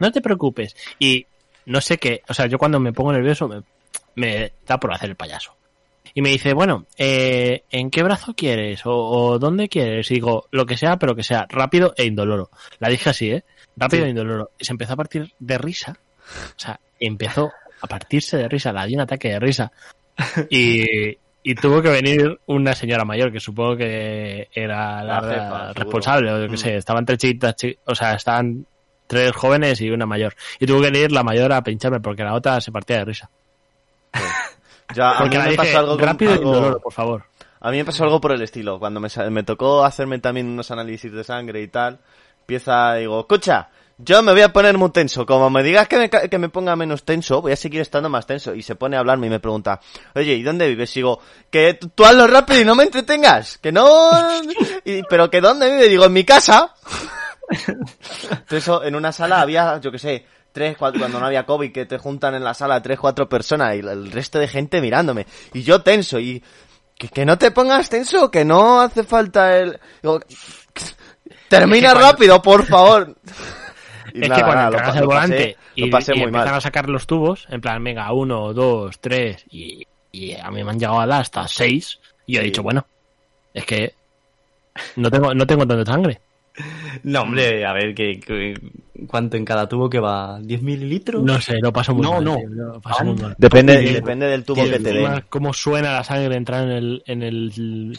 No 0.00 0.10
te 0.12 0.20
preocupes. 0.20 0.74
Y 0.98 1.26
no 1.66 1.80
sé 1.80 1.98
qué, 1.98 2.22
o 2.28 2.34
sea, 2.34 2.46
yo 2.46 2.58
cuando 2.58 2.80
me 2.80 2.92
pongo 2.92 3.12
nervioso 3.12 3.48
me, 3.48 3.62
me 4.14 4.52
da 4.66 4.78
por 4.78 4.92
hacer 4.92 5.10
el 5.10 5.16
payaso. 5.16 5.54
Y 6.14 6.22
me 6.22 6.30
dice, 6.30 6.54
bueno, 6.54 6.86
eh, 6.96 7.62
¿en 7.70 7.90
qué 7.90 8.02
brazo 8.02 8.34
quieres? 8.34 8.84
O, 8.86 8.92
o 8.96 9.38
dónde 9.38 9.68
quieres? 9.68 10.10
Y 10.10 10.14
digo, 10.14 10.46
lo 10.50 10.64
que 10.66 10.76
sea, 10.76 10.96
pero 10.98 11.14
que 11.14 11.22
sea 11.22 11.46
rápido 11.48 11.92
e 11.96 12.06
indoloro. 12.06 12.50
La 12.80 12.88
dije 12.88 13.10
así, 13.10 13.30
¿eh? 13.30 13.44
Rápido 13.76 14.06
e 14.06 14.08
indoloro. 14.10 14.50
Y 14.58 14.64
se 14.64 14.72
empezó 14.72 14.94
a 14.94 14.96
partir 14.96 15.32
de 15.38 15.58
risa. 15.58 15.96
O 16.56 16.58
sea, 16.58 16.80
empezó 16.98 17.52
a 17.80 17.86
partirse 17.86 18.36
de 18.38 18.48
risa, 18.48 18.72
la 18.72 18.86
di 18.86 18.94
un 18.94 19.02
ataque 19.02 19.28
de 19.28 19.38
risa. 19.38 19.70
Y, 20.50 21.16
y 21.42 21.54
tuvo 21.54 21.80
que 21.80 21.88
venir 21.88 22.38
una 22.46 22.74
señora 22.74 23.04
mayor, 23.04 23.32
que 23.32 23.40
supongo 23.40 23.76
que 23.76 24.48
era 24.52 25.02
la, 25.02 25.20
La 25.20 25.28
jefa, 25.28 25.58
seguro. 25.58 25.74
responsable, 25.74 26.32
o 26.32 26.38
yo 26.42 26.48
qué 26.48 26.54
Mm. 26.54 26.58
sé. 26.58 26.76
Estaban 26.76 27.04
tres 27.06 27.18
chiquitas, 27.18 27.56
chi- 27.56 27.78
o 27.86 27.94
sea, 27.94 28.14
estaban 28.14 28.66
tres 29.06 29.32
jóvenes 29.32 29.80
y 29.80 29.90
una 29.90 30.04
mayor. 30.06 30.34
Y 30.58 30.66
tuvo 30.66 30.80
que 30.82 30.90
venir 30.90 31.12
la 31.12 31.22
mayor 31.22 31.52
a 31.52 31.62
pincharme 31.62 32.00
porque 32.00 32.22
la 32.24 32.34
otra 32.34 32.60
se 32.60 32.70
partía 32.72 32.98
de 32.98 33.04
risa. 33.06 33.30
Ya, 34.94 35.10
a 35.10 35.12
mí 35.14 35.18
Porque 35.20 35.38
me 35.38 35.44
dije, 35.50 35.56
pasó 35.56 35.78
algo, 35.78 35.96
rápido 35.98 36.34
y 36.34 36.80
por 36.80 36.92
favor. 36.92 37.24
A 37.60 37.70
mí 37.70 37.76
me 37.78 37.84
pasó 37.84 38.04
algo 38.04 38.20
por 38.20 38.32
el 38.32 38.42
estilo. 38.42 38.78
Cuando 38.78 39.00
me, 39.00 39.08
me 39.30 39.42
tocó 39.42 39.84
hacerme 39.84 40.18
también 40.18 40.46
unos 40.46 40.70
análisis 40.70 41.12
de 41.12 41.24
sangre 41.24 41.60
y 41.62 41.68
tal, 41.68 41.98
empieza, 42.40 42.94
digo, 42.94 43.20
escucha, 43.20 43.68
yo 43.98 44.22
me 44.22 44.32
voy 44.32 44.42
a 44.42 44.52
poner 44.52 44.78
muy 44.78 44.90
tenso. 44.90 45.26
Como 45.26 45.50
me 45.50 45.62
digas 45.62 45.88
que 45.88 45.98
me, 45.98 46.08
que 46.08 46.38
me 46.38 46.48
ponga 46.48 46.76
menos 46.76 47.04
tenso, 47.04 47.42
voy 47.42 47.52
a 47.52 47.56
seguir 47.56 47.80
estando 47.80 48.08
más 48.08 48.26
tenso. 48.26 48.54
Y 48.54 48.62
se 48.62 48.76
pone 48.76 48.96
a 48.96 49.00
hablarme 49.00 49.26
y 49.26 49.30
me 49.30 49.40
pregunta, 49.40 49.80
oye, 50.14 50.34
¿y 50.34 50.42
dónde 50.42 50.68
vives? 50.68 50.96
Y 50.96 51.00
digo, 51.00 51.20
que 51.50 51.74
tú, 51.74 52.04
hazlo 52.04 52.28
rápido 52.28 52.60
y 52.60 52.64
no 52.64 52.76
me 52.76 52.84
entretengas. 52.84 53.58
Que 53.58 53.72
no... 53.72 54.10
Y, 54.84 55.02
pero 55.02 55.28
que 55.28 55.40
¿dónde 55.40 55.70
vive? 55.70 55.88
Digo, 55.88 56.04
en 56.04 56.12
mi 56.12 56.24
casa. 56.24 56.74
Entonces, 57.50 58.62
eso, 58.62 58.84
en 58.84 58.94
una 58.94 59.10
sala 59.10 59.40
había, 59.40 59.80
yo 59.80 59.90
qué 59.90 59.98
sé, 59.98 60.26
tres, 60.52 60.76
cuatro, 60.78 61.00
cuando 61.00 61.18
no 61.18 61.26
había 61.26 61.44
COVID, 61.44 61.72
que 61.72 61.86
te 61.86 61.98
juntan 61.98 62.34
en 62.34 62.44
la 62.44 62.54
sala 62.54 62.80
tres, 62.80 62.98
cuatro 62.98 63.28
personas 63.28 63.74
y 63.74 63.80
el 63.80 64.12
resto 64.12 64.38
de 64.38 64.46
gente 64.46 64.80
mirándome. 64.80 65.26
Y 65.52 65.62
yo 65.62 65.82
tenso, 65.82 66.20
y 66.20 66.42
que, 66.96 67.08
que 67.08 67.24
no 67.24 67.36
te 67.36 67.50
pongas 67.50 67.88
tenso, 67.88 68.30
que 68.30 68.44
no 68.44 68.80
hace 68.80 69.02
falta 69.02 69.58
el... 69.58 69.80
Digo, 70.02 70.20
termina 71.48 71.92
que 71.92 71.98
rápido, 71.98 72.40
por 72.40 72.64
favor. 72.64 73.16
Y 74.14 74.22
es 74.22 74.28
nada, 74.28 74.36
que 74.40 74.44
cuando 74.44 74.64
nada, 74.64 74.66
entregas 74.66 74.94
el 74.96 75.02
lo 75.02 75.08
pasé- 75.08 75.14
volante 75.14 75.56
y, 75.74 75.80
lo 75.82 75.90
pasé 75.90 76.12
y 76.12 76.16
muy 76.16 76.24
empiezan 76.26 76.48
mal. 76.50 76.58
a 76.58 76.60
sacar 76.60 76.88
los 76.88 77.06
tubos, 77.06 77.46
en 77.50 77.60
plan, 77.60 77.82
venga, 77.84 78.12
uno, 78.12 78.52
dos, 78.54 78.98
tres, 79.00 79.44
y, 79.50 79.86
y 80.12 80.34
a 80.34 80.50
mí 80.50 80.64
me 80.64 80.70
han 80.70 80.78
llegado 80.78 81.00
a 81.00 81.06
dar 81.06 81.20
hasta 81.22 81.46
seis, 81.48 82.00
y 82.26 82.34
yo 82.34 82.40
he 82.40 82.44
Sí. 82.44 82.50
dicho, 82.50 82.62
bueno, 82.62 82.86
es 83.54 83.64
que 83.64 83.94
no 84.96 85.10
tengo, 85.10 85.34
no 85.34 85.46
tengo 85.46 85.66
tanta 85.66 85.90
sangre. 85.92 86.20
No, 87.04 87.22
hombre, 87.22 87.64
a 87.64 87.72
ver, 87.72 87.94
¿qué, 87.94 88.18
qué- 88.18 88.54
cuánto 89.06 89.36
en 89.36 89.44
cada 89.44 89.68
tubo 89.68 89.88
que 89.88 90.00
va? 90.00 90.40
¿10 90.40 90.60
mililitros? 90.62 91.22
No 91.22 91.40
sé, 91.40 91.58
lo 91.60 91.72
paso 91.72 91.94
muy 91.94 92.02
No, 92.02 92.14
mal. 92.14 92.24
no. 92.24 92.36
tío, 92.36 92.48
lo 92.48 92.80
paso 92.80 93.04
muy 93.04 93.14
mal. 93.22 93.34
Depende, 93.38 93.78
depende 93.92 94.26
del 94.26 94.44
tubo 94.44 94.66
y 94.66 94.70
que 94.70 94.80
te 94.80 94.92
den. 94.92 95.24
cómo 95.28 95.52
suena 95.52 95.92
la 95.92 96.04
sangre 96.04 96.34
entrar 96.36 96.64
en 96.64 96.70
el, 96.70 97.02
en 97.06 97.22
el, 97.22 97.98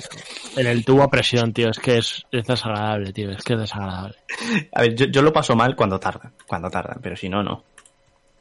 en 0.56 0.68
el 0.68 0.84
tubo 0.86 1.04
a 1.04 1.10
presión, 1.10 1.54
tío, 1.54 1.70
es 1.70 1.80
que 1.80 1.98
es, 2.00 2.26
es 2.32 2.46
desagradable, 2.46 3.14
tío, 3.14 3.32
es 3.32 3.44
que 3.44 3.54
es 3.54 3.60
desagradable. 3.60 4.16
A 4.74 4.82
ver, 4.82 4.96
yo, 4.96 5.06
yo 5.06 5.22
lo 5.22 5.32
paso 5.32 5.56
mal 5.56 5.76
cuando 5.76 6.00
tardan, 6.00 6.32
cuando 6.48 6.70
tardan, 6.70 7.00
pero 7.02 7.16
si 7.16 7.30
no, 7.30 7.42
no. 7.44 7.64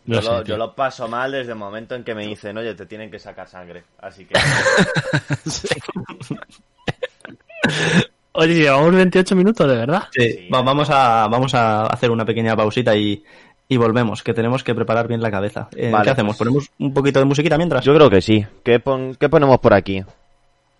No 0.06 0.14
yo, 0.16 0.22
sé, 0.22 0.28
lo, 0.28 0.42
tío. 0.44 0.54
yo 0.54 0.58
lo 0.58 0.74
paso 0.74 1.06
mal 1.06 1.32
desde 1.32 1.52
el 1.52 1.58
momento 1.58 1.94
en 1.94 2.02
que 2.02 2.14
me 2.14 2.26
dicen, 2.26 2.56
oye, 2.56 2.74
te 2.74 2.86
tienen 2.86 3.10
que 3.10 3.18
sacar 3.18 3.46
sangre. 3.48 3.84
Así 4.00 4.24
que... 4.24 4.34
Oye, 8.40 8.54
llevamos 8.54 8.94
28 8.94 9.34
minutos, 9.36 9.68
de 9.68 9.76
verdad. 9.76 10.02
Sí. 10.12 10.48
Va- 10.52 10.62
vamos, 10.62 10.88
a, 10.90 11.26
vamos 11.28 11.54
a 11.54 11.86
hacer 11.86 12.10
una 12.10 12.24
pequeña 12.24 12.54
pausita 12.56 12.94
y, 12.96 13.22
y 13.68 13.76
volvemos, 13.76 14.22
que 14.22 14.32
tenemos 14.34 14.62
que 14.62 14.74
preparar 14.74 15.08
bien 15.08 15.20
la 15.20 15.30
cabeza. 15.30 15.68
Eh, 15.76 15.90
Vale, 15.90 16.04
¿Qué 16.04 16.10
hacemos? 16.10 16.36
pues- 16.36 16.46
¿Ponemos 16.48 16.70
un 16.78 16.94
poquito 16.94 17.18
de 17.18 17.24
musiquita 17.24 17.56
mientras? 17.56 17.84
Yo 17.84 17.94
creo 17.94 18.08
que 18.08 18.20
sí. 18.20 18.46
¿Qué, 18.62 18.78
pon- 18.80 19.16
qué 19.18 19.28
ponemos 19.28 19.58
por 19.58 19.74
aquí? 19.74 20.04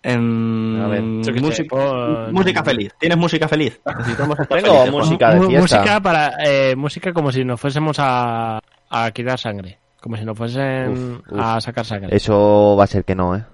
Em, 0.03 0.81
A 0.81 0.87
ver, 0.87 1.03
música, 1.03 1.65
pon- 1.69 2.33
música 2.33 2.63
feliz. 2.63 2.93
¿Tienes 3.01 3.19
música 3.19 3.49
feliz? 3.49 3.81
Necesitamos 3.85 4.37
Tengo 4.37 4.49
felices, 4.61 4.93
música 4.93 5.31
de 5.35 5.41
fiesta. 5.49 5.61
música 5.61 6.01
para 6.01 6.33
eh, 6.47 6.77
música 6.77 7.13
como 7.13 7.33
si 7.33 7.45
nos 7.45 7.61
fuésemos 7.61 7.97
a, 7.99 8.61
a 8.91 9.11
quitar 9.11 9.39
sangre 9.41 9.79
como 10.01 10.17
si 10.17 10.25
nos 10.25 10.39
fuesen 10.39 10.93
Uf, 10.93 11.33
uf. 11.33 11.41
a 11.41 11.61
sacar 11.61 11.85
sangre 11.85 12.15
Eso 12.17 12.77
va 12.79 12.85
a 12.85 12.87
ser 12.87 13.05
que 13.05 13.17
no, 13.17 13.35
¿eh? 13.35 13.45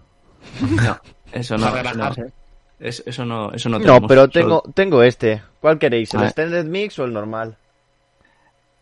No, 0.60 0.98
eso 1.32 1.56
no. 1.56 1.70
Para 1.72 1.90
eso 1.90 1.98
no. 1.98 2.43
Es- 2.84 3.02
eso 3.06 3.24
no, 3.24 3.50
eso 3.52 3.68
no 3.70 3.78
No, 3.78 3.84
tenemos. 3.84 4.08
pero 4.08 4.20
Solo- 4.22 4.30
tengo, 4.32 4.62
tengo 4.74 5.02
este. 5.02 5.42
¿Cuál 5.60 5.78
queréis? 5.78 6.12
¿El 6.12 6.18
A 6.18 6.20
ver. 6.22 6.28
Extended 6.28 6.64
Mix 6.66 6.98
o 6.98 7.04
el 7.04 7.12
normal? 7.14 7.56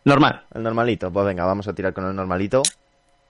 Normal. 0.03 0.43
El 0.53 0.63
normalito. 0.63 1.09
Pues 1.11 1.25
venga, 1.25 1.45
vamos 1.45 1.67
a 1.69 1.73
tirar 1.73 1.93
con 1.93 2.05
el 2.05 2.13
normalito. 2.15 2.63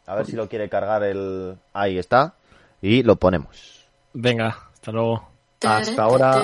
A 0.07 0.15
ver 0.15 0.25
si 0.25 0.31
lo 0.35 0.49
quiere 0.49 0.67
cargar 0.69 1.03
el... 1.03 1.55
Ahí 1.73 1.97
está. 1.99 2.33
Y 2.81 3.03
lo 3.03 3.15
ponemos. 3.17 3.85
venga 4.13 4.57
hasta 4.73 4.91
luego 4.91 5.29
Hasta 5.63 6.01
ahora. 6.03 6.43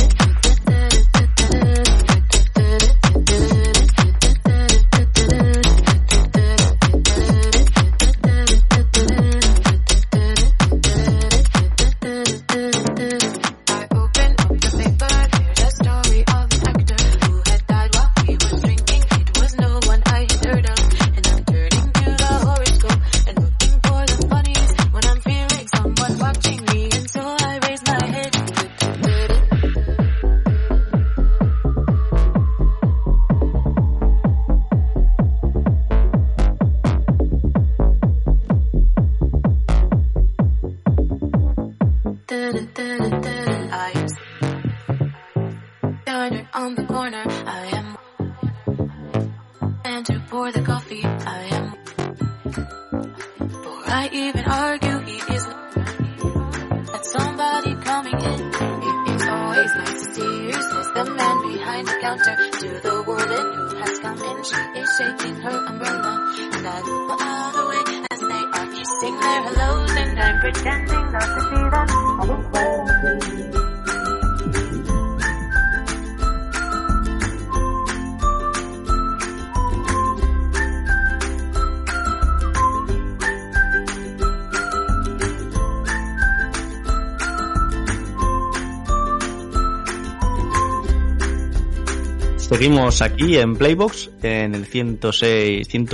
Seguimos 92.61 93.01
aquí 93.01 93.39
en 93.39 93.55
Playbox, 93.55 94.11
en 94.21 94.53
el 94.53 94.67
106, 94.67 95.67
100, 95.67 95.87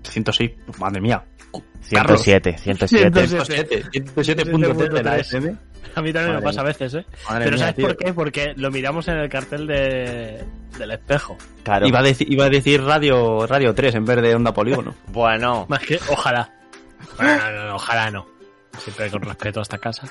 106, 0.00 0.50
madre 0.78 1.00
mía. 1.00 1.24
107, 1.80 2.56
107. 2.56 3.26
107, 3.26 3.84
107.3 3.90 4.92
de 4.92 5.02
la 5.02 5.18
FM. 5.18 5.56
A 5.96 6.02
mí 6.02 6.12
también 6.12 6.36
me 6.36 6.40
pasa 6.40 6.60
a 6.60 6.64
veces, 6.64 6.94
¿eh? 6.94 7.04
Madre 7.28 7.46
Pero 7.46 7.56
mía, 7.56 7.64
¿sabes 7.64 7.74
tío. 7.74 7.86
por 7.88 7.96
qué? 7.96 8.14
Porque 8.14 8.54
lo 8.54 8.70
miramos 8.70 9.08
en 9.08 9.16
el 9.16 9.28
cartel 9.28 9.66
de, 9.66 10.44
del 10.78 10.90
espejo. 10.92 11.36
Claro. 11.64 11.88
Iba 11.88 11.98
a, 11.98 12.02
decir, 12.04 12.32
iba 12.32 12.44
a 12.44 12.48
decir 12.48 12.80
radio, 12.80 13.44
radio 13.48 13.74
3 13.74 13.96
en 13.96 14.04
vez 14.04 14.22
de 14.22 14.36
onda 14.36 14.54
polígono. 14.54 14.94
Bueno, 15.08 15.66
Más 15.68 15.80
que, 15.80 15.98
ojalá. 16.08 16.48
Bueno, 17.16 17.38
no, 17.38 17.50
no, 17.50 17.68
no, 17.70 17.74
ojalá 17.74 18.12
no. 18.12 18.24
Siempre 18.78 19.10
con 19.10 19.22
respeto 19.22 19.58
a 19.58 19.62
esta 19.64 19.78
casa. 19.78 20.06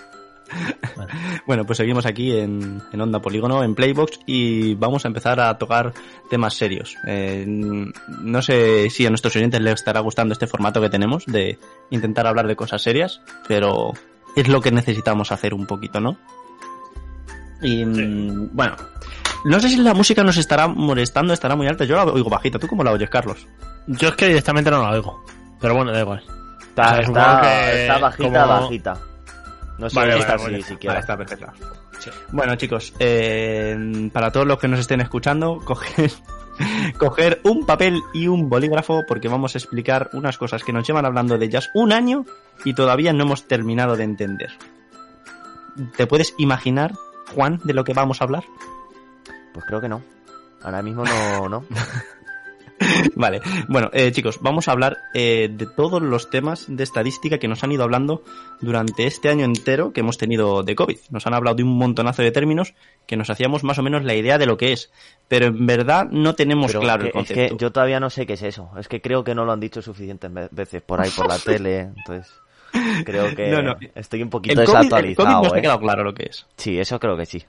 Bueno, 1.46 1.66
pues 1.66 1.78
seguimos 1.78 2.06
aquí 2.06 2.38
en, 2.38 2.82
en 2.92 3.02
Onda 3.02 3.20
Polígono, 3.20 3.64
en 3.64 3.76
Playbox, 3.76 4.20
y 4.26 4.76
vamos 4.76 5.04
a 5.04 5.10
empezar 5.10 5.40
a 5.40 5.58
tocar 5.58 5.94
temas 6.30 6.54
serios. 6.54 6.96
Eh, 7.06 7.44
no 7.48 8.42
sé 8.42 8.90
si 8.90 9.06
a 9.06 9.10
nuestros 9.10 9.36
oyentes 9.36 9.60
les 9.62 9.74
estará 9.76 10.00
gustando 10.00 10.34
este 10.34 10.48
formato 10.48 10.80
que 10.82 10.90
tenemos 10.90 11.26
de 11.26 11.60
intentar 11.90 12.26
hablar 12.28 12.48
de 12.48 12.56
cosas 12.56 12.82
serias, 12.82 13.22
pero 13.48 13.92
es 14.36 14.48
lo 14.48 14.62
que 14.62 14.72
necesitamos 14.72 15.32
hacer 15.32 15.54
un 15.54 15.66
poquito, 15.68 16.00
¿no? 16.00 16.18
Y 17.62 17.84
bueno, 17.86 18.76
no 19.46 19.60
sé 19.60 19.70
si 19.70 19.78
la 19.78 19.94
música 19.94 20.24
nos 20.24 20.38
estará 20.38 20.68
molestando, 20.68 21.34
estará 21.34 21.56
muy 21.56 21.68
alta. 21.68 21.86
Yo 21.86 21.96
la 21.96 22.04
oigo 22.06 22.30
bajita. 22.30 22.60
¿Tú 22.60 22.68
cómo 22.68 22.84
la 22.84 22.92
oyes, 22.92 23.10
Carlos? 23.10 23.48
Yo 23.88 24.10
es 24.10 24.16
que 24.16 24.28
directamente 24.28 24.70
no 24.72 24.78
lo 24.78 24.90
oigo. 24.90 25.24
Pero 25.60 25.76
bueno, 25.76 25.92
da 25.92 26.02
igual. 26.02 26.24
está, 26.62 26.84
O 26.84 26.96
sea, 26.96 27.06
supongo 27.06 27.20
está, 27.20 27.42
que 27.42 27.82
está 27.82 27.98
bajita, 28.00 28.24
como- 28.46 28.62
bajita. 28.62 28.98
No 29.78 29.90
sé 29.90 29.96
Vale, 29.96 30.18
está 30.20 30.38
vale. 30.38 30.56
así, 30.58 30.64
si 30.64 30.70
Vale, 30.74 30.80
quieres. 30.80 31.00
está 31.00 31.18
perfecto. 31.18 31.48
Bueno, 32.32 32.56
chicos, 32.56 32.94
eh, 33.00 34.10
para 34.14 34.32
todos 34.32 34.46
los 34.46 34.60
que 34.60 34.68
nos 34.68 34.80
estén 34.80 35.02
escuchando, 35.02 35.60
coger, 35.64 36.12
coger 36.98 37.40
un 37.44 37.66
papel 37.66 38.02
y 38.14 38.28
un 38.28 38.50
bolígrafo 38.50 39.02
porque 39.08 39.30
vamos 39.30 39.56
a 39.56 39.58
explicar 39.58 40.10
unas 40.14 40.38
cosas 40.38 40.64
que 40.64 40.74
nos 40.74 40.86
llevan 40.86 41.06
hablando 41.06 41.38
de 41.38 41.46
ellas 41.46 41.70
un 41.74 41.92
año 41.94 42.26
y 42.66 42.74
todavía 42.74 43.14
no 43.14 43.24
hemos 43.24 43.48
terminado 43.48 43.96
de 43.96 44.04
entender. 44.04 44.52
¿Te 45.98 46.06
puedes 46.06 46.36
imaginar, 46.38 46.94
Juan, 47.34 47.60
de 47.64 47.74
lo 47.74 47.84
que 47.84 47.94
vamos 47.94 48.22
a 48.22 48.26
hablar? 48.26 48.44
Pues 49.54 49.66
creo 49.66 49.82
que 49.82 49.90
no. 49.90 50.02
Ahora 50.62 50.82
mismo 50.82 51.04
no, 51.04 51.50
no. 51.50 51.66
Vale, 53.16 53.42
bueno, 53.68 53.90
eh, 53.94 54.12
chicos, 54.12 54.40
vamos 54.42 54.68
a 54.68 54.72
hablar 54.72 54.98
eh, 55.14 55.50
de 55.52 55.66
todos 55.66 56.02
los 56.02 56.30
temas 56.30 56.66
de 56.68 56.84
estadística 56.84 57.38
que 57.38 57.48
nos 57.48 57.64
han 57.64 57.72
ido 57.72 57.84
hablando 57.84 58.24
durante 58.62 59.06
este 59.08 59.30
año 59.30 59.46
entero 59.46 59.94
que 59.94 60.02
hemos 60.02 60.18
tenido 60.18 60.64
de 60.64 60.76
COVID. 60.76 60.98
Nos 61.10 61.26
han 61.28 61.34
hablado 61.34 61.56
de 61.56 61.64
un 61.64 61.78
montonazo 61.78 62.22
de 62.22 62.32
términos 62.32 62.74
que 63.08 63.16
nos 63.16 63.30
hacíamos 63.30 63.64
más 63.64 63.78
o 63.80 63.84
menos 63.84 64.04
la 64.04 64.16
idea 64.16 64.38
de 64.38 64.46
lo 64.46 64.58
que 64.58 64.74
es, 64.74 64.92
pero 65.28 65.48
en 65.48 65.66
verdad 65.66 66.08
no 66.12 66.36
tenemos 66.36 66.68
Pero 66.68 66.82
claro 66.82 67.04
que- 67.04 67.10
el 67.10 67.10
es 67.10 67.14
concepto. 67.28 67.58
que 67.58 67.62
yo 67.64 67.72
todavía 67.72 68.00
no 68.00 68.10
sé 68.10 68.26
qué 68.26 68.34
es 68.34 68.44
eso. 68.44 68.70
Es 68.78 68.88
que 68.88 69.02
creo 69.02 69.24
que 69.24 69.36
no 69.36 69.46
lo 69.46 69.52
han 69.54 69.60
dicho 69.60 69.82
suficientes 69.82 70.34
ve- 70.34 70.50
veces 70.52 70.82
por 70.82 71.00
ahí, 71.00 71.10
por 71.16 71.28
la 71.28 71.38
tele. 71.40 71.80
Entonces, 71.96 72.34
creo 73.06 73.34
que 73.36 73.50
No, 73.50 73.62
no. 73.62 73.76
estoy 73.96 74.24
un 74.24 74.30
poquito 74.30 74.60
El 74.62 74.66
COVID, 74.68 74.78
el 74.78 74.82
COVID 74.90 74.90
desactualizado. 74.90 75.44
nos 75.44 75.54
ha 75.54 75.58
¿eh? 75.58 75.62
quedado 75.62 75.80
claro 75.80 76.04
lo 76.04 76.14
que 76.14 76.24
es. 76.24 76.46
Sí, 76.58 76.78
eso 76.80 77.00
creo 77.00 77.16
que 77.18 77.26
sí. 77.26 77.44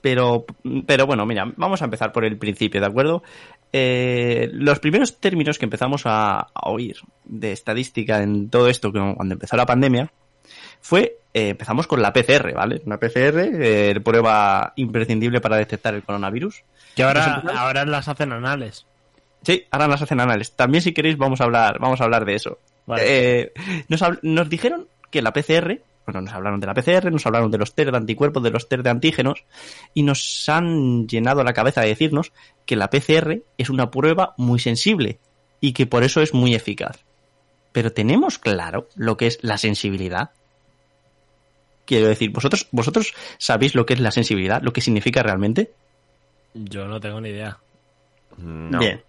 Pero, 0.00 0.44
pero 0.86 1.06
bueno, 1.06 1.26
mira, 1.26 1.52
vamos 1.56 1.82
a 1.82 1.86
empezar 1.86 2.12
por 2.12 2.24
el 2.24 2.38
principio, 2.38 2.80
¿de 2.80 2.86
acuerdo? 2.86 3.22
Eh, 3.72 4.48
los 4.52 4.78
primeros 4.78 5.18
términos 5.18 5.58
que 5.58 5.64
empezamos 5.64 6.02
a, 6.06 6.38
a 6.38 6.70
oír 6.70 6.96
de 7.24 7.52
estadística 7.52 8.22
en 8.22 8.48
todo 8.48 8.68
esto, 8.68 8.92
cuando 8.92 9.34
empezó 9.34 9.56
la 9.56 9.66
pandemia, 9.66 10.10
fue, 10.80 11.18
eh, 11.34 11.50
empezamos 11.50 11.86
con 11.86 12.00
la 12.00 12.12
PCR, 12.12 12.54
¿vale? 12.54 12.80
Una 12.86 12.98
PCR, 12.98 13.50
eh, 13.52 14.00
prueba 14.02 14.72
imprescindible 14.76 15.40
para 15.40 15.56
detectar 15.56 15.94
el 15.94 16.02
coronavirus. 16.02 16.62
Que 16.94 17.02
ahora, 17.02 17.42
ahora 17.56 17.84
las 17.84 18.08
hacen 18.08 18.32
anales. 18.32 18.86
Sí, 19.42 19.64
ahora 19.70 19.88
las 19.88 20.02
hacen 20.02 20.20
anales. 20.20 20.54
También 20.54 20.82
si 20.82 20.92
queréis 20.92 21.18
vamos 21.18 21.40
a 21.40 21.44
hablar, 21.44 21.78
vamos 21.78 22.00
a 22.00 22.04
hablar 22.04 22.24
de 22.24 22.34
eso. 22.34 22.58
Vale. 22.86 23.02
Eh, 23.04 23.52
nos 24.22 24.48
dijeron 24.48 24.86
que 25.10 25.22
la 25.22 25.32
PCR, 25.32 25.80
bueno, 26.06 26.20
nos 26.22 26.32
hablaron 26.32 26.60
de 26.60 26.66
la 26.68 26.74
PCR, 26.74 27.10
nos 27.10 27.26
hablaron 27.26 27.50
de 27.50 27.58
los 27.58 27.74
test 27.74 27.90
de 27.90 27.96
anticuerpos, 27.96 28.42
de 28.42 28.50
los 28.50 28.68
test 28.68 28.84
de 28.84 28.90
antígenos, 28.90 29.44
y 29.92 30.04
nos 30.04 30.48
han 30.48 31.08
llenado 31.08 31.42
la 31.42 31.52
cabeza 31.52 31.80
de 31.80 31.88
decirnos 31.88 32.32
que 32.64 32.76
la 32.76 32.88
PCR 32.88 33.42
es 33.58 33.70
una 33.70 33.90
prueba 33.90 34.34
muy 34.38 34.60
sensible 34.60 35.18
y 35.60 35.72
que 35.72 35.86
por 35.86 36.04
eso 36.04 36.22
es 36.22 36.32
muy 36.32 36.54
eficaz. 36.54 37.04
Pero 37.72 37.92
tenemos 37.92 38.38
claro 38.38 38.88
lo 38.94 39.16
que 39.16 39.26
es 39.26 39.40
la 39.42 39.58
sensibilidad. 39.58 40.30
Quiero 41.84 42.06
decir, 42.06 42.30
vosotros, 42.30 42.68
vosotros 42.70 43.12
sabéis 43.38 43.74
lo 43.74 43.84
que 43.84 43.94
es 43.94 44.00
la 44.00 44.12
sensibilidad, 44.12 44.62
lo 44.62 44.72
que 44.72 44.80
significa 44.80 45.24
realmente. 45.24 45.72
Yo 46.54 46.86
no 46.86 47.00
tengo 47.00 47.20
ni 47.20 47.30
idea. 47.30 47.58
No. 48.38 48.78
Bien. 48.78 49.02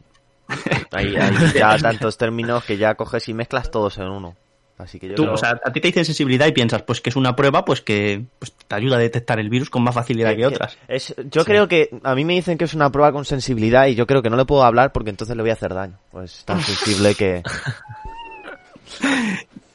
Hay, 0.91 1.15
hay 1.15 1.53
ya 1.53 1.77
tantos 1.77 2.17
términos 2.17 2.63
que 2.63 2.77
ya 2.77 2.95
coges 2.95 3.27
y 3.27 3.33
mezclas 3.33 3.69
todos 3.69 3.97
en 3.99 4.07
uno. 4.07 4.35
Así 4.77 4.99
que 4.99 5.07
yo 5.09 5.15
Tú, 5.15 5.23
creo- 5.23 5.33
o 5.33 5.37
sea, 5.37 5.59
a 5.63 5.73
ti 5.73 5.81
te 5.81 5.87
dicen 5.87 6.05
sensibilidad 6.05 6.45
y 6.45 6.51
piensas, 6.51 6.83
pues 6.83 7.01
que 7.01 7.09
es 7.09 7.15
una 7.15 7.35
prueba, 7.35 7.65
pues 7.65 7.81
que 7.81 8.25
pues, 8.37 8.51
te 8.53 8.75
ayuda 8.75 8.97
a 8.97 8.99
detectar 8.99 9.39
el 9.39 9.49
virus 9.49 9.71
con 9.71 9.81
más 9.81 9.95
facilidad 9.95 10.35
que 10.35 10.45
otras. 10.45 10.77
es- 10.87 11.15
yo 11.31 11.43
creo 11.45 11.67
que 11.67 11.89
a 12.03 12.13
mí 12.13 12.23
me 12.25 12.33
dicen 12.33 12.57
que 12.59 12.65
es 12.65 12.73
una 12.75 12.91
prueba 12.91 13.11
con 13.11 13.25
sensibilidad 13.25 13.87
y 13.87 13.95
yo 13.95 14.05
creo 14.05 14.21
que 14.21 14.29
no 14.29 14.37
le 14.37 14.45
puedo 14.45 14.63
hablar 14.63 14.91
porque 14.91 15.09
entonces 15.09 15.35
le 15.35 15.41
voy 15.41 15.49
a 15.49 15.53
hacer 15.53 15.73
daño. 15.73 15.97
Pues 16.11 16.43
tan 16.45 16.61
sensible 16.61 17.15
que... 17.15 17.41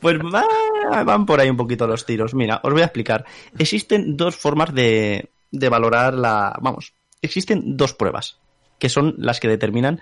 Pues 0.00 0.18
va- 0.18 1.04
van 1.04 1.26
por 1.26 1.38
ahí 1.40 1.48
un 1.48 1.56
poquito 1.56 1.86
los 1.86 2.04
tiros. 2.04 2.34
Mira, 2.34 2.60
os 2.64 2.72
voy 2.72 2.82
a 2.82 2.86
explicar. 2.86 3.24
Existen 3.58 4.16
dos 4.16 4.34
formas 4.36 4.74
de, 4.74 5.30
de 5.50 5.68
valorar 5.68 6.14
la... 6.14 6.56
Vamos, 6.60 6.94
existen 7.20 7.76
dos 7.76 7.94
pruebas, 7.94 8.38
que 8.80 8.88
son 8.88 9.14
las 9.18 9.38
que 9.38 9.46
determinan 9.48 10.00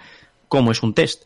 cómo 0.48 0.72
es 0.72 0.82
un 0.82 0.94
test. 0.94 1.24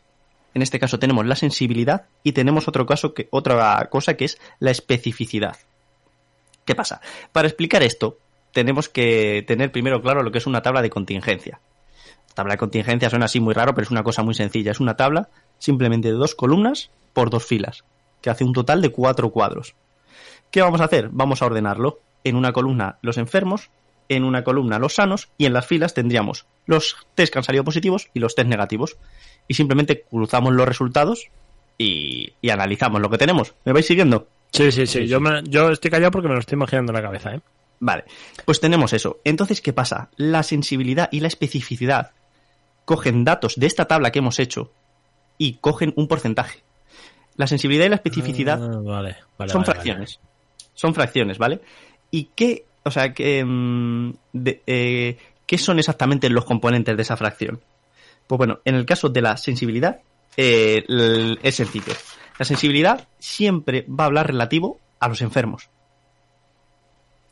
En 0.55 0.61
este 0.61 0.79
caso 0.79 0.97
tenemos 0.97 1.25
la 1.25 1.35
sensibilidad 1.35 2.05
y 2.23 2.31
tenemos 2.31 2.69
otro 2.69 2.85
caso 2.85 3.13
que, 3.13 3.27
otra 3.29 3.87
cosa 3.91 4.15
que 4.15 4.23
es 4.23 4.39
la 4.59 4.71
especificidad. 4.71 5.57
¿Qué 6.63 6.73
pasa? 6.73 7.01
Para 7.33 7.49
explicar 7.49 7.83
esto, 7.83 8.17
tenemos 8.53 8.87
que 8.87 9.43
tener 9.45 9.73
primero 9.73 10.01
claro 10.01 10.23
lo 10.23 10.31
que 10.31 10.37
es 10.37 10.47
una 10.47 10.61
tabla 10.61 10.81
de 10.81 10.89
contingencia. 10.89 11.59
Tabla 12.33 12.53
de 12.53 12.57
contingencia 12.57 13.09
suena 13.09 13.25
así 13.25 13.41
muy 13.41 13.53
raro, 13.53 13.75
pero 13.75 13.83
es 13.83 13.91
una 13.91 14.03
cosa 14.03 14.23
muy 14.23 14.33
sencilla. 14.33 14.71
Es 14.71 14.79
una 14.79 14.95
tabla 14.95 15.27
simplemente 15.59 16.07
de 16.07 16.15
dos 16.15 16.35
columnas 16.35 16.89
por 17.11 17.29
dos 17.29 17.45
filas, 17.45 17.83
que 18.21 18.29
hace 18.29 18.45
un 18.45 18.53
total 18.53 18.81
de 18.81 18.89
cuatro 18.89 19.31
cuadros. 19.31 19.75
¿Qué 20.51 20.61
vamos 20.61 20.79
a 20.79 20.85
hacer? 20.85 21.09
Vamos 21.11 21.41
a 21.41 21.47
ordenarlo. 21.47 21.99
En 22.23 22.37
una 22.37 22.53
columna 22.53 22.97
los 23.01 23.17
enfermos, 23.17 23.69
en 24.09 24.23
una 24.23 24.43
columna 24.43 24.79
los 24.79 24.95
sanos 24.95 25.29
y 25.37 25.45
en 25.45 25.53
las 25.53 25.65
filas 25.67 25.93
tendríamos 25.93 26.45
los 26.65 26.95
test 27.15 27.31
que 27.33 27.39
han 27.39 27.43
salido 27.43 27.63
positivos 27.63 28.09
y 28.13 28.19
los 28.19 28.35
test 28.35 28.47
negativos. 28.49 28.97
Y 29.47 29.53
simplemente 29.53 30.03
cruzamos 30.09 30.53
los 30.53 30.67
resultados 30.67 31.27
y, 31.77 32.33
y 32.41 32.49
analizamos 32.49 33.01
lo 33.01 33.09
que 33.09 33.17
tenemos. 33.17 33.53
¿Me 33.65 33.73
vais 33.73 33.85
siguiendo? 33.85 34.27
Sí, 34.51 34.71
sí, 34.71 34.87
sí. 34.87 35.05
Yo, 35.07 35.19
me- 35.19 35.43
yo 35.43 35.69
estoy 35.71 35.91
callado 35.91 36.11
porque 36.11 36.27
me 36.27 36.33
lo 36.33 36.39
estoy 36.39 36.55
imaginando 36.55 36.91
en 36.91 36.95
la 36.95 37.01
cabeza, 37.01 37.35
¿eh? 37.35 37.41
Vale, 37.79 38.05
pues 38.45 38.61
tenemos 38.61 38.93
eso. 38.93 39.19
Entonces, 39.25 39.59
¿qué 39.61 39.73
pasa? 39.73 40.09
La 40.15 40.43
sensibilidad 40.43 41.09
y 41.11 41.19
la 41.19 41.27
especificidad 41.27 42.11
cogen 42.85 43.23
datos 43.25 43.55
de 43.57 43.65
esta 43.67 43.85
tabla 43.85 44.11
que 44.11 44.19
hemos 44.19 44.39
hecho 44.39 44.71
y 45.37 45.55
cogen 45.55 45.93
un 45.97 46.07
porcentaje. 46.07 46.63
La 47.35 47.47
sensibilidad 47.47 47.85
y 47.85 47.89
la 47.89 47.95
especificidad 47.95 48.63
Ah, 48.63 48.79
vale, 48.81 49.17
vale, 49.37 49.51
son 49.51 49.61
vale, 49.63 49.73
fracciones. 49.73 50.19
Son 50.73 50.93
fracciones, 50.95 51.37
¿vale? 51.37 51.59
¿Y 52.11 52.29
qué, 52.35 52.65
o 52.85 52.91
sea, 52.91 53.13
que, 53.13 53.43
de- 54.33 54.63
eh, 54.67 55.17
qué 55.45 55.57
son 55.57 55.79
exactamente 55.79 56.29
los 56.29 56.45
componentes 56.45 56.95
de 56.95 57.01
esa 57.01 57.17
fracción? 57.17 57.61
Pues 58.27 58.37
bueno, 58.37 58.59
en 58.65 58.75
el 58.75 58.85
caso 58.85 59.09
de 59.09 59.21
la 59.21 59.35
sensibilidad, 59.37 59.99
eh, 60.37 60.83
es 61.43 61.55
sencillo. 61.55 61.93
La 62.39 62.45
sensibilidad 62.45 63.07
siempre 63.19 63.85
va 63.89 64.05
a 64.05 64.07
hablar 64.07 64.27
relativo 64.27 64.79
a 64.99 65.07
los 65.07 65.21
enfermos. 65.21 65.69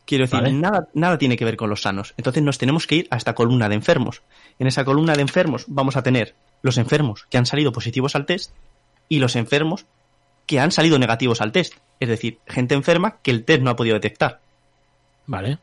Quiero 0.05 0.25
decir, 0.25 0.41
Vale. 0.41 0.53
nada, 0.53 0.87
nada 0.93 1.17
tiene 1.17 1.37
que 1.37 1.45
ver 1.45 1.55
con 1.55 1.69
los 1.69 1.81
sanos. 1.81 2.13
Entonces 2.17 2.43
nos 2.43 2.57
tenemos 2.57 2.87
que 2.87 2.95
ir 2.95 3.07
a 3.09 3.15
esta 3.17 3.33
columna 3.35 3.69
de 3.69 3.75
enfermos. 3.75 4.21
En 4.59 4.67
esa 4.67 4.83
columna 4.83 5.15
de 5.15 5.21
enfermos 5.21 5.63
vamos 5.67 5.95
a 5.95 6.03
tener 6.03 6.35
los 6.61 6.77
enfermos 6.77 7.25
que 7.29 7.37
han 7.37 7.45
salido 7.45 7.71
positivos 7.71 8.15
al 8.15 8.25
test 8.25 8.51
y 9.07 9.19
los 9.19 9.35
enfermos 9.37 9.85
que 10.45 10.59
han 10.59 10.71
salido 10.71 10.99
negativos 10.99 11.39
al 11.39 11.53
test. 11.53 11.75
Es 12.01 12.09
decir, 12.09 12.39
gente 12.47 12.75
enferma 12.75 13.19
que 13.23 13.31
el 13.31 13.45
test 13.45 13.61
no 13.61 13.69
ha 13.71 13.75
podido 13.77 13.95
detectar. 13.95 14.41
Vale. 15.26 15.59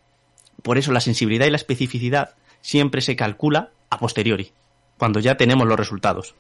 Por 0.62 0.78
eso 0.78 0.92
la 0.92 1.00
sensibilidad 1.00 1.46
y 1.46 1.50
la 1.50 1.56
especificidad 1.56 2.34
siempre 2.60 3.00
se 3.00 3.16
calcula 3.16 3.70
a 3.88 3.98
posteriori, 3.98 4.52
cuando 4.98 5.20
ya 5.20 5.36
tenemos 5.36 5.66
los 5.66 5.78
resultados. 5.78 6.34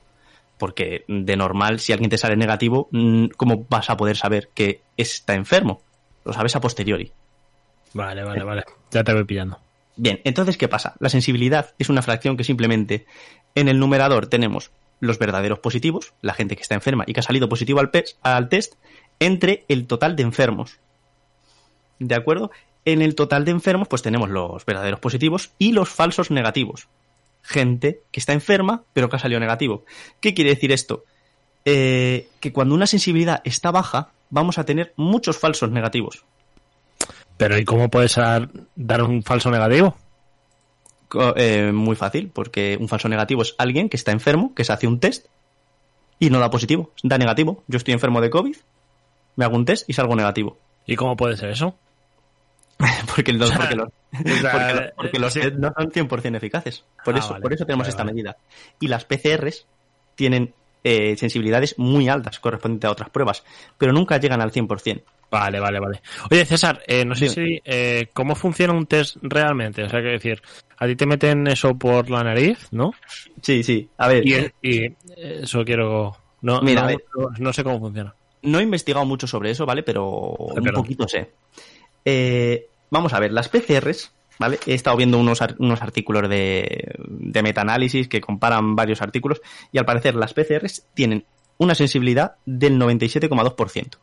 Porque 0.58 1.04
de 1.08 1.36
normal, 1.36 1.80
si 1.80 1.92
alguien 1.92 2.10
te 2.10 2.18
sale 2.18 2.36
negativo, 2.36 2.88
mm, 2.92 3.28
¿cómo 3.36 3.66
vas 3.68 3.88
a 3.88 3.96
poder 3.96 4.16
saber 4.16 4.50
que 4.54 4.82
está 4.96 5.34
enfermo? 5.34 5.80
Lo 6.24 6.32
sabes 6.32 6.54
a 6.54 6.60
posteriori. 6.60 7.12
Vale, 7.94 8.22
vale, 8.22 8.44
vale. 8.44 8.64
Ya 8.90 9.02
te 9.02 9.14
voy 9.14 9.24
pillando. 9.24 9.58
Bien, 9.96 10.20
entonces, 10.24 10.56
¿qué 10.56 10.68
pasa? 10.68 10.94
La 11.00 11.08
sensibilidad 11.08 11.74
es 11.78 11.88
una 11.88 12.02
fracción 12.02 12.36
que 12.36 12.44
simplemente 12.44 13.06
en 13.54 13.68
el 13.68 13.78
numerador 13.78 14.26
tenemos 14.26 14.70
los 15.00 15.18
verdaderos 15.18 15.58
positivos, 15.58 16.12
la 16.20 16.34
gente 16.34 16.56
que 16.56 16.62
está 16.62 16.74
enferma 16.74 17.04
y 17.06 17.14
que 17.14 17.20
ha 17.20 17.24
salido 17.24 17.48
positivo 17.48 17.80
al, 17.80 17.90
al 18.22 18.48
test, 18.48 18.74
entre 19.18 19.64
el 19.68 19.86
total 19.86 20.14
de 20.14 20.22
enfermos. 20.22 20.78
¿De 21.98 22.14
acuerdo? 22.14 22.50
En 22.84 23.02
el 23.02 23.14
total 23.14 23.44
de 23.44 23.50
enfermos, 23.50 23.88
pues 23.88 24.02
tenemos 24.02 24.30
los 24.30 24.64
verdaderos 24.64 25.00
positivos 25.00 25.52
y 25.58 25.72
los 25.72 25.88
falsos 25.88 26.30
negativos. 26.30 26.88
Gente 27.42 28.00
que 28.10 28.20
está 28.20 28.32
enferma, 28.32 28.84
pero 28.92 29.08
que 29.08 29.16
ha 29.16 29.18
salido 29.18 29.40
negativo. 29.40 29.84
¿Qué 30.20 30.34
quiere 30.34 30.50
decir 30.50 30.72
esto? 30.72 31.04
Eh, 31.64 32.28
que 32.40 32.52
cuando 32.52 32.74
una 32.74 32.86
sensibilidad 32.86 33.42
está 33.44 33.70
baja, 33.70 34.10
vamos 34.30 34.58
a 34.58 34.64
tener 34.64 34.94
muchos 34.96 35.38
falsos 35.38 35.70
negativos. 35.70 36.24
Pero 37.36 37.58
¿y 37.58 37.64
cómo 37.64 37.90
puedes 37.90 38.16
dar, 38.16 38.50
un 39.02 39.22
falso 39.22 39.50
negativo? 39.50 39.96
Eh, 41.36 41.72
muy 41.72 41.96
fácil, 41.96 42.30
porque 42.32 42.76
un 42.80 42.88
falso 42.88 43.08
negativo 43.08 43.42
es 43.42 43.54
alguien 43.58 43.88
que 43.88 43.96
está 43.96 44.12
enfermo, 44.12 44.54
que 44.54 44.64
se 44.64 44.72
hace 44.72 44.86
un 44.86 45.00
test 45.00 45.26
y 46.18 46.30
no 46.30 46.38
da 46.38 46.50
positivo, 46.50 46.92
da 47.02 47.18
negativo. 47.18 47.64
Yo 47.66 47.78
estoy 47.78 47.94
enfermo 47.94 48.20
de 48.20 48.30
COVID, 48.30 48.56
me 49.36 49.44
hago 49.44 49.56
un 49.56 49.64
test 49.64 49.88
y 49.88 49.94
salgo 49.94 50.14
negativo. 50.14 50.58
¿Y 50.86 50.96
cómo 50.96 51.16
puede 51.16 51.36
ser 51.36 51.50
eso? 51.50 51.74
porque 53.14 53.32
los, 53.32 53.50
porque 53.50 53.74
los, 53.76 53.88
porque 54.12 54.30
los- 54.42 54.92
porque 54.96 55.18
los 55.18 55.32
sí. 55.32 55.40
no 55.56 55.72
son 55.76 55.90
100% 55.90 56.36
eficaces. 56.36 56.84
Por, 57.04 57.14
Ah, 57.14 57.18
eso, 57.18 57.30
vale. 57.30 57.42
por 57.42 57.52
eso 57.52 57.64
tenemos 57.64 57.84
Vale, 57.84 57.90
esta 57.90 58.02
vale. 58.04 58.12
medida. 58.14 58.36
Y 58.80 58.88
las 58.88 59.04
PCRs 59.04 59.66
tienen 60.14 60.54
eh, 60.82 61.16
sensibilidades 61.16 61.78
muy 61.78 62.08
altas 62.08 62.38
correspondientes 62.40 62.88
a 62.88 62.92
otras 62.92 63.10
pruebas, 63.10 63.44
pero 63.78 63.92
nunca 63.92 64.18
llegan 64.18 64.40
al 64.40 64.50
100%. 64.52 65.02
Vale, 65.30 65.60
vale, 65.60 65.78
vale. 65.78 66.02
Oye, 66.30 66.44
César, 66.44 66.82
eh, 66.88 67.04
no 67.04 67.14
sé 67.14 67.28
Dime. 67.28 67.34
si... 67.34 67.62
eh, 67.64 68.08
¿Cómo 68.12 68.34
funciona 68.34 68.72
un 68.72 68.86
test 68.86 69.16
realmente? 69.22 69.84
O 69.84 69.88
sea, 69.88 70.00
que 70.02 70.08
decir, 70.08 70.42
a 70.76 70.86
ti 70.88 70.96
te 70.96 71.06
meten 71.06 71.46
eso 71.46 71.74
por 71.78 72.10
la 72.10 72.24
nariz, 72.24 72.66
¿no? 72.72 72.92
Sí, 73.40 73.62
sí. 73.62 73.88
A 73.98 74.08
ver, 74.08 74.26
Y, 74.26 74.34
y 74.60 74.96
eso 75.16 75.64
quiero... 75.64 76.16
No, 76.42 76.60
Mira, 76.62 76.80
no, 76.80 76.86
a 76.86 76.90
ver. 76.90 77.04
no- 77.16 77.28
no 77.38 77.52
sé 77.52 77.62
cómo 77.62 77.78
funciona. 77.78 78.12
No 78.42 78.58
he 78.58 78.62
investigado 78.62 79.04
mucho 79.06 79.26
sobre 79.28 79.50
eso, 79.52 79.64
¿vale? 79.66 79.84
Pero 79.84 80.08
un 80.30 80.54
perdón. 80.64 80.82
poquito 80.82 81.06
sé. 81.06 81.30
Eh, 82.04 82.66
vamos 82.90 83.12
a 83.12 83.20
ver, 83.20 83.32
las 83.32 83.48
PCRs, 83.48 84.12
¿vale? 84.38 84.58
He 84.66 84.74
estado 84.74 84.96
viendo 84.96 85.18
unos, 85.18 85.40
unos 85.58 85.82
artículos 85.82 86.28
de, 86.28 86.94
de 87.08 87.42
metaanálisis 87.42 88.08
que 88.08 88.20
comparan 88.20 88.76
varios 88.76 89.02
artículos 89.02 89.40
y 89.72 89.78
al 89.78 89.84
parecer 89.84 90.14
las 90.14 90.34
PCRs 90.34 90.84
tienen 90.94 91.24
una 91.58 91.74
sensibilidad 91.74 92.36
del 92.46 92.78
97,2%. 92.78 93.96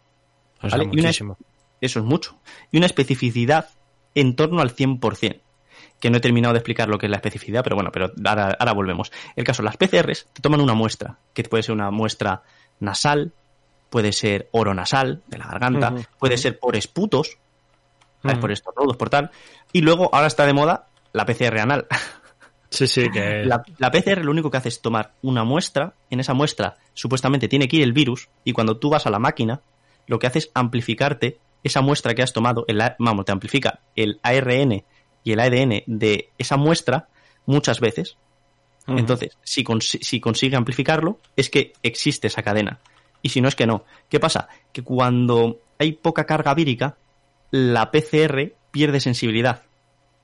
O 0.61 0.69
sea, 0.69 0.69
Vale, 0.71 0.83
y 0.85 0.87
una- 0.87 1.01
muchísimo. 1.03 1.37
Eso 1.81 1.99
es 1.99 2.05
mucho. 2.05 2.39
Y 2.71 2.77
una 2.77 2.85
especificidad 2.87 3.69
en 4.15 4.35
torno 4.35 4.61
al 4.61 4.75
100%. 4.75 5.41
Que 5.99 6.09
no 6.11 6.17
he 6.17 6.21
terminado 6.21 6.53
de 6.53 6.59
explicar 6.59 6.89
lo 6.89 6.97
que 6.99 7.07
es 7.07 7.09
la 7.09 7.17
especificidad, 7.17 7.63
pero 7.63 7.75
bueno, 7.75 7.91
pero 7.91 8.11
ahora, 8.25 8.55
ahora 8.59 8.71
volvemos. 8.73 9.11
El 9.35 9.43
caso, 9.43 9.63
las 9.63 9.77
PCRs 9.77 10.27
te 10.33 10.41
toman 10.41 10.61
una 10.61 10.75
muestra, 10.75 11.17
que 11.33 11.43
puede 11.43 11.63
ser 11.63 11.73
una 11.73 11.89
muestra 11.89 12.43
nasal, 12.79 13.31
puede 13.89 14.11
ser 14.13 14.47
oronasal, 14.51 15.21
de 15.27 15.37
la 15.39 15.47
garganta, 15.47 15.93
puede 16.19 16.37
ser 16.37 16.59
por 16.59 16.75
esputos, 16.75 17.37
¿sabes? 18.21 18.37
Ujú. 18.37 18.41
por 18.41 18.51
estornudos, 18.51 18.97
por 18.97 19.09
tal. 19.09 19.31
Y 19.73 19.81
luego, 19.81 20.09
ahora 20.13 20.27
está 20.27 20.45
de 20.45 20.53
moda 20.53 20.87
la 21.13 21.25
PCR 21.25 21.59
anal. 21.59 21.87
Sí, 22.69 22.85
sí, 22.85 23.09
que... 23.09 23.45
La, 23.45 23.63
la 23.77 23.91
PCR 23.91 24.25
lo 24.25 24.31
único 24.31 24.51
que 24.51 24.57
hace 24.57 24.67
es 24.67 24.81
tomar 24.81 25.13
una 25.21 25.45
muestra, 25.45 25.93
en 26.09 26.19
esa 26.19 26.33
muestra 26.33 26.75
supuestamente 26.93 27.47
tiene 27.47 27.69
que 27.69 27.77
ir 27.77 27.83
el 27.83 27.93
virus, 27.93 28.27
y 28.43 28.51
cuando 28.51 28.75
tú 28.75 28.89
vas 28.89 29.07
a 29.07 29.09
la 29.09 29.19
máquina, 29.19 29.61
lo 30.05 30.19
que 30.19 30.27
hace 30.27 30.39
es 30.39 30.51
amplificarte 30.53 31.39
esa 31.63 31.81
muestra 31.81 32.13
que 32.13 32.23
has 32.23 32.33
tomado, 32.33 32.65
el, 32.67 32.81
vamos, 32.99 33.25
te 33.25 33.31
amplifica 33.31 33.79
el 33.95 34.19
ARN 34.23 34.83
y 35.23 35.31
el 35.31 35.39
ADN 35.39 35.83
de 35.85 36.31
esa 36.37 36.57
muestra 36.57 37.09
muchas 37.45 37.79
veces. 37.79 38.17
Entonces, 38.87 39.37
si, 39.43 39.65
si 39.79 40.19
consigue 40.21 40.55
amplificarlo, 40.55 41.19
es 41.35 41.49
que 41.49 41.73
existe 41.83 42.27
esa 42.27 42.41
cadena. 42.41 42.79
Y 43.21 43.29
si 43.29 43.41
no, 43.41 43.49
es 43.49 43.55
que 43.55 43.67
no. 43.67 43.83
¿Qué 44.07 44.17
pasa? 44.17 44.47
Que 44.71 44.81
cuando 44.81 45.59
hay 45.77 45.91
poca 45.91 46.25
carga 46.25 46.53
vírica, 46.53 46.95
la 47.51 47.91
PCR 47.91 48.53
pierde 48.71 48.99
sensibilidad. 48.99 49.63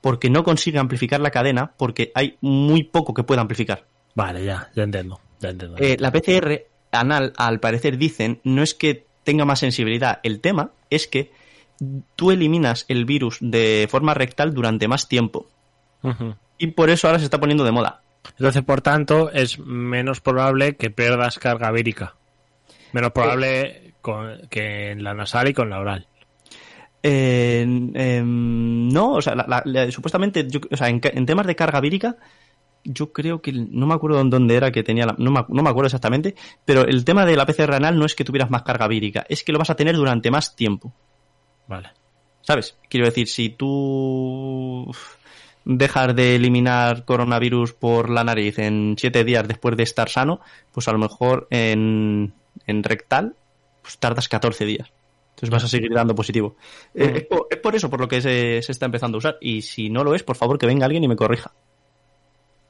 Porque 0.00 0.28
no 0.28 0.44
consigue 0.44 0.78
amplificar 0.78 1.20
la 1.20 1.30
cadena, 1.30 1.72
porque 1.78 2.12
hay 2.14 2.36
muy 2.42 2.84
poco 2.84 3.14
que 3.14 3.22
pueda 3.24 3.40
amplificar. 3.40 3.86
Vale, 4.14 4.44
ya, 4.44 4.68
ya 4.74 4.82
entiendo. 4.82 5.18
Ya 5.40 5.48
entiendo. 5.50 5.76
Eh, 5.78 5.96
la 5.98 6.12
PCR 6.12 6.66
anal, 6.92 7.32
al 7.36 7.58
parecer 7.58 7.96
dicen, 7.96 8.40
no 8.44 8.62
es 8.62 8.74
que 8.74 9.06
tenga 9.24 9.44
más 9.46 9.60
sensibilidad. 9.60 10.20
El 10.22 10.40
tema 10.40 10.70
es 10.90 11.06
que 11.08 11.32
tú 12.16 12.30
eliminas 12.30 12.84
el 12.88 13.04
virus 13.06 13.38
de 13.40 13.88
forma 13.90 14.14
rectal 14.14 14.52
durante 14.54 14.88
más 14.88 15.08
tiempo. 15.08 15.48
Y 16.58 16.68
por 16.68 16.90
eso 16.90 17.06
ahora 17.08 17.18
se 17.18 17.24
está 17.24 17.40
poniendo 17.40 17.64
de 17.64 17.72
moda. 17.72 18.02
Entonces, 18.38 18.62
por 18.62 18.82
tanto, 18.82 19.30
es 19.32 19.58
menos 19.58 20.20
probable 20.20 20.76
que 20.76 20.90
pierdas 20.90 21.38
carga 21.38 21.70
vírica. 21.70 22.14
Menos 22.92 23.10
probable 23.12 23.94
con- 24.02 24.46
que 24.50 24.90
en 24.90 25.02
la 25.02 25.14
nasal 25.14 25.48
y 25.48 25.54
con 25.54 25.70
la 25.70 25.80
oral. 25.80 26.06
Eh, 27.06 28.22
no, 28.24 29.12
o 29.12 29.20
sea, 29.20 29.34
la- 29.34 29.44
la- 29.46 29.62
la- 29.66 29.90
supuestamente, 29.90 30.46
yo- 30.48 30.60
o 30.70 30.76
sea, 30.76 30.88
en, 30.88 31.00
temas 31.26 31.46
de 31.46 31.54
carga 31.54 31.78
vírica, 31.80 32.16
yo 32.82 33.12
creo 33.12 33.42
que 33.42 33.52
no 33.52 33.86
me 33.86 33.92
acuerdo 33.92 34.22
en 34.22 34.30
dónde 34.30 34.54
era 34.56 34.72
que 34.72 34.82
tenía 34.82 35.04
la, 35.04 35.14
no, 35.18 35.30
me, 35.30 35.44
no 35.48 35.62
me 35.62 35.68
acuerdo 35.68 35.88
exactamente, 35.88 36.34
pero 36.64 36.86
el 36.86 37.04
tema 37.04 37.26
de 37.26 37.36
la 37.36 37.44
PCR 37.44 37.74
anal 37.74 37.98
no 37.98 38.06
es 38.06 38.14
que 38.14 38.24
tuvieras 38.24 38.50
más 38.50 38.62
carga 38.62 38.88
vírica, 38.88 39.26
es 39.28 39.44
que 39.44 39.52
lo 39.52 39.58
vas 39.58 39.68
a 39.68 39.76
tener 39.76 39.96
durante 39.96 40.30
más 40.30 40.56
tiempo. 40.56 40.94
Vale. 41.66 41.90
¿Sabes? 42.40 42.78
Quiero 42.88 43.04
decir, 43.04 43.28
si 43.28 43.50
tú 43.50 44.90
dejas 45.66 46.16
de 46.16 46.36
eliminar 46.36 47.04
coronavirus 47.04 47.74
por 47.74 48.08
la 48.08 48.24
nariz 48.24 48.58
en 48.58 48.96
siete 48.98 49.24
días 49.24 49.46
después 49.46 49.76
de 49.76 49.82
estar 49.82 50.08
sano, 50.08 50.40
pues 50.72 50.88
a 50.88 50.92
lo 50.92 50.98
mejor 50.98 51.48
en, 51.50 52.32
en 52.66 52.82
rectal 52.82 53.36
pues 53.82 53.98
tardas 53.98 54.28
14 54.30 54.64
días. 54.64 54.90
Entonces 55.44 55.62
vas 55.62 55.64
a 55.64 55.68
seguir 55.68 55.92
dando 55.92 56.14
positivo. 56.14 56.56
Eh, 56.94 57.12
es, 57.16 57.22
por, 57.26 57.46
es 57.50 57.58
por 57.58 57.74
eso 57.76 57.88
por 57.90 58.00
lo 58.00 58.08
que 58.08 58.20
se, 58.20 58.60
se 58.62 58.72
está 58.72 58.86
empezando 58.86 59.16
a 59.16 59.18
usar. 59.18 59.36
Y 59.40 59.62
si 59.62 59.90
no 59.90 60.04
lo 60.04 60.14
es, 60.14 60.22
por 60.22 60.36
favor 60.36 60.58
que 60.58 60.66
venga 60.66 60.86
alguien 60.86 61.04
y 61.04 61.08
me 61.08 61.16
corrija. 61.16 61.52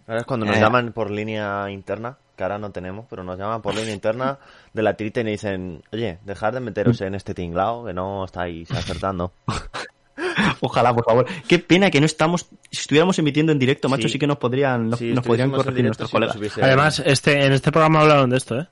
Ahora 0.07 0.21
es 0.21 0.27
cuando 0.27 0.45
nos 0.47 0.57
Eh. 0.57 0.61
llaman 0.61 0.93
por 0.93 1.11
línea 1.11 1.71
interna, 1.71 2.19
que 2.37 2.43
ahora 2.43 2.59
no 2.59 2.71
tenemos, 2.71 3.07
pero 3.09 3.25
nos 3.25 3.39
llaman 3.39 3.63
por 3.63 3.75
línea 3.75 3.95
interna 3.95 4.39
de 4.73 4.83
la 4.83 4.95
tirita 4.95 5.21
y 5.21 5.25
nos 5.25 5.31
dicen, 5.33 5.83
oye, 5.93 6.19
dejad 6.25 6.53
de 6.53 6.61
meteros 6.61 7.01
en 7.01 7.15
este 7.15 7.33
tinglao, 7.33 7.87
que 7.87 7.95
no 7.95 8.25
estáis 8.27 8.71
acertando. 8.71 9.33
Ojalá, 10.61 10.95
por 10.95 11.05
favor. 11.05 11.27
Qué 11.49 11.59
pena 11.59 11.91
que 11.91 12.01
no 12.01 12.07
estamos. 12.07 12.47
Si 12.71 12.81
estuviéramos 12.83 13.19
emitiendo 13.19 13.53
en 13.53 13.59
directo, 13.59 13.89
macho, 13.89 14.09
sí, 14.09 14.15
Sí. 14.15 14.19
que 14.19 14.27
nos 14.27 14.37
podrían, 14.39 14.91
nos, 14.91 15.01
podrían 15.25 15.51
corregir 15.51 15.75
directo, 15.75 16.03
nuestros 16.05 16.11
colegas. 16.11 16.37
Además, 16.63 17.03
este, 17.05 17.47
en 17.47 17.53
este 17.53 17.73
programa 17.73 18.01
hablaron 18.03 18.31
de 18.31 18.37
esto, 18.37 18.59
¿eh? 18.59 18.69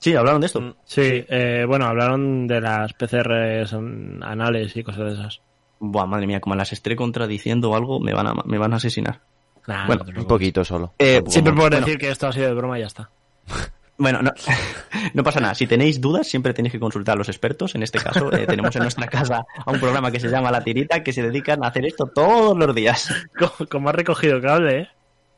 Sí, 0.00 0.14
hablaron 0.16 0.40
de 0.40 0.46
esto. 0.48 0.60
Mm, 0.60 0.74
Sí, 0.84 1.02
eh, 1.28 1.64
bueno, 1.68 1.84
hablaron 1.86 2.46
de 2.48 2.60
las 2.60 2.92
PCRs 2.94 3.72
anales 3.74 4.74
y 4.76 4.82
cosas 4.82 5.04
de 5.06 5.12
esas. 5.12 5.40
Buah, 5.78 6.06
madre 6.06 6.26
mía, 6.26 6.40
como 6.40 6.54
las 6.56 6.72
esté 6.72 6.96
contradiciendo 6.96 7.70
o 7.70 7.76
algo, 7.76 8.00
me 8.00 8.12
van 8.12 8.26
a, 8.26 8.34
me 8.44 8.58
van 8.58 8.72
a 8.72 8.76
asesinar. 8.76 9.20
Nah, 9.66 9.86
Bueno, 9.86 10.04
no 10.12 10.20
Un 10.22 10.26
poquito 10.26 10.64
solo. 10.64 10.92
Eh, 10.98 11.22
Siempre 11.28 11.52
Bueno. 11.52 11.76
decir 11.78 11.98
que 11.98 12.10
esto 12.10 12.26
ha 12.26 12.32
sido 12.32 12.48
de 12.48 12.54
broma 12.54 12.78
y 12.78 12.80
ya 12.82 12.86
está. 12.88 13.10
Bueno, 14.02 14.22
no, 14.22 14.32
no 15.12 15.22
pasa 15.22 15.40
nada. 15.40 15.54
Si 15.54 15.66
tenéis 15.66 16.00
dudas, 16.00 16.26
siempre 16.26 16.54
tenéis 16.54 16.72
que 16.72 16.80
consultar 16.80 17.16
a 17.16 17.18
los 17.18 17.28
expertos. 17.28 17.74
En 17.74 17.82
este 17.82 17.98
caso, 17.98 18.32
eh, 18.32 18.46
tenemos 18.46 18.74
en 18.74 18.80
nuestra 18.84 19.06
casa 19.06 19.44
a 19.66 19.70
un 19.70 19.78
programa 19.78 20.10
que 20.10 20.18
se 20.18 20.30
llama 20.30 20.50
La 20.50 20.64
Tirita, 20.64 21.02
que 21.02 21.12
se 21.12 21.22
dedican 21.22 21.62
a 21.62 21.68
hacer 21.68 21.84
esto 21.84 22.06
todos 22.06 22.56
los 22.56 22.74
días. 22.74 23.14
Como, 23.38 23.68
como 23.68 23.88
has 23.90 23.94
recogido 23.94 24.40
cable, 24.40 24.78
¿eh? 24.78 24.88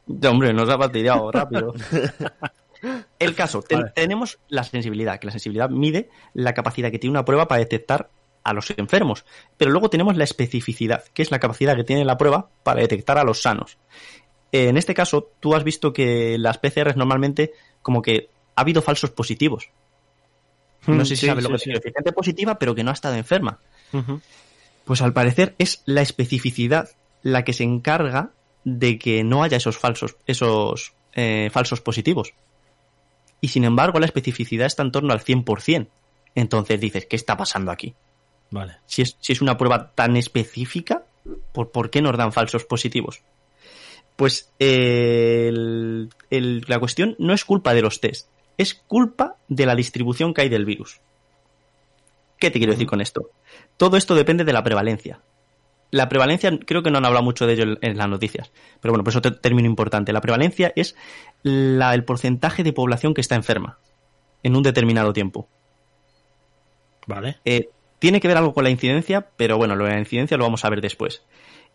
Ya, 0.06 0.30
hombre, 0.30 0.52
nos 0.52 0.68
ha 0.70 0.78
fastidiado 0.78 1.32
rápido. 1.32 1.74
El 3.18 3.34
caso, 3.34 3.62
ten- 3.62 3.80
Vale. 3.80 3.92
tenemos 3.94 4.38
la 4.48 4.64
sensibilidad, 4.64 5.18
que 5.20 5.26
la 5.26 5.32
sensibilidad 5.32 5.70
mide 5.70 6.10
la 6.34 6.52
capacidad 6.54 6.90
que 6.90 6.98
tiene 6.98 7.12
una 7.12 7.24
prueba 7.24 7.46
para 7.48 7.60
detectar 7.60 8.10
a 8.44 8.52
los 8.52 8.70
enfermos. 8.76 9.24
Pero 9.56 9.70
luego 9.70 9.88
tenemos 9.88 10.16
la 10.16 10.24
especificidad, 10.24 11.04
que 11.14 11.22
es 11.22 11.30
la 11.30 11.38
capacidad 11.38 11.76
que 11.76 11.84
tiene 11.84 12.04
la 12.04 12.18
prueba 12.18 12.48
para 12.64 12.80
detectar 12.80 13.18
a 13.18 13.24
los 13.24 13.40
sanos. 13.42 13.78
En 14.50 14.76
este 14.76 14.94
caso, 14.94 15.30
tú 15.40 15.54
has 15.54 15.62
visto 15.64 15.92
que 15.92 16.36
las 16.38 16.58
PCRs 16.58 16.96
normalmente 16.96 17.52
como 17.82 18.02
que 18.02 18.28
ha 18.56 18.60
habido 18.62 18.82
falsos 18.82 19.10
positivos. 19.10 19.70
No 20.86 20.94
Mm, 20.96 21.00
sé 21.00 21.14
si 21.14 21.16
sí, 21.16 21.26
sabes 21.28 21.44
lo 21.44 21.50
que 21.50 21.58
sí. 21.58 21.70
decir. 21.70 21.92
Gente 21.94 22.12
positiva, 22.12 22.58
pero 22.58 22.74
que 22.74 22.82
no 22.82 22.90
ha 22.90 22.94
estado 22.94 23.14
enferma. 23.14 23.60
Pues 24.84 25.00
al 25.02 25.12
parecer 25.12 25.54
es 25.58 25.82
la 25.86 26.02
especificidad 26.02 26.88
la 27.22 27.44
que 27.44 27.52
se 27.52 27.62
encarga 27.62 28.30
de 28.64 28.98
que 28.98 29.22
no 29.22 29.44
haya 29.44 29.58
esos 29.58 29.78
falsos, 29.78 30.16
esos 30.26 30.92
eh, 31.12 31.48
falsos 31.52 31.80
positivos. 31.80 32.34
Y 33.42 33.48
sin 33.48 33.64
embargo, 33.64 33.98
la 34.00 34.06
especificidad 34.06 34.66
está 34.66 34.82
en 34.82 34.92
torno 34.92 35.12
al 35.12 35.20
100%. 35.20 35.88
Entonces 36.34 36.80
dices, 36.80 37.04
¿qué 37.04 37.16
está 37.16 37.36
pasando 37.36 37.70
aquí? 37.70 37.94
Vale. 38.50 38.76
Si 38.86 39.02
es, 39.02 39.16
si 39.20 39.32
es 39.34 39.42
una 39.42 39.58
prueba 39.58 39.90
tan 39.94 40.16
específica, 40.16 41.04
¿por, 41.52 41.70
por 41.70 41.90
qué 41.90 42.00
nos 42.00 42.16
dan 42.16 42.32
falsos 42.32 42.64
positivos? 42.64 43.22
Pues 44.16 44.50
eh, 44.58 45.46
el- 45.48 46.10
el- 46.30 46.64
la 46.68 46.78
cuestión 46.78 47.16
no 47.18 47.32
es 47.34 47.44
culpa 47.44 47.74
de 47.74 47.82
los 47.82 48.00
test, 48.00 48.28
es 48.58 48.74
culpa 48.74 49.36
de 49.48 49.66
la 49.66 49.74
distribución 49.74 50.32
que 50.32 50.42
hay 50.42 50.48
del 50.48 50.64
virus. 50.64 51.00
¿Qué 52.38 52.50
te 52.50 52.58
quiero 52.58 52.72
decir 52.72 52.86
con 52.86 53.00
esto? 53.00 53.30
Todo 53.76 53.96
esto 53.96 54.14
depende 54.14 54.44
de 54.44 54.52
la 54.52 54.62
prevalencia. 54.62 55.20
La 55.92 56.08
prevalencia, 56.08 56.50
creo 56.66 56.82
que 56.82 56.90
no 56.90 56.98
han 56.98 57.04
hablado 57.04 57.22
mucho 57.22 57.46
de 57.46 57.52
ello 57.52 57.62
en, 57.64 57.78
en 57.82 57.96
las 57.98 58.08
noticias, 58.08 58.50
pero 58.80 58.92
bueno, 58.92 59.04
por 59.04 59.12
eso 59.12 59.20
te- 59.22 59.30
término 59.30 59.68
importante. 59.68 60.12
La 60.12 60.20
prevalencia 60.22 60.72
es 60.74 60.96
la- 61.42 61.92
el 61.94 62.02
porcentaje 62.04 62.64
de 62.64 62.72
población 62.72 63.12
que 63.14 63.20
está 63.20 63.34
enferma 63.36 63.78
en 64.42 64.56
un 64.56 64.62
determinado 64.64 65.12
tiempo. 65.12 65.48
Vale. 67.06 67.38
Eh, 67.44 67.68
tiene 67.98 68.20
que 68.20 68.28
ver 68.28 68.36
algo 68.36 68.54
con 68.54 68.64
la 68.64 68.70
incidencia, 68.70 69.28
pero 69.36 69.56
bueno, 69.58 69.76
lo 69.76 69.84
de 69.84 69.92
la 69.92 69.98
incidencia 69.98 70.36
lo 70.36 70.44
vamos 70.44 70.64
a 70.64 70.70
ver 70.70 70.80
después. 70.80 71.22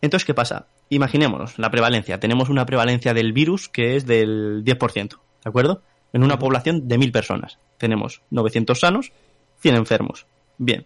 Entonces, 0.01 0.25
¿qué 0.25 0.33
pasa? 0.33 0.67
Imaginémonos 0.89 1.57
la 1.59 1.69
prevalencia. 1.71 2.19
Tenemos 2.19 2.49
una 2.49 2.65
prevalencia 2.65 3.13
del 3.13 3.33
virus 3.33 3.69
que 3.69 3.95
es 3.95 4.05
del 4.05 4.63
10%, 4.63 5.09
¿de 5.43 5.49
acuerdo? 5.49 5.81
En 6.13 6.23
una 6.23 6.39
población 6.39 6.87
de 6.87 6.97
1.000 6.97 7.11
personas. 7.11 7.59
Tenemos 7.77 8.21
900 8.31 8.79
sanos, 8.79 9.11
100 9.59 9.75
enfermos. 9.75 10.25
Bien. 10.57 10.85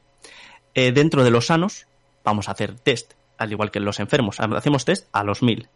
Eh, 0.74 0.92
dentro 0.92 1.24
de 1.24 1.32
los 1.32 1.48
sanos, 1.48 1.88
vamos 2.24 2.48
a 2.50 2.54
hacer 2.54 2.76
test, 2.80 3.14
al 3.42 3.52
igual 3.52 3.72
que 3.72 3.80
en 3.80 3.86
los 3.86 4.00
enfermos. 4.00 4.40
Hacemos 4.40 4.86
test 4.86 5.08
a 5.12 5.24
los 5.24 5.42
1.000. 5.42 5.68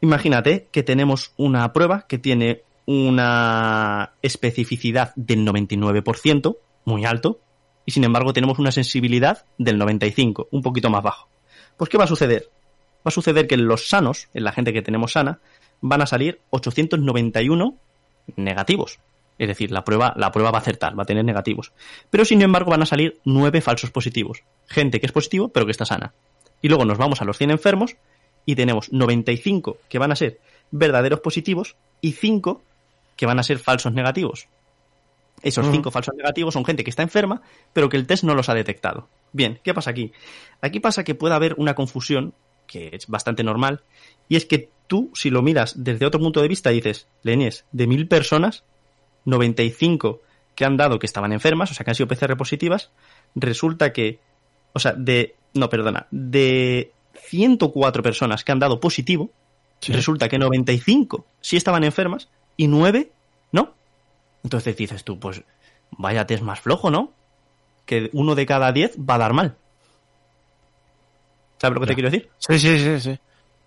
Imagínate 0.00 0.68
que 0.70 0.82
tenemos 0.82 1.32
una 1.36 1.72
prueba 1.72 2.06
que 2.06 2.18
tiene 2.18 2.62
una 2.86 4.14
especificidad 4.22 5.12
del 5.16 5.46
99%, 5.46 6.56
muy 6.84 7.04
alto, 7.04 7.40
y 7.86 7.92
sin 7.92 8.04
embargo 8.04 8.32
tenemos 8.32 8.58
una 8.58 8.72
sensibilidad 8.72 9.46
del 9.58 9.78
95, 9.78 10.48
un 10.50 10.62
poquito 10.62 10.90
más 10.90 11.02
bajo. 11.02 11.28
Pues 11.76 11.88
¿qué 11.88 11.98
va 11.98 12.04
a 12.04 12.08
suceder? 12.08 12.50
Va 12.98 13.08
a 13.08 13.10
suceder 13.10 13.46
que 13.46 13.54
en 13.54 13.66
los 13.66 13.88
sanos, 13.88 14.28
en 14.34 14.44
la 14.44 14.52
gente 14.52 14.72
que 14.72 14.82
tenemos 14.82 15.12
sana, 15.12 15.40
van 15.80 16.02
a 16.02 16.06
salir 16.06 16.40
891 16.50 17.76
negativos. 18.36 19.00
Es 19.38 19.48
decir, 19.48 19.70
la 19.70 19.84
prueba, 19.84 20.14
la 20.16 20.30
prueba 20.30 20.50
va 20.50 20.58
a 20.58 20.60
acertar, 20.60 20.96
va 20.96 21.02
a 21.02 21.06
tener 21.06 21.24
negativos. 21.24 21.72
Pero 22.10 22.24
sin 22.24 22.42
embargo 22.42 22.70
van 22.70 22.82
a 22.82 22.86
salir 22.86 23.20
9 23.24 23.60
falsos 23.60 23.90
positivos. 23.90 24.44
Gente 24.66 25.00
que 25.00 25.06
es 25.06 25.12
positivo 25.12 25.48
pero 25.48 25.66
que 25.66 25.72
está 25.72 25.84
sana. 25.84 26.12
Y 26.62 26.68
luego 26.68 26.84
nos 26.84 26.96
vamos 26.96 27.20
a 27.20 27.24
los 27.24 27.36
100 27.36 27.50
enfermos 27.50 27.96
y 28.46 28.54
tenemos 28.54 28.92
95 28.92 29.78
que 29.88 29.98
van 29.98 30.12
a 30.12 30.16
ser 30.16 30.40
verdaderos 30.70 31.20
positivos 31.20 31.76
y 32.00 32.12
5 32.12 32.62
que 33.16 33.26
van 33.26 33.38
a 33.38 33.42
ser 33.42 33.58
falsos 33.58 33.92
negativos. 33.92 34.48
Esos 35.42 35.66
cinco 35.72 35.90
falsos 35.90 36.14
negativos 36.14 36.54
son 36.54 36.64
gente 36.64 36.84
que 36.84 36.90
está 36.90 37.02
enferma, 37.02 37.42
pero 37.72 37.88
que 37.88 37.96
el 37.96 38.06
test 38.06 38.22
no 38.22 38.34
los 38.34 38.48
ha 38.48 38.54
detectado. 38.54 39.08
Bien, 39.32 39.58
¿qué 39.64 39.74
pasa 39.74 39.90
aquí? 39.90 40.12
Aquí 40.60 40.78
pasa 40.78 41.02
que 41.02 41.16
puede 41.16 41.34
haber 41.34 41.54
una 41.58 41.74
confusión, 41.74 42.32
que 42.68 42.90
es 42.92 43.08
bastante 43.08 43.42
normal, 43.42 43.82
y 44.28 44.36
es 44.36 44.46
que 44.46 44.70
tú, 44.86 45.10
si 45.14 45.30
lo 45.30 45.42
miras 45.42 45.82
desde 45.82 46.06
otro 46.06 46.20
punto 46.20 46.40
de 46.40 46.48
vista, 46.48 46.70
dices, 46.70 47.08
Lenies, 47.22 47.64
de 47.72 47.88
mil 47.88 48.06
personas, 48.06 48.64
95 49.24 50.20
que 50.54 50.64
han 50.64 50.76
dado 50.76 50.98
que 50.98 51.06
estaban 51.06 51.32
enfermas, 51.32 51.70
o 51.70 51.74
sea, 51.74 51.84
que 51.84 51.90
han 51.90 51.94
sido 51.96 52.08
PCR 52.08 52.36
positivas, 52.36 52.90
resulta 53.34 53.92
que, 53.92 54.20
o 54.74 54.78
sea, 54.78 54.92
de, 54.92 55.34
no, 55.54 55.68
perdona, 55.68 56.06
de 56.10 56.92
104 57.14 58.02
personas 58.02 58.44
que 58.44 58.52
han 58.52 58.58
dado 58.58 58.80
positivo, 58.80 59.30
resulta 59.88 60.28
que 60.28 60.38
95 60.38 61.26
sí 61.40 61.56
estaban 61.56 61.84
enfermas 61.84 62.28
y 62.56 62.68
9 62.68 63.10
no. 63.52 63.74
Entonces 64.44 64.76
dices 64.76 65.04
tú, 65.04 65.18
pues 65.18 65.42
vaya 65.90 66.26
test 66.26 66.42
más 66.42 66.60
flojo, 66.60 66.90
¿no? 66.90 67.12
Que 67.86 68.10
uno 68.12 68.34
de 68.34 68.46
cada 68.46 68.72
10 68.72 68.96
va 68.98 69.16
a 69.16 69.18
dar 69.18 69.32
mal. 69.32 69.56
¿Sabes 71.58 71.74
lo 71.74 71.80
que 71.80 71.86
te 71.86 71.94
quiero 71.94 72.10
decir? 72.10 72.30
Sí, 72.38 72.58
sí, 72.58 72.78
sí, 72.78 73.00
sí. 73.00 73.18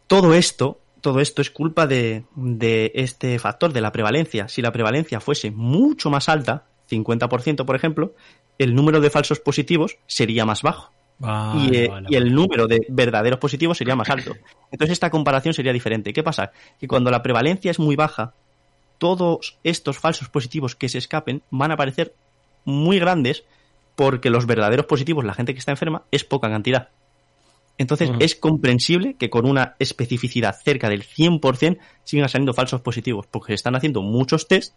todo 0.07 0.33
esto, 0.33 0.81
todo 0.99 1.21
esto 1.21 1.41
es 1.41 1.49
culpa 1.49 1.87
de, 1.87 2.25
de 2.35 2.91
este 2.95 3.39
factor, 3.39 3.71
de 3.71 3.81
la 3.81 3.91
prevalencia. 3.91 4.49
Si 4.49 4.61
la 4.61 4.73
prevalencia 4.73 5.21
fuese 5.21 5.51
mucho 5.51 6.09
más 6.09 6.27
alta, 6.27 6.65
50% 6.89 7.65
por 7.65 7.75
ejemplo, 7.75 8.13
el 8.57 8.75
número 8.75 8.99
de 8.99 9.09
falsos 9.09 9.39
positivos 9.39 9.97
sería 10.07 10.45
más 10.45 10.61
bajo. 10.61 10.91
Vale, 11.17 11.61
y, 11.61 11.77
eh, 11.77 11.87
vale, 11.87 12.07
y 12.09 12.15
el 12.15 12.23
vale. 12.23 12.35
número 12.35 12.67
de 12.67 12.85
verdaderos 12.89 13.39
positivos 13.39 13.77
sería 13.77 13.95
más 13.95 14.09
alto. 14.09 14.35
Entonces 14.71 14.93
esta 14.93 15.09
comparación 15.09 15.53
sería 15.53 15.73
diferente. 15.73 16.13
¿Qué 16.13 16.23
pasa? 16.23 16.51
Que 16.79 16.87
cuando 16.87 17.11
la 17.11 17.23
prevalencia 17.23 17.71
es 17.71 17.79
muy 17.79 17.95
baja, 17.95 18.33
todos 18.97 19.57
estos 19.63 19.97
falsos 19.97 20.29
positivos 20.29 20.75
que 20.75 20.89
se 20.89 20.97
escapen 20.97 21.43
van 21.49 21.71
a 21.71 21.77
parecer 21.77 22.13
muy 22.63 22.99
grandes 22.99 23.43
porque 23.95 24.29
los 24.29 24.45
verdaderos 24.45 24.85
positivos, 24.87 25.23
la 25.23 25.33
gente 25.33 25.53
que 25.53 25.59
está 25.59 25.71
enferma, 25.71 26.03
es 26.11 26.23
poca 26.23 26.49
cantidad. 26.49 26.89
Entonces 27.77 28.09
es 28.19 28.35
comprensible 28.35 29.15
que 29.15 29.29
con 29.29 29.45
una 29.45 29.75
especificidad 29.79 30.55
cerca 30.63 30.89
del 30.89 31.03
100% 31.03 31.77
sigan 32.03 32.29
saliendo 32.29 32.53
falsos 32.53 32.81
positivos 32.81 33.27
porque 33.27 33.51
se 33.51 33.55
están 33.55 33.75
haciendo 33.75 34.01
muchos 34.01 34.47
test 34.47 34.73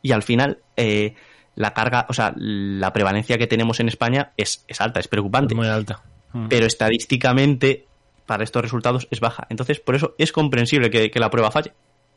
y 0.00 0.12
al 0.12 0.22
final 0.22 0.62
eh, 0.76 1.14
la 1.54 1.74
carga, 1.74 2.06
o 2.08 2.14
sea, 2.14 2.32
la 2.36 2.92
prevalencia 2.92 3.38
que 3.38 3.46
tenemos 3.46 3.80
en 3.80 3.88
España 3.88 4.32
es, 4.36 4.64
es 4.68 4.80
alta, 4.80 5.00
es 5.00 5.08
preocupante 5.08 5.54
muy 5.54 5.66
alta. 5.66 6.02
Mm. 6.32 6.48
pero 6.48 6.66
estadísticamente 6.66 7.86
para 8.26 8.44
estos 8.44 8.62
resultados 8.62 9.08
es 9.10 9.20
baja. 9.20 9.46
Entonces, 9.50 9.80
por 9.80 9.94
eso 9.94 10.14
es 10.18 10.32
comprensible 10.32 10.90
que, 10.90 11.10
que 11.10 11.20
la 11.20 11.30
prueba 11.30 11.50
falle. 11.50 11.72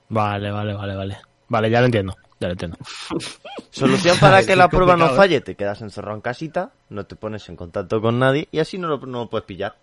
Vale, 0.10 0.52
vale, 0.52 0.74
vale, 0.74 0.96
vale. 0.96 1.18
Vale, 1.48 1.70
ya 1.70 1.80
lo 1.80 1.86
entiendo. 1.88 2.16
Ya 2.40 2.48
lo 2.48 2.54
entiendo. 2.54 2.78
Solución 3.70 4.18
para 4.20 4.46
que 4.46 4.56
la 4.56 4.70
prueba 4.70 4.96
no 4.96 5.08
¿eh? 5.08 5.16
falle, 5.16 5.42
te 5.42 5.56
quedas 5.56 5.82
encerrado 5.82 6.16
en 6.16 6.22
casita, 6.22 6.72
no 6.90 7.06
te 7.06 7.16
pones 7.16 7.48
en 7.50 7.56
contacto 7.56 8.02
con 8.02 8.20
nadie 8.20 8.48
y 8.52 8.60
así 8.60 8.78
no 8.78 8.88
lo, 8.88 8.98
no 9.00 9.24
lo 9.24 9.30
puedes 9.30 9.46
pillar. 9.46 9.76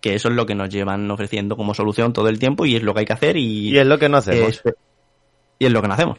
Que 0.00 0.14
eso 0.14 0.28
es 0.28 0.34
lo 0.34 0.46
que 0.46 0.54
nos 0.54 0.68
llevan 0.68 1.08
ofreciendo 1.10 1.56
como 1.56 1.74
solución 1.74 2.12
todo 2.12 2.28
el 2.28 2.38
tiempo 2.38 2.66
y 2.66 2.76
es 2.76 2.82
lo 2.82 2.92
que 2.92 3.00
hay 3.00 3.06
que 3.06 3.12
hacer 3.12 3.36
y, 3.36 3.70
Y 3.70 3.78
es 3.78 3.86
lo 3.86 3.98
que 3.98 4.08
no 4.08 4.18
hacemos, 4.18 4.62
y 5.58 5.66
es 5.66 5.72
lo 5.72 5.80
que 5.80 5.88
no 5.88 5.94
hacemos. 5.94 6.18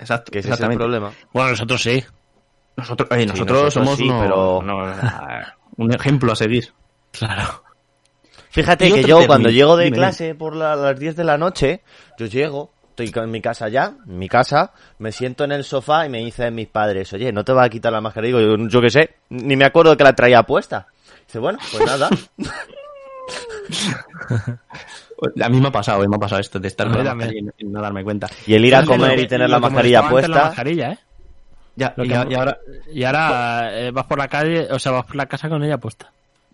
Exacto, 0.00 0.32
que 0.32 0.40
ese 0.40 0.50
es 0.50 0.60
el 0.60 0.74
problema. 0.74 1.12
Bueno, 1.32 1.50
nosotros 1.50 1.82
sí. 1.82 2.02
Nosotros, 2.76 3.08
eh, 3.12 3.26
nosotros, 3.26 3.62
nosotros 3.64 3.74
somos 3.74 3.96
sí, 3.98 4.04
unos- 4.08 4.22
pero- 4.22 4.58
unos- 4.58 4.96
un 5.76 5.94
ejemplo 5.94 6.32
a 6.32 6.36
seguir. 6.36 6.72
Claro. 7.12 7.62
Fíjate 8.50 8.86
que 8.86 9.02
yo 9.02 9.06
término, 9.18 9.26
cuando 9.26 9.50
llego 9.50 9.76
de 9.76 9.84
dime, 9.84 9.96
clase 9.98 10.34
por 10.34 10.56
la- 10.56 10.74
las 10.74 10.98
10 10.98 11.14
de 11.14 11.24
la 11.24 11.36
noche, 11.38 11.82
yo 12.18 12.26
llego, 12.26 12.72
estoy 12.96 13.12
en 13.22 13.30
mi 13.30 13.40
casa 13.40 13.68
ya, 13.68 13.94
en 14.06 14.18
mi 14.18 14.28
casa, 14.28 14.72
me 14.98 15.12
siento 15.12 15.44
en 15.44 15.52
el 15.52 15.62
sofá 15.64 16.06
y 16.06 16.08
me 16.08 16.18
dicen 16.18 16.54
mis 16.54 16.68
padres, 16.68 17.12
oye, 17.12 17.30
¿no 17.32 17.44
te 17.44 17.52
vas 17.52 17.66
a 17.66 17.70
quitar 17.70 17.92
la 17.92 18.00
mascarilla? 18.00 18.38
Digo, 18.38 18.56
yo, 18.56 18.68
yo 18.68 18.80
qué 18.80 18.90
sé, 18.90 19.16
ni 19.28 19.56
me 19.56 19.66
acuerdo 19.66 19.96
que 19.96 20.04
la 20.04 20.14
traía 20.14 20.42
puesta. 20.42 20.86
Dice, 21.26 21.38
bueno, 21.38 21.58
pues 21.70 21.86
nada. 21.86 22.08
A 25.42 25.48
mí 25.48 25.60
me 25.60 25.68
ha 25.68 25.72
pasado, 25.72 26.02
eh, 26.04 26.08
me 26.08 26.16
ha 26.16 26.18
pasado 26.18 26.40
esto 26.40 26.58
de 26.58 26.68
estar 26.68 26.88
con 26.90 27.04
la 27.04 27.14
y 27.58 27.64
no 27.64 27.80
darme 27.80 28.02
cuenta. 28.04 28.28
Y 28.46 28.54
el 28.54 28.64
ir 28.64 28.74
a 28.74 28.84
comer 28.84 29.18
y 29.20 29.26
tener 29.26 29.50
la 29.50 29.58
mascarilla 29.60 30.00
antes 30.00 30.12
la 30.28 30.28
puesta. 30.28 30.44
mascarilla, 30.48 30.92
¿eh? 30.92 30.98
Ya, 31.76 31.94
y, 31.96 32.02
que- 32.02 32.08
ya- 32.08 32.26
y 32.28 32.34
ahora, 32.34 32.58
Y 32.92 33.04
ahora 33.04 33.68
eh, 33.72 33.90
vas 33.90 34.06
por 34.06 34.18
la 34.18 34.28
calle, 34.28 34.68
o 34.70 34.78
sea, 34.78 34.92
vas 34.92 35.06
por 35.06 35.16
la 35.16 35.26
casa 35.26 35.48
con 35.48 35.62
ella 35.62 35.78
puesta. 35.78 36.10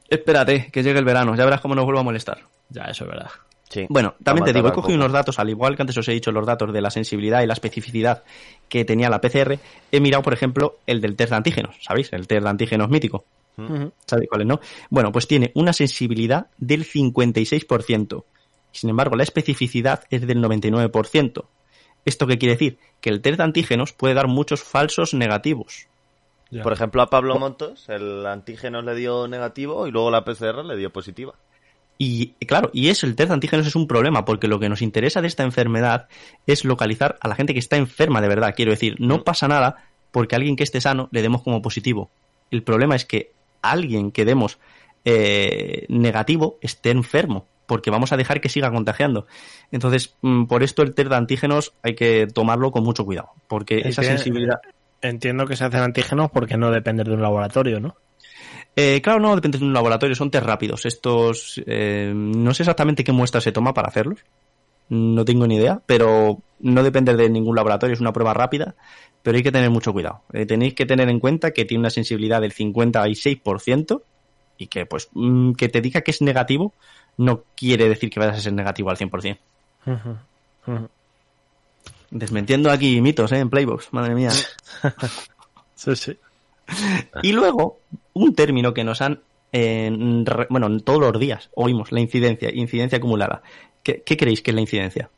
espérate, 0.09 0.71
que 0.71 0.83
llegue 0.83 0.99
el 0.99 1.05
verano, 1.05 1.35
ya 1.35 1.45
verás 1.45 1.61
cómo 1.61 1.75
nos 1.75 1.85
vuelvo 1.85 2.01
a 2.01 2.05
molestar. 2.05 2.39
Ya, 2.69 2.83
eso 2.85 3.05
es 3.05 3.11
verdad. 3.11 3.31
Sí, 3.69 3.85
Bueno, 3.89 4.15
también 4.23 4.45
te 4.45 4.53
digo, 4.53 4.69
he 4.69 4.73
cogido 4.73 4.97
unos 4.97 5.11
datos, 5.13 5.41
al 5.41 5.51
igual 5.51 5.75
que 5.75 5.83
antes 5.83 5.97
os 5.99 6.07
he 6.09 6.13
dicho 6.13 6.31
los 6.31 6.47
datos 6.47 6.73
de 6.73 6.81
la 6.81 6.91
sensibilidad 6.91 7.43
y 7.43 7.47
la 7.47 7.53
especificidad 7.55 8.23
que 8.69 8.85
tenía 8.85 9.11
la 9.11 9.21
PCR, 9.21 9.59
he 9.91 10.01
mirado, 10.01 10.23
por 10.23 10.33
ejemplo, 10.35 10.77
el 10.87 11.01
del 11.01 11.17
test 11.17 11.31
de 11.31 11.37
antígenos, 11.37 11.77
¿sabéis? 11.83 12.13
El 12.13 12.29
test 12.29 12.45
de 12.45 12.49
antígenos 12.49 12.89
mítico. 12.89 13.25
¿Sabéis 14.07 14.29
cuál 14.29 14.43
es, 14.43 14.47
no? 14.47 14.61
Bueno, 14.91 15.11
pues 15.11 15.27
tiene 15.27 15.51
una 15.55 15.73
sensibilidad 15.73 16.47
del 16.59 16.85
56%. 16.85 18.25
Sin 18.77 18.91
embargo, 18.91 19.17
la 19.17 19.23
especificidad 19.23 20.05
es 20.11 20.27
del 20.27 20.43
99%. 20.43 21.45
¿Esto 22.05 22.27
qué 22.27 22.39
quiere 22.39 22.55
decir? 22.55 22.79
Que 23.01 23.11
el 23.11 23.21
test 23.21 23.39
de 23.39 23.45
antígenos 23.45 23.93
puede 23.93 24.15
dar 24.15 24.29
muchos 24.29 24.63
falsos 24.63 25.15
negativos. 25.15 25.89
Ya. 26.51 26.63
Por 26.63 26.73
ejemplo, 26.73 27.03
a 27.03 27.11
Pablo 27.11 27.39
Montos, 27.39 27.89
el 27.89 28.25
antígeno 28.27 28.83
le 28.83 28.95
dio 28.95 29.27
negativo 29.27 29.87
y 29.87 29.91
luego 29.91 30.11
la 30.11 30.25
PCR 30.25 30.65
le 30.65 30.77
dio 30.77 30.93
positiva. 30.93 31.35
Y 31.99 32.35
claro, 32.47 32.71
y 32.73 32.89
eso, 32.89 33.07
el 33.07 33.17
test 33.17 33.29
de 33.29 33.35
antígenos 33.35 33.67
es 33.67 33.75
un 33.75 33.89
problema, 33.89 34.25
porque 34.25 34.49
lo 34.49 34.61
que 34.61 34.69
nos 34.69 34.83
interesa 34.83 35.23
de 35.23 35.29
esta 35.29 35.43
enfermedad 35.43 36.09
es 36.47 36.65
localizar 36.65 37.19
a 37.21 37.29
la 37.29 37.35
gente 37.35 37.55
que 37.55 37.59
está 37.59 37.77
enferma 37.77 38.21
de 38.21 38.29
verdad. 38.29 38.55
Quiero 38.55 38.71
decir, 38.71 38.97
no 38.99 39.25
pasa 39.25 39.49
nada 39.49 39.89
porque 40.11 40.35
a 40.35 40.39
alguien 40.39 40.57
que 40.57 40.65
esté 40.65 40.81
sano 40.81 41.09
le 41.11 41.23
demos 41.23 41.43
como 41.43 41.63
positivo. 41.63 42.11
El 42.51 42.63
problema 42.63 42.95
es 42.95 43.05
que 43.05 43.33
alguien 43.63 44.13
que 44.13 44.25
demos 44.25 44.59
eh, 45.05 45.87
negativo 45.89 46.59
esté 46.61 46.91
enfermo, 46.91 47.47
porque 47.67 47.91
vamos 47.91 48.13
a 48.13 48.17
dejar 48.17 48.41
que 48.41 48.49
siga 48.49 48.71
contagiando. 48.71 49.27
Entonces, 49.71 50.17
mm, 50.23 50.45
por 50.45 50.63
esto 50.63 50.83
el 50.83 50.95
test 50.95 51.11
de 51.11 51.17
antígenos 51.17 51.75
hay 51.83 51.95
que 51.95 52.27
tomarlo 52.27 52.71
con 52.71 52.85
mucho 52.85 53.05
cuidado, 53.05 53.31
porque 53.49 53.81
esa 53.85 54.03
sensibilidad... 54.03 54.61
Entiendo 55.03 55.47
que 55.47 55.57
se 55.57 55.65
hacen 55.65 55.81
antígenos 55.81 56.31
porque 56.31 56.57
no 56.57 56.71
dependen 56.71 57.07
de 57.07 57.13
un 57.13 57.23
laboratorio, 57.23 57.81
¿no? 57.81 57.97
Eh, 58.75 59.01
claro, 59.03 59.21
no 59.21 59.35
depende 59.35 59.59
de 59.59 59.65
un 59.65 59.73
laboratorio, 59.73 60.15
son 60.15 60.31
test 60.31 60.45
rápidos. 60.45 60.85
Estos, 60.85 61.63
eh, 61.67 62.13
no 62.15 62.53
sé 62.53 62.63
exactamente 62.63 63.05
qué 63.05 63.13
muestra 63.13 63.41
se 63.41 63.53
toma 63.53 63.73
para 63.73 63.89
hacerlos. 63.89 64.21
No 64.89 65.25
tengo 65.25 65.47
ni 65.47 65.57
idea, 65.57 65.81
pero 65.87 66.43
no 66.61 66.83
depende 66.83 67.17
de 67.17 67.29
ningún 67.29 67.57
laboratorio, 67.57 67.95
es 67.95 68.01
una 68.01 68.13
prueba 68.13 68.35
rápida. 68.35 68.75
Pero 69.23 69.37
hay 69.37 69.43
que 69.43 69.51
tener 69.51 69.71
mucho 69.71 69.93
cuidado. 69.93 70.23
Eh, 70.33 70.47
tenéis 70.47 70.75
que 70.75 70.87
tener 70.87 71.09
en 71.09 71.21
cuenta 71.21 71.53
que 71.53 71.65
tiene 71.65 71.81
una 71.81 71.91
sensibilidad 71.91 72.41
del 72.41 72.53
56% 72.53 74.03
y 74.59 74.67
que, 74.69 74.87
pues, 74.87 75.09
mm, 75.13 75.53
que 75.53 75.69
te 75.69 75.81
diga 75.81 76.03
que 76.03 76.11
es 76.11 76.23
negativo 76.23 76.75
no 77.17 77.43
quiere 77.57 77.89
decir 77.89 78.11
que 78.11 78.21
vayas 78.21 78.39
a 78.39 78.41
ser 78.41 78.53
negativo 78.53 78.91
al 78.91 78.97
100%. 78.97 79.39
Ujú, 79.87 80.17
ujú. 80.67 80.89
Desmentiendo 82.11 82.71
aquí 82.71 83.01
mitos, 83.01 83.33
¿eh? 83.33 83.39
En 83.39 83.51
Playbox, 83.51 83.93
madre 83.93 84.15
mía. 84.15 84.31
Sí, 85.75 85.95
sí. 85.95 86.19
Y 87.23 87.33
luego, 87.33 87.81
un 88.15 88.35
término 88.35 88.73
que 88.73 88.83
nos 88.83 89.03
han, 89.03 89.21
eh, 89.53 89.91
re- 90.25 90.47
bueno, 90.49 90.81
todos 90.81 91.01
los 91.01 91.21
días 91.21 91.51
oímos, 91.55 91.93
la 91.93 92.01
incidencia, 92.01 92.51
incidencia 92.53 92.97
acumulada. 92.97 93.43
¿Qué, 93.83 94.03
qué 94.03 94.17
creéis 94.17 94.41
que 94.41 94.53
es 94.53 94.55
la 94.55 94.63
incidencia? 94.63 95.11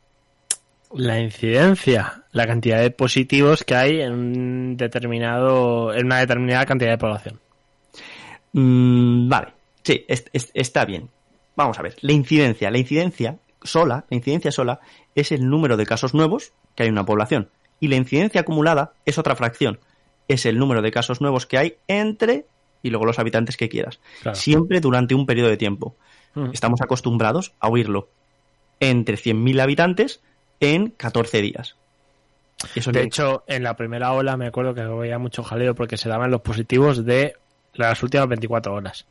La 0.93 1.17
incidencia, 1.19 2.23
la 2.33 2.45
cantidad 2.45 2.81
de 2.81 2.91
positivos 2.91 3.63
que 3.63 3.73
hay 3.75 4.01
en 4.01 4.11
un 4.11 4.77
determinado, 4.77 5.93
en 5.93 6.07
una 6.07 6.19
determinada 6.19 6.65
cantidad 6.65 6.91
de 6.91 6.97
población. 6.97 7.39
Mm, 8.53 9.29
vale, 9.29 9.47
sí, 9.83 10.03
es- 10.07 10.25
es- 10.33 10.51
está 10.53 10.83
bien. 10.85 11.09
Vamos 11.59 11.77
a 11.77 11.81
ver, 11.81 11.97
la 11.99 12.13
incidencia, 12.13 12.71
la 12.71 12.77
incidencia 12.77 13.37
sola, 13.63 14.05
la 14.09 14.15
incidencia 14.15 14.49
sola 14.49 14.79
es 15.13 15.33
el 15.33 15.49
número 15.49 15.75
de 15.75 15.85
casos 15.85 16.13
nuevos 16.13 16.53
que 16.73 16.83
hay 16.83 16.87
en 16.87 16.93
una 16.93 17.05
población. 17.05 17.49
Y 17.81 17.89
la 17.89 17.97
incidencia 17.97 18.39
acumulada 18.39 18.93
es 19.03 19.17
otra 19.17 19.35
fracción, 19.35 19.77
es 20.29 20.45
el 20.45 20.57
número 20.57 20.81
de 20.81 20.89
casos 20.91 21.19
nuevos 21.19 21.45
que 21.45 21.57
hay 21.57 21.75
entre 21.89 22.45
y 22.81 22.91
luego 22.91 23.05
los 23.05 23.19
habitantes 23.19 23.57
que 23.57 23.67
quieras. 23.67 23.99
Claro. 24.21 24.37
Siempre 24.37 24.79
durante 24.79 25.15
un 25.15 25.25
periodo 25.25 25.49
de 25.49 25.57
tiempo. 25.57 25.97
Ujú. 26.33 26.49
Estamos 26.53 26.79
acostumbrados 26.79 27.51
a 27.59 27.67
oírlo 27.67 28.07
entre 28.79 29.17
100.000 29.17 29.59
habitantes 29.59 30.21
en 30.61 30.91
14 30.91 31.41
días. 31.41 31.75
Eso 32.73 32.93
De 32.93 33.03
hecho, 33.03 33.43
en 33.47 33.63
la 33.63 33.75
primera 33.75 34.13
ola 34.13 34.37
me 34.37 34.47
acuerdo 34.47 34.73
que 34.73 34.79
había 34.79 35.19
mucho 35.19 35.43
jaleo 35.43 35.75
porque 35.75 35.97
se 35.97 36.07
daban 36.07 36.31
los 36.31 36.39
positivos 36.39 37.03
de 37.03 37.33
las 37.73 38.01
últimas 38.01 38.29
24 38.29 38.73
horas. 38.73 39.05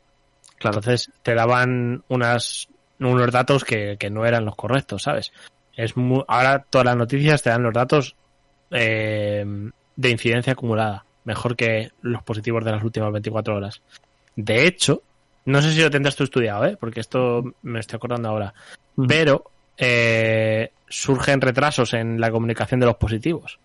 Claro, 0.59 0.77
Entonces 0.77 1.11
te 1.23 1.33
daban 1.33 2.03
unas, 2.09 2.67
unos 2.99 3.31
datos 3.31 3.63
que, 3.63 3.97
que 3.97 4.09
no 4.09 4.25
eran 4.25 4.45
los 4.45 4.55
correctos, 4.55 5.03
¿sabes? 5.03 5.31
Es 5.75 5.93
ahora 6.27 6.65
todas 6.69 6.85
las 6.85 6.97
noticias 6.97 7.41
te 7.41 7.49
dan 7.49 7.63
los 7.63 7.73
datos 7.73 8.15
eh, 8.71 9.45
de 9.95 10.09
incidencia 10.09 10.53
acumulada, 10.53 11.05
mejor 11.23 11.55
que 11.55 11.91
los 12.01 12.21
positivos 12.23 12.63
de 12.65 12.71
las 12.71 12.83
últimas 12.83 13.11
24 13.11 13.55
horas. 13.55 13.81
De 14.35 14.67
hecho, 14.67 15.01
no 15.45 15.61
sé 15.61 15.71
si 15.71 15.81
lo 15.81 15.89
tendrás 15.89 16.15
tú 16.15 16.23
estudiado, 16.23 16.65
¿eh? 16.65 16.77
porque 16.79 16.99
esto 16.99 17.43
me 17.61 17.79
estoy 17.79 17.97
acordando 17.97 18.29
ahora, 18.29 18.53
pero 19.07 19.45
eh, 19.77 20.71
surgen 20.87 21.41
retrasos 21.41 21.93
en 21.93 22.19
la 22.19 22.29
comunicación 22.31 22.79
de 22.79 22.85
los 22.85 22.97
positivos. 22.97 23.59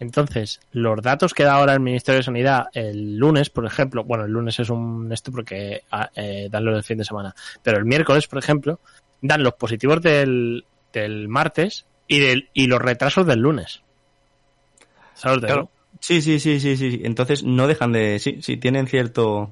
Entonces, 0.00 0.60
los 0.72 1.02
datos 1.02 1.34
que 1.34 1.42
da 1.44 1.54
ahora 1.54 1.74
el 1.74 1.80
Ministerio 1.80 2.18
de 2.18 2.22
Sanidad 2.24 2.66
el 2.72 3.16
lunes, 3.16 3.50
por 3.50 3.66
ejemplo, 3.66 4.04
bueno, 4.04 4.24
el 4.24 4.30
lunes 4.30 4.58
es 4.60 4.70
un 4.70 5.10
esto 5.12 5.32
porque 5.32 5.82
ah, 5.90 6.08
eh, 6.14 6.48
dan 6.50 6.64
los 6.64 6.74
del 6.74 6.84
fin 6.84 6.98
de 6.98 7.04
semana, 7.04 7.34
pero 7.62 7.78
el 7.78 7.84
miércoles, 7.84 8.28
por 8.28 8.38
ejemplo, 8.38 8.78
dan 9.20 9.42
los 9.42 9.54
positivos 9.54 10.00
del, 10.00 10.64
del 10.92 11.26
martes 11.28 11.84
y, 12.06 12.20
del, 12.20 12.48
y 12.54 12.68
los 12.68 12.80
retrasos 12.80 13.26
del 13.26 13.40
lunes. 13.40 13.82
¿Sabes 15.14 15.36
lo 15.36 15.40
que 15.40 15.46
Claro. 15.46 15.62
digo? 15.62 15.72
Sí, 16.00 16.22
sí, 16.22 16.38
sí, 16.38 16.60
sí, 16.60 16.76
sí. 16.76 17.00
Entonces 17.02 17.42
no 17.42 17.66
dejan 17.66 17.90
de. 17.92 18.18
Sí, 18.20 18.38
sí, 18.40 18.56
tienen 18.56 18.86
cierto 18.86 19.50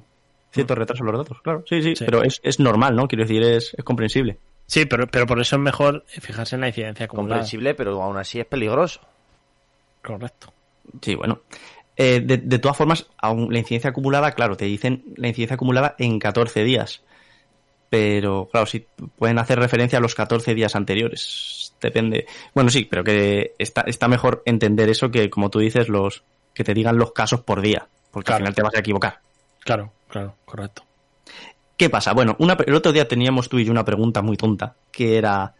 cierto 0.51 0.75
retraso 0.75 1.03
los 1.03 1.17
datos, 1.17 1.41
claro. 1.41 1.63
Sí, 1.67 1.81
sí, 1.83 1.95
Sí. 1.95 2.05
pero 2.05 2.23
es, 2.23 2.39
es 2.41 2.59
normal, 2.59 2.95
¿no? 2.95 3.07
Quiero 3.07 3.25
decir, 3.25 3.43
es, 3.43 3.73
es 3.77 3.83
comprensible. 3.83 4.37
Sí, 4.65 4.85
pero, 4.85 5.05
pero 5.07 5.25
por 5.27 5.39
eso 5.41 5.57
es 5.57 5.61
mejor 5.61 6.05
fijarse 6.07 6.55
en 6.55 6.61
la 6.61 6.67
incidencia 6.69 7.05
acumulada. 7.05 7.35
Comprensible, 7.41 7.75
pero 7.75 8.01
aún 8.01 8.17
así 8.17 8.39
es 8.39 8.45
peligroso. 8.45 9.01
Correcto. 10.07 10.53
Sí, 11.01 11.15
bueno. 11.15 11.41
Eh, 11.97 12.21
de, 12.21 12.37
de 12.37 12.59
todas 12.59 12.77
formas, 12.77 13.07
aún 13.17 13.51
la 13.51 13.59
incidencia 13.59 13.89
acumulada, 13.89 14.31
claro, 14.31 14.55
te 14.55 14.65
dicen 14.65 15.03
la 15.17 15.27
incidencia 15.27 15.55
acumulada 15.55 15.95
en 15.99 16.19
14 16.19 16.63
días. 16.63 17.01
Pero, 17.89 18.49
claro, 18.51 18.65
sí, 18.67 18.85
pueden 19.17 19.39
hacer 19.39 19.59
referencia 19.59 19.99
a 19.99 20.01
los 20.01 20.13
14 20.15 20.53
días 20.53 20.75
anteriores. 20.75 21.73
Depende. 21.81 22.25
Bueno, 22.53 22.69
sí, 22.69 22.85
pero 22.85 23.03
que 23.03 23.53
está, 23.57 23.81
está 23.81 24.07
mejor 24.07 24.43
entender 24.45 24.89
eso 24.89 25.09
que, 25.09 25.29
como 25.29 25.49
tú 25.49 25.59
dices, 25.59 25.87
los 25.89 26.23
que 26.53 26.63
te 26.63 26.73
digan 26.73 26.97
los 26.97 27.11
casos 27.13 27.41
por 27.41 27.61
día. 27.61 27.87
Porque 28.11 28.27
Claro. 28.27 28.37
al 28.37 28.41
final 28.43 28.55
te 28.55 28.61
vas 28.63 28.75
a 28.75 28.79
equivocar. 28.79 29.19
Claro, 29.59 29.91
claro, 30.09 30.35
correcto. 30.45 30.83
¿Qué 31.77 31.89
pasa? 31.89 32.13
Bueno, 32.13 32.35
una, 32.39 32.57
el 32.65 32.73
otro 32.73 32.91
día 32.91 33.07
teníamos 33.07 33.47
tú 33.49 33.59
y 33.59 33.65
yo 33.65 33.71
una 33.71 33.85
pregunta 33.85 34.21
muy 34.21 34.35
tonta, 34.35 34.75
que 34.91 35.17
era, 35.17 35.53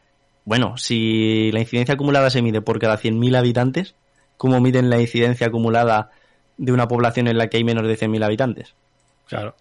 bueno, 0.45 0.75
si 0.77 1.51
la 1.51 1.59
incidencia 1.59 1.93
acumulada 1.95 2.29
se 2.29 2.41
mide 2.41 2.61
por 2.61 2.79
cada 2.79 2.97
100.000 2.97 3.37
habitantes, 3.37 3.95
¿cómo 4.37 4.59
miden 4.61 4.89
la 4.89 4.99
incidencia 4.99 5.47
acumulada 5.47 6.11
de 6.57 6.71
una 6.71 6.87
población 6.87 7.27
en 7.27 7.37
la 7.37 7.47
que 7.47 7.57
hay 7.57 7.63
menos 7.63 7.87
de 7.87 7.97
100.000 7.97 8.23
habitantes? 8.23 8.73
Claro. 9.27 9.55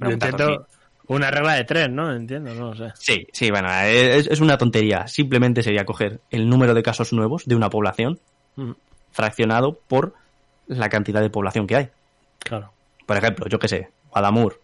Yo 0.00 0.10
entiendo 0.10 0.66
una 1.08 1.30
regla 1.30 1.54
de 1.54 1.64
tres, 1.64 1.90
¿no? 1.90 2.14
Entiendo, 2.14 2.54
no 2.54 2.72
lo 2.72 2.76
sé. 2.76 2.92
Sí, 2.94 3.26
sí, 3.32 3.50
bueno, 3.50 3.68
es, 3.82 4.28
es 4.28 4.40
una 4.40 4.56
tontería. 4.56 5.06
Simplemente 5.08 5.62
sería 5.62 5.84
coger 5.84 6.20
el 6.30 6.48
número 6.48 6.74
de 6.74 6.82
casos 6.82 7.12
nuevos 7.12 7.46
de 7.46 7.56
una 7.56 7.70
población 7.70 8.20
Mm, 8.58 8.72
fraccionado 9.12 9.78
por 9.86 10.14
la 10.66 10.88
cantidad 10.88 11.20
de 11.20 11.30
población 11.30 11.68
que 11.68 11.76
hay. 11.76 11.88
Claro. 12.40 12.72
Por 13.06 13.16
ejemplo, 13.16 13.46
yo 13.48 13.60
qué 13.60 13.68
sé, 13.68 13.90
Guadamur. 14.10 14.60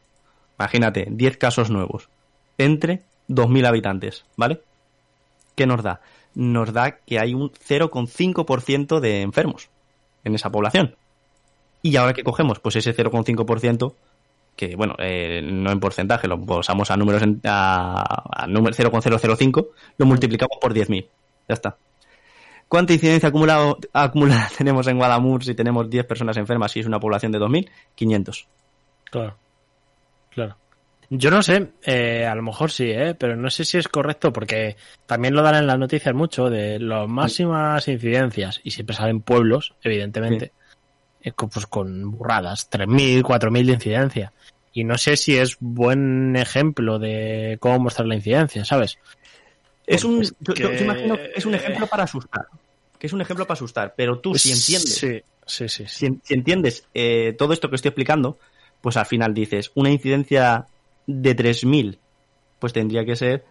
Imagínate, 0.58 1.06
10 1.08 1.36
casos 1.36 1.70
nuevos 1.70 2.08
entre 2.58 3.02
2.000 3.28 3.66
habitantes, 3.66 4.24
¿vale? 4.36 4.60
¿Qué 5.54 5.66
nos 5.66 5.82
da? 5.82 6.00
Nos 6.34 6.72
da 6.72 6.98
que 6.98 7.18
hay 7.18 7.34
un 7.34 7.50
0,5% 7.50 9.00
de 9.00 9.22
enfermos 9.22 9.68
en 10.24 10.34
esa 10.34 10.50
población. 10.50 10.96
Y 11.82 11.96
ahora 11.96 12.12
que 12.14 12.24
cogemos, 12.24 12.58
pues 12.60 12.76
ese 12.76 12.94
0,5%, 12.94 13.94
que 14.56 14.74
bueno, 14.76 14.94
eh, 14.98 15.40
no 15.42 15.70
en 15.70 15.80
porcentaje, 15.80 16.26
lo 16.28 16.40
pasamos 16.44 16.90
a 16.90 16.96
números 16.96 17.22
en- 17.22 17.40
a, 17.44 18.42
a 18.42 18.46
número 18.46 18.74
0,005, 18.74 19.68
lo 19.98 20.06
multiplicamos 20.06 20.56
por 20.60 20.72
10.000. 20.72 21.06
Ya 21.48 21.54
está. 21.54 21.76
¿Cuánta 22.68 22.94
incidencia 22.94 23.28
acumulado, 23.28 23.78
acumulada 23.92 24.48
tenemos 24.58 24.86
en 24.88 24.96
Guadamur 24.96 25.44
si 25.44 25.54
tenemos 25.54 25.88
10 25.90 26.06
personas 26.06 26.36
enfermas 26.38 26.74
y 26.76 26.80
es 26.80 26.86
una 26.86 26.98
población 26.98 27.32
de 27.32 27.38
2.000? 27.38 27.68
500. 27.94 28.46
Claro. 29.10 29.36
Claro. 30.30 30.56
Yo 31.10 31.30
no 31.30 31.42
sé, 31.42 31.72
eh, 31.84 32.26
a 32.26 32.34
lo 32.34 32.42
mejor 32.42 32.70
sí, 32.70 32.90
¿eh? 32.90 33.14
pero 33.14 33.36
no 33.36 33.50
sé 33.50 33.64
si 33.64 33.78
es 33.78 33.88
correcto 33.88 34.32
porque 34.32 34.76
también 35.06 35.34
lo 35.34 35.42
dan 35.42 35.56
en 35.56 35.66
las 35.66 35.78
noticias 35.78 36.14
mucho 36.14 36.48
de 36.50 36.78
las 36.78 37.08
máximas 37.08 37.86
incidencias 37.88 38.60
y 38.64 38.70
siempre 38.70 38.96
salen 38.96 39.20
pueblos, 39.20 39.74
evidentemente, 39.82 40.52
eh, 41.20 41.32
pues 41.32 41.66
con 41.66 42.10
burradas, 42.10 42.68
3.000, 42.70 43.22
4.000 43.22 43.66
de 43.66 43.72
incidencia. 43.74 44.32
Y 44.72 44.84
no 44.84 44.98
sé 44.98 45.16
si 45.16 45.36
es 45.36 45.56
buen 45.60 46.34
ejemplo 46.36 46.98
de 46.98 47.58
cómo 47.60 47.78
mostrar 47.78 48.06
la 48.08 48.16
incidencia, 48.16 48.64
¿sabes? 48.64 48.98
Es 49.86 50.04
un, 50.04 50.16
Pues 50.18 50.34
yo- 50.40 50.54
yo 50.72 50.84
imagino 50.84 51.16
que 51.16 51.32
es 51.36 51.46
un 51.46 51.54
ejemplo 51.54 51.86
para 51.86 52.04
asustar. 52.04 52.46
Que 52.98 53.06
es 53.06 53.12
un 53.12 53.20
ejemplo 53.20 53.46
para 53.46 53.54
asustar. 53.54 53.94
Pero 53.96 54.18
tú, 54.18 54.34
si 54.34 54.50
entiendes, 54.50 54.94
Sí, 54.98 55.22
sí, 55.46 55.68
sí. 55.68 55.84
sí. 55.86 56.06
si, 56.08 56.20
si 56.24 56.34
entiendes 56.34 56.88
eh, 56.94 57.34
todo 57.38 57.52
esto 57.52 57.68
que 57.68 57.76
estoy 57.76 57.90
explicando, 57.90 58.38
pues 58.80 58.96
al 58.96 59.06
final 59.06 59.34
dices, 59.34 59.70
una 59.74 59.90
incidencia 59.90 60.66
de 61.06 61.34
3.000, 61.36 61.98
pues 62.58 62.72
tendría 62.72 63.04
que 63.04 63.16
ser, 63.16 63.44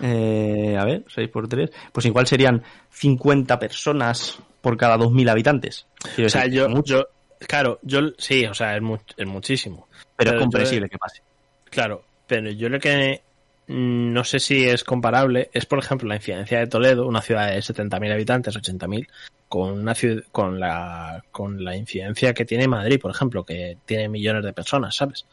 eh, 0.00 0.76
a 0.78 0.84
ver, 0.84 1.04
6 1.08 1.28
por 1.28 1.48
3, 1.48 1.70
pues 1.92 2.06
igual 2.06 2.26
serían 2.26 2.62
50 2.90 3.58
personas 3.58 4.38
por 4.60 4.76
cada 4.76 4.96
2.000 4.98 5.28
habitantes. 5.30 5.86
Quiero 6.14 6.26
O 6.26 6.30
sea, 6.30 6.42
decir, 6.42 6.58
yo, 6.58 6.68
mucho, 6.68 6.98
yo, 7.40 7.46
claro, 7.46 7.78
yo, 7.82 8.00
sí, 8.18 8.44
o 8.46 8.54
sea, 8.54 8.76
es, 8.76 8.82
mu- 8.82 8.98
es 9.16 9.26
muchísimo. 9.26 9.88
pero 10.16 10.30
es 10.30 10.34
yo- 10.34 10.40
comprensible 10.40 10.88
que 10.88 10.98
pase. 10.98 11.22
Claro, 11.70 12.02
pero 12.26 12.50
yo 12.50 12.68
lo 12.68 12.78
que 12.80 13.22
no 13.68 14.24
sé 14.24 14.40
si 14.40 14.64
es 14.66 14.82
comparable 14.82 15.50
es, 15.52 15.66
por 15.66 15.78
ejemplo, 15.78 16.08
la 16.08 16.16
incidencia 16.16 16.58
de 16.58 16.66
Toledo, 16.66 17.06
una 17.06 17.20
ciudad 17.20 17.50
de 17.50 17.58
70.000 17.60 18.12
habitantes, 18.12 18.56
80.000, 18.56 19.06
con 19.48 19.72
una 19.72 19.94
ciudad, 19.94 20.22
con 20.32 20.58
la 20.58 21.22
con 21.30 21.62
la 21.62 21.76
incidencia 21.76 22.32
que 22.32 22.44
tiene 22.46 22.66
Madrid, 22.66 22.98
por 23.00 23.10
ejemplo, 23.10 23.44
que 23.44 23.76
tiene 23.84 24.08
millones 24.08 24.42
de 24.44 24.52
personas, 24.54 24.96
¿sabes? 24.96 25.26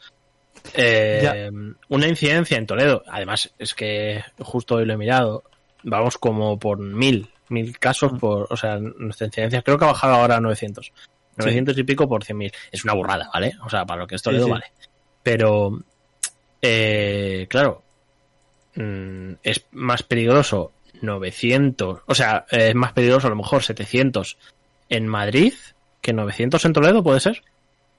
Eh, 0.74 1.50
una 1.88 2.08
incidencia 2.08 2.56
en 2.56 2.66
Toledo, 2.66 3.02
además 3.08 3.52
es 3.58 3.74
que 3.74 4.22
justo 4.38 4.76
hoy 4.76 4.84
lo 4.84 4.94
he 4.94 4.96
mirado, 4.96 5.44
vamos 5.82 6.18
como 6.18 6.58
por 6.58 6.78
mil, 6.78 7.28
mil 7.48 7.78
casos 7.78 8.12
por, 8.18 8.46
o 8.50 8.56
sea, 8.56 8.78
nuestra 8.78 9.26
incidencia 9.26 9.62
creo 9.62 9.78
que 9.78 9.84
ha 9.84 9.88
bajado 9.88 10.14
ahora 10.14 10.36
a 10.36 10.40
900. 10.40 10.92
900 11.36 11.76
y 11.76 11.84
pico 11.84 12.08
por 12.08 12.24
100.000. 12.24 12.52
Es 12.72 12.84
una 12.84 12.94
burrada, 12.94 13.28
¿vale? 13.32 13.52
O 13.64 13.68
sea, 13.68 13.84
para 13.84 14.00
lo 14.00 14.06
que 14.06 14.14
es 14.14 14.22
Toledo, 14.22 14.44
Sí, 14.44 14.48
sí. 14.48 14.52
vale. 14.52 14.72
Pero, 15.22 15.80
eh, 16.62 17.46
claro, 17.50 17.82
mm, 18.74 19.32
es 19.42 19.66
más 19.72 20.02
peligroso 20.02 20.72
900, 21.02 22.00
o 22.06 22.14
sea, 22.14 22.46
es 22.50 22.74
más 22.74 22.92
peligroso 22.92 23.26
a 23.26 23.30
lo 23.30 23.36
mejor 23.36 23.62
700 23.62 24.38
en 24.88 25.06
Madrid 25.06 25.52
que 26.00 26.12
900 26.12 26.64
en 26.64 26.72
Toledo, 26.72 27.02
¿puede 27.02 27.20
ser? 27.20 27.42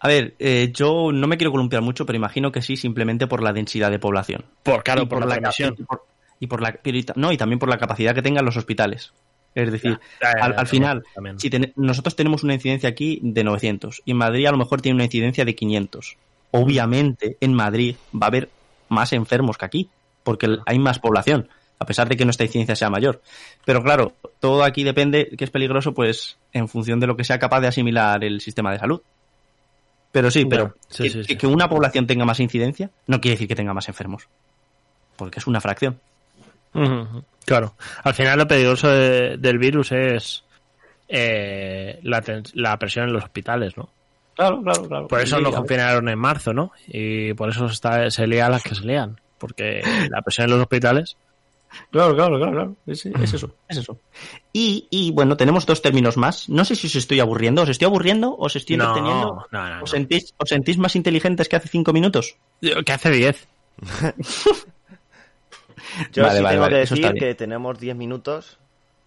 A 0.07 0.09
ver, 0.09 0.35
eh, 0.39 0.71
yo 0.73 1.11
no 1.11 1.27
me 1.27 1.35
quiero 1.35 1.51
columpiar 1.51 1.81
mucho, 1.81 2.05
pero 2.05 2.15
imagino 2.15 2.49
que 2.49 2.61
sí, 2.61 2.77
simplemente 2.77 3.27
por 3.27 3.43
la 3.43 3.51
densidad 3.51 3.91
de 3.91 3.99
población. 3.99 4.45
Por, 4.63 4.81
claro, 4.81 5.09
por, 5.09 5.25
la, 5.27 5.35
y 5.35 5.83
por, 5.83 6.05
y 6.39 6.47
por 6.47 6.61
la 6.61 6.79
y 6.81 7.05
no 7.17 7.33
y 7.33 7.35
también 7.35 7.59
por 7.59 7.67
la 7.67 7.77
capacidad 7.77 8.15
que 8.15 8.21
tengan 8.21 8.45
los 8.45 8.55
hospitales. 8.55 9.11
Es 9.53 9.69
decir, 9.69 9.99
Ya, 10.21 10.31
ya, 10.33 10.45
al, 10.45 10.53
ya, 10.53 10.59
al 10.59 10.67
final, 10.67 11.03
también. 11.13 11.37
si 11.41 11.49
ten- 11.49 11.73
nosotros 11.75 12.15
tenemos 12.15 12.45
una 12.45 12.53
incidencia 12.53 12.87
aquí 12.87 13.19
de 13.21 13.43
900 13.43 14.01
y 14.05 14.11
en 14.11 14.17
Madrid 14.17 14.45
a 14.45 14.51
lo 14.51 14.57
mejor 14.57 14.79
tiene 14.81 14.95
una 14.95 15.03
incidencia 15.03 15.43
de 15.43 15.55
500. 15.55 16.15
Obviamente, 16.51 17.35
en 17.41 17.53
Madrid 17.53 17.97
va 18.15 18.27
a 18.27 18.29
haber 18.29 18.47
más 18.87 19.11
enfermos 19.11 19.57
que 19.57 19.65
aquí, 19.65 19.89
porque 20.23 20.47
hay 20.65 20.79
más 20.79 20.99
población, 20.99 21.49
a 21.79 21.85
pesar 21.85 22.07
de 22.07 22.15
que 22.15 22.23
nuestra 22.23 22.45
incidencia 22.45 22.77
sea 22.77 22.89
mayor. 22.89 23.21
Pero 23.65 23.83
claro, 23.83 24.13
todo 24.39 24.63
aquí 24.63 24.85
depende, 24.85 25.27
que 25.37 25.43
es 25.43 25.51
peligroso, 25.51 25.93
pues 25.93 26.37
en 26.53 26.69
función 26.69 27.01
de 27.01 27.07
lo 27.07 27.17
que 27.17 27.25
sea 27.25 27.39
capaz 27.39 27.59
de 27.59 27.67
asimilar 27.67 28.23
el 28.23 28.39
sistema 28.39 28.71
de 28.71 28.79
salud. 28.79 29.01
Pero 30.17 30.31
sí, 30.31 30.45
pero 30.45 30.73
sí, 30.89 31.03
que, 31.03 31.09
sí, 31.09 31.17
que- 31.19 31.23
sí. 31.25 31.35
que 31.37 31.47
una 31.47 31.69
población 31.69 32.07
tenga 32.07 32.25
más 32.25 32.39
incidencia 32.39 32.89
no 33.05 33.21
quiere 33.21 33.35
decir 33.35 33.47
que 33.47 33.55
tenga 33.55 33.73
más 33.73 33.87
enfermos, 33.87 34.27
porque 35.15 35.39
es 35.39 35.45
una 35.47 35.61
fracción. 35.61 35.99
Claro. 37.45 37.75
Al 38.03 38.13
final 38.13 38.39
lo 38.39 38.47
peligroso 38.47 38.89
de- 38.89 39.37
del 39.37 39.57
virus 39.57 39.91
es 39.91 40.43
eh, 41.07 41.99
la, 42.03 42.77
presión 42.77 43.07
en 43.07 43.13
los 43.13 43.23
hospitales, 43.23 43.77
¿no? 43.77 43.89
Claro, 44.35 44.61
claro, 44.61 44.87
claro. 44.87 45.07
Por 45.07 45.21
eso 45.21 45.39
nos 45.39 45.55
confinaron 45.55 46.09
en 46.09 46.19
marzo, 46.19 46.53
¿no? 46.53 46.71
Y 46.87 47.33
por 47.33 47.49
eso 47.49 47.65
está, 47.67 48.11
se 48.11 48.27
lía 48.27 48.49
las 48.49 48.61
que 48.63 48.75
se 48.75 48.85
lían. 48.85 49.19
Porque 49.37 49.81
la 50.11 50.21
presión 50.21 50.45
en 50.45 50.51
los 50.51 50.61
hospitales. 50.61 51.15
Claro, 51.91 52.15
claro, 52.15 52.37
claro, 52.37 52.51
claro. 52.53 52.75
Es, 52.87 53.05
es 53.05 53.33
eso, 53.33 53.53
es 53.67 53.77
eso. 53.77 53.99
Y, 54.53 54.87
y 54.89 55.11
bueno, 55.11 55.37
tenemos 55.37 55.65
dos 55.65 55.81
términos 55.81 56.17
más. 56.17 56.49
No 56.49 56.65
sé 56.65 56.75
si 56.75 56.87
os 56.87 56.95
estoy 56.95 57.19
aburriendo. 57.19 57.61
¿Os 57.63 57.69
estoy 57.69 57.85
aburriendo? 57.85 58.35
¿Os 58.37 58.55
estoy 58.55 58.77
No, 58.77 58.85
entreteniendo? 58.87 59.45
no, 59.51 59.63
no, 59.69 59.75
no. 59.77 59.83
¿Os, 59.83 59.89
sentís, 59.91 60.33
¿Os 60.37 60.49
sentís 60.49 60.77
más 60.77 60.95
inteligentes 60.95 61.47
que 61.49 61.55
hace 61.55 61.67
cinco 61.67 61.93
minutos? 61.93 62.37
Que 62.61 62.91
hace 62.91 63.11
10. 63.11 63.47
Yo 66.13 66.23
Vale, 66.23 66.37
sí 66.37 66.43
vale, 66.43 66.49
tengo 66.55 66.61
vale, 66.61 66.73
que 66.75 66.79
decir 66.79 67.13
que 67.13 67.35
tenemos 67.35 67.79
10 67.79 67.95
minutos. 67.95 68.57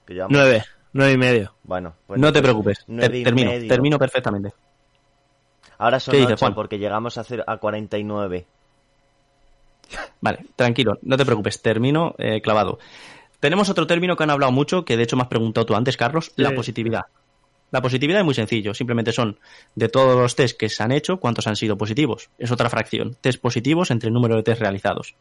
Que 0.07 0.15
llevamos... 0.15 0.37
9. 0.39 0.65
9 0.93 1.13
y 1.13 1.17
medio. 1.19 1.55
Bueno, 1.63 1.95
pues 2.07 2.21
no 2.21 2.33
te 2.33 2.43
preocupes. 2.43 2.85
nueve 2.89 3.19
y 3.19 3.23
termino, 3.25 3.51
medio. 3.53 3.69
termino 3.69 3.99
perfectamente. 3.99 4.53
Ahora 5.79 6.01
son 6.01 6.13
¿Qué 6.13 6.19
dices, 6.19 6.35
8 6.35 6.41
Juan? 6.41 6.55
porque 6.55 6.79
llegamos 6.79 7.17
a, 7.17 7.21
hacer 7.23 7.45
a 7.47 7.57
49. 7.59 8.47
Vale, 10.21 10.41
tranquilo, 10.57 10.99
no 11.03 11.17
te 11.17 11.25
preocupes, 11.25 11.61
termino 11.63 12.15
eh, 12.19 12.41
clavado. 12.41 12.79
Tenemos 13.41 13.69
otro 13.71 13.87
término 13.87 14.17
que 14.17 14.23
han 14.25 14.31
hablado 14.31 14.53
mucho, 14.53 14.85
que 14.85 14.97
de 14.97 15.03
hecho 15.05 15.17
me 15.17 15.23
has 15.23 15.29
preguntado 15.29 15.65
tú 15.67 15.75
antes, 15.75 15.97
Carlos, 15.97 16.33
la 16.37 16.51
positividad. 16.57 17.03
La 17.71 17.81
positividad 17.81 18.19
es 18.21 18.25
muy 18.25 18.35
sencillo, 18.35 18.75
simplemente 18.75 19.13
son 19.13 19.39
de 19.77 19.89
todos 19.89 20.21
los 20.21 20.35
test 20.35 20.59
que 20.59 20.69
se 20.69 20.83
han 20.83 20.91
hecho, 20.93 21.19
cuántos 21.19 21.47
han 21.47 21.55
sido 21.57 21.79
positivos. 21.79 22.29
Es 22.39 22.51
otra 22.51 22.69
fracción, 22.69 23.17
test 23.21 23.41
positivos 23.41 23.91
entre 23.93 24.09
el 24.09 24.13
número 24.15 24.35
de 24.37 24.43
test 24.43 24.61
realizados. 24.61 25.15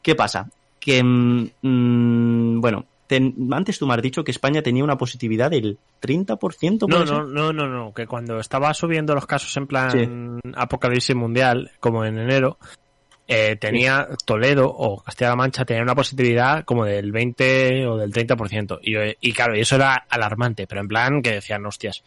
¿Qué 0.00 0.14
pasa? 0.14 0.48
Que, 0.78 1.02
mm, 1.02 2.60
bueno, 2.60 2.86
ten- 3.06 3.34
antes 3.52 3.78
tú 3.78 3.86
me 3.86 3.94
has 3.94 4.02
dicho 4.02 4.22
que 4.24 4.30
España 4.30 4.62
tenía 4.62 4.84
una 4.84 4.96
positividad 4.96 5.50
del 5.50 5.78
30%. 6.00 6.86
No, 6.88 7.04
no, 7.04 7.24
no, 7.26 7.52
no, 7.52 7.66
no. 7.66 7.92
Que 7.92 8.06
cuando 8.06 8.38
estaba 8.38 8.72
subiendo 8.72 9.14
los 9.14 9.26
casos 9.26 9.54
en 9.56 9.66
plan 9.66 9.90
apocalipsis 10.54 11.16
mundial, 11.16 11.72
como 11.80 12.04
en 12.04 12.18
enero, 12.18 12.56
eh, 13.32 13.54
tenía 13.54 14.08
Toledo 14.24 14.66
o 14.68 15.00
Castilla-La 15.00 15.36
Mancha 15.36 15.64
tenía 15.64 15.84
una 15.84 15.94
positividad 15.94 16.64
como 16.64 16.84
del 16.84 17.12
20 17.12 17.86
o 17.86 17.96
del 17.96 18.12
30%. 18.12 18.80
Y, 18.82 18.96
y 19.20 19.32
claro, 19.32 19.56
y 19.56 19.60
eso 19.60 19.76
era 19.76 19.94
alarmante, 20.10 20.66
pero 20.66 20.80
en 20.80 20.88
plan 20.88 21.22
que 21.22 21.34
decían 21.34 21.64
hostias. 21.64 22.02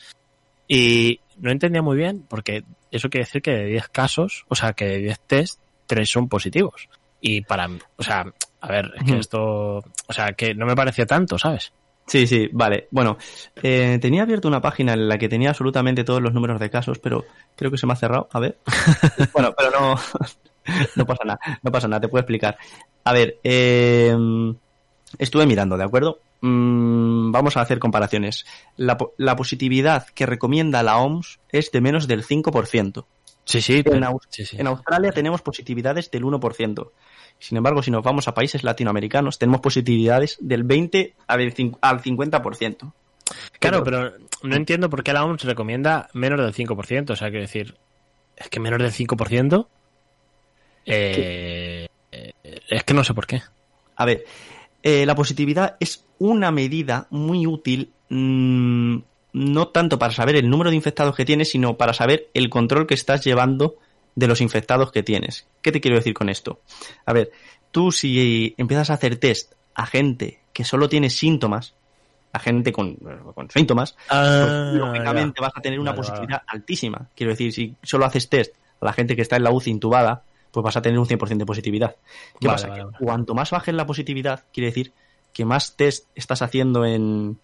Y 0.67 1.21
no 1.37 1.49
entendía 1.49 1.81
muy 1.81 1.95
bien, 1.95 2.25
porque 2.27 2.65
eso 2.91 3.09
quiere 3.09 3.23
decir 3.23 3.41
que 3.41 3.51
de 3.51 3.65
10 3.67 3.87
casos, 3.87 4.43
o 4.49 4.55
sea, 4.55 4.73
que 4.73 4.83
de 4.83 4.97
10 4.97 5.19
test, 5.21 5.61
3 5.87 6.09
son 6.09 6.27
positivos. 6.27 6.89
Y 7.21 7.39
para, 7.39 7.69
o 7.95 8.03
sea, 8.03 8.25
a 8.59 8.67
ver, 8.67 8.91
es 8.97 9.03
que 9.09 9.17
esto, 9.17 9.77
o 9.77 10.13
sea, 10.13 10.33
que 10.33 10.53
no 10.53 10.65
me 10.65 10.75
pareció 10.75 11.07
tanto, 11.07 11.39
¿sabes? 11.39 11.71
Sí, 12.05 12.27
sí, 12.27 12.49
vale. 12.51 12.89
Bueno, 12.91 13.17
eh, 13.61 13.97
tenía 14.01 14.23
abierto 14.23 14.49
una 14.49 14.59
página 14.59 14.91
en 14.91 15.07
la 15.07 15.17
que 15.17 15.29
tenía 15.29 15.51
absolutamente 15.51 16.03
todos 16.03 16.21
los 16.21 16.33
números 16.33 16.59
de 16.59 16.69
casos, 16.69 16.99
pero 16.99 17.23
creo 17.55 17.71
que 17.71 17.77
se 17.77 17.87
me 17.87 17.93
ha 17.93 17.95
cerrado. 17.95 18.27
A 18.33 18.41
ver. 18.41 18.57
bueno, 19.33 19.53
pero 19.57 19.71
no, 19.71 19.95
no 20.95 21.05
pasa 21.05 21.23
nada, 21.25 21.39
no 21.61 21.71
pasa 21.71 21.87
nada, 21.87 22.01
te 22.01 22.07
puedo 22.07 22.21
explicar. 22.21 22.57
A 23.03 23.13
ver, 23.13 23.39
eh, 23.43 24.15
estuve 25.17 25.45
mirando, 25.45 25.77
¿de 25.77 25.83
acuerdo? 25.83 26.19
Mm, 26.41 27.31
vamos 27.31 27.55
a 27.57 27.61
hacer 27.61 27.79
comparaciones. 27.79 28.45
La, 28.77 28.97
la 29.17 29.35
positividad 29.35 30.07
que 30.07 30.25
recomienda 30.25 30.83
la 30.83 30.97
OMS 30.97 31.39
es 31.51 31.71
de 31.71 31.81
menos 31.81 32.07
del 32.07 32.25
5%. 32.25 33.05
Sí, 33.45 33.61
sí, 33.61 33.83
En, 33.85 34.03
sí, 34.29 34.45
sí. 34.45 34.55
en 34.57 34.67
Australia 34.67 35.11
tenemos 35.11 35.41
positividades 35.41 36.09
del 36.11 36.23
1%. 36.23 36.91
Sin 37.39 37.57
embargo, 37.57 37.83
si 37.83 37.91
nos 37.91 38.01
vamos 38.03 38.27
a 38.29 38.33
países 38.33 38.63
latinoamericanos, 38.63 39.37
tenemos 39.37 39.59
positividades 39.59 40.37
del 40.39 40.63
20 40.63 41.13
al 41.27 41.53
cin- 41.53 41.77
al 41.81 42.01
50%. 42.01 42.93
Claro, 43.59 43.83
pero 43.83 44.13
no 44.43 44.55
entiendo 44.55 44.89
por 44.89 45.03
qué 45.03 45.11
la 45.11 45.25
OMS 45.25 45.43
recomienda 45.43 46.07
menos 46.13 46.39
del 46.39 46.53
5%. 46.53 47.09
O 47.11 47.15
sea, 47.17 47.29
quiero 47.29 47.41
decir, 47.41 47.75
es 48.37 48.47
que 48.49 48.59
menos 48.61 48.79
del 48.79 48.91
5%. 48.91 49.67
Eh, 50.85 51.87
es 52.69 52.83
que 52.83 52.93
no 52.93 53.03
sé 53.03 53.13
por 53.13 53.27
qué. 53.27 53.41
A 53.95 54.05
ver, 54.05 54.25
eh, 54.81 55.05
la 55.05 55.15
positividad 55.15 55.77
es 55.79 56.05
una 56.19 56.51
medida 56.51 57.07
muy 57.09 57.47
útil, 57.47 57.91
mm, 58.09 58.97
no 59.33 59.67
tanto 59.69 59.97
para 59.97 60.13
saber 60.13 60.35
el 60.35 60.49
número 60.49 60.69
de 60.69 60.75
infectados 60.75 61.15
que 61.15 61.25
tienes, 61.25 61.49
sino 61.49 61.77
para 61.77 61.93
saber 61.93 62.29
el 62.33 62.49
control 62.49 62.87
que 62.87 62.93
estás 62.93 63.23
llevando 63.23 63.77
de 64.15 64.27
los 64.27 64.41
infectados 64.41 64.91
que 64.91 65.03
tienes. 65.03 65.47
¿Qué 65.61 65.71
te 65.71 65.81
quiero 65.81 65.97
decir 65.97 66.13
con 66.13 66.29
esto? 66.29 66.61
A 67.05 67.13
ver, 67.13 67.31
tú 67.71 67.91
si 67.91 68.53
empiezas 68.57 68.89
a 68.89 68.95
hacer 68.95 69.15
test 69.15 69.53
a 69.73 69.85
gente 69.85 70.39
que 70.53 70.63
solo 70.63 70.87
tiene 70.87 71.09
síntomas, 71.09 71.73
a 72.31 72.39
gente 72.39 72.71
con, 72.71 72.95
con 72.95 73.49
síntomas, 73.49 73.95
pues, 74.07 74.73
lógicamente 74.73 75.41
vas 75.41 75.53
a 75.55 75.61
tener 75.61 75.79
una 75.79 75.95
positividad 75.95 76.41
altísima. 76.47 77.07
Quiero 77.15 77.31
decir, 77.31 77.53
si 77.53 77.75
solo 77.83 78.05
haces 78.05 78.29
test 78.29 78.55
a 78.81 78.85
la 78.85 78.93
gente 78.93 79.15
que 79.15 79.21
está 79.21 79.35
en 79.35 79.43
la 79.43 79.51
UCI 79.51 79.71
intubada, 79.71 80.23
pues 80.53 80.63
vas 80.63 80.77
a 80.77 80.81
tener 80.81 80.97
un 80.99 81.05
100% 81.07 81.35
de 81.37 81.45
positividad. 81.45 81.95
¿Qué 82.39 82.47
Vale, 82.47 82.55
pasa? 82.55 82.67
vale, 82.69 82.79
Que 82.79 82.85
vale. 82.85 82.97
cuanto 82.99 83.33
más 83.33 83.51
bajes 83.51 83.73
la 83.73 83.85
positividad, 83.85 84.45
quiere 84.53 84.67
decir 84.67 84.93
que 85.33 85.43
más 85.43 85.75
test 85.75 86.07
estás 86.15 86.41
haciendo 86.43 86.85
en... 86.85 87.39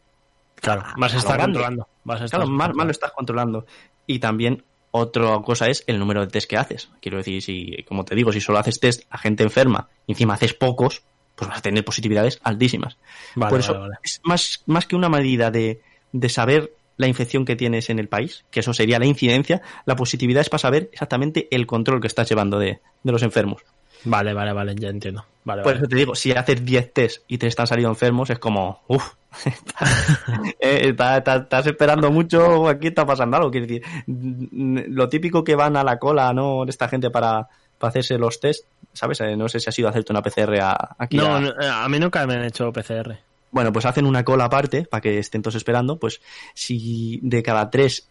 Claro, 0.55 0.83
más 0.97 1.11
a 1.11 1.15
lo 1.15 1.19
está 1.19 1.33
grande. 1.33 1.53
controlando. 1.53 1.87
Más 2.03 2.21
está 2.21 2.37
Claro, 2.37 2.51
más, 2.51 2.73
más 2.75 2.85
lo 2.85 2.91
estás 2.91 3.11
controlando. 3.11 3.65
Y 4.05 4.19
también 4.19 4.63
otra 4.91 5.39
cosa 5.41 5.67
es 5.67 5.83
el 5.87 5.97
número 5.99 6.21
de 6.21 6.27
test 6.27 6.49
que 6.49 6.57
haces. 6.57 6.89
Quiero 7.01 7.17
decir, 7.17 7.41
si, 7.41 7.83
como 7.87 8.05
te 8.05 8.13
digo, 8.15 8.31
si 8.31 8.41
solo 8.41 8.59
haces 8.59 8.79
test 8.79 9.03
a 9.09 9.17
gente 9.17 9.43
enferma 9.43 9.89
y 10.05 10.11
encima 10.11 10.35
haces 10.35 10.53
pocos, 10.53 11.01
pues 11.35 11.49
vas 11.49 11.59
a 11.59 11.61
tener 11.61 11.83
positividades 11.83 12.39
altísimas. 12.43 12.97
Vale, 13.35 13.49
Por 13.49 13.59
eso 13.61 13.73
vale, 13.73 13.83
vale. 13.83 13.95
es 14.03 14.19
más, 14.23 14.63
más 14.67 14.85
que 14.85 14.95
una 14.95 15.09
medida 15.09 15.49
de, 15.49 15.81
de 16.11 16.29
saber 16.29 16.73
la 16.99 17.07
infección 17.07 17.45
que 17.45 17.55
tienes 17.55 17.89
en 17.89 17.97
el 17.97 18.07
país, 18.09 18.45
que 18.51 18.59
eso 18.59 18.73
sería 18.73 18.99
la 18.99 19.05
incidencia, 19.07 19.61
la 19.85 19.95
positividad 19.95 20.41
es 20.41 20.49
para 20.49 20.59
saber 20.59 20.89
exactamente 20.93 21.47
el 21.49 21.65
control 21.65 21.99
que 22.01 22.07
estás 22.07 22.29
llevando 22.29 22.59
de, 22.59 22.79
de 23.01 23.11
los 23.11 23.23
enfermos. 23.23 23.63
Vale, 24.05 24.33
vale, 24.33 24.53
vale, 24.53 24.75
ya 24.77 24.89
entiendo. 24.89 25.25
Vale, 25.43 25.61
Por 25.63 25.73
vale. 25.73 25.79
eso 25.83 25.89
te 25.89 25.95
digo, 25.97 26.13
si 26.15 26.31
haces 26.31 26.63
10 26.63 26.93
test 26.93 27.23
y 27.27 27.37
te 27.37 27.47
están 27.47 27.67
saliendo 27.67 27.89
enfermos, 27.89 28.29
es 28.29 28.37
como, 28.39 28.81
uff, 28.87 29.13
estás 30.59 31.67
esperando 31.67 32.11
mucho, 32.11 32.67
aquí 32.67 32.87
está 32.87 33.05
pasando 33.05 33.37
algo. 33.37 33.51
Quiero 33.51 33.67
decir, 33.67 33.83
lo 34.07 35.09
típico 35.09 35.43
que 35.43 35.55
van 35.55 35.75
a 35.77 35.83
la 35.83 35.97
cola, 35.99 36.33
¿no? 36.33 36.65
De 36.65 36.71
esta 36.71 36.87
gente 36.87 37.09
para, 37.09 37.47
para 37.77 37.89
hacerse 37.89 38.17
los 38.17 38.39
test, 38.39 38.65
¿sabes? 38.93 39.19
Eh, 39.21 39.35
No 39.35 39.47
sé 39.49 39.59
si 39.59 39.69
has 39.69 39.77
ido 39.79 39.87
a 39.87 39.91
hacerte 39.91 40.11
una 40.13 40.21
PCR 40.21 40.59
a- 40.61 40.95
aquí. 40.97 41.17
No, 41.17 41.35
a- 41.35 41.39
no, 41.39 41.49
eh, 41.49 41.69
a 41.71 41.87
mí 41.89 41.99
nunca 41.99 42.25
me 42.25 42.35
han 42.35 42.43
hecho 42.45 42.71
PCR. 42.71 43.17
Bueno, 43.51 43.71
pues 43.73 43.85
hacen 43.85 44.05
una 44.05 44.23
cola 44.23 44.45
aparte 44.45 44.83
para 44.83 45.01
que 45.01 45.19
estén 45.19 45.41
todos 45.41 45.55
esperando. 45.55 45.97
Pues 45.99 46.21
si 46.53 47.19
de 47.23 47.41
cada 47.43 47.69
tres, 47.69 48.07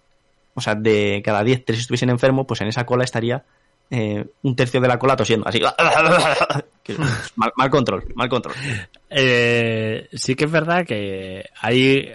o 0.55 0.61
sea, 0.61 0.75
de 0.75 1.23
cada 1.25 1.45
diez, 1.45 1.65
tres 1.65 1.81
estuviesen 1.81 2.11
enfermos, 2.11 2.47
pues 2.47 2.61
en 2.61 2.69
esa 2.69 2.85
cola 2.85 3.05
estaría 3.05 3.45
eh, 3.91 4.27
un 4.43 4.57
tercio 4.57 4.81
de 4.81 4.89
la 4.89 4.99
cola 4.99 5.17
tosiendo. 5.17 5.49
Así. 5.49 5.61
Mal, 7.37 7.53
mal 7.55 7.69
control, 7.69 8.05
mal 8.15 8.31
control. 8.31 8.55
Eh, 9.11 10.09
sí 10.13 10.35
que 10.35 10.47
es 10.47 10.51
verdad 10.51 10.87
que 10.87 11.45
hay, 11.61 12.11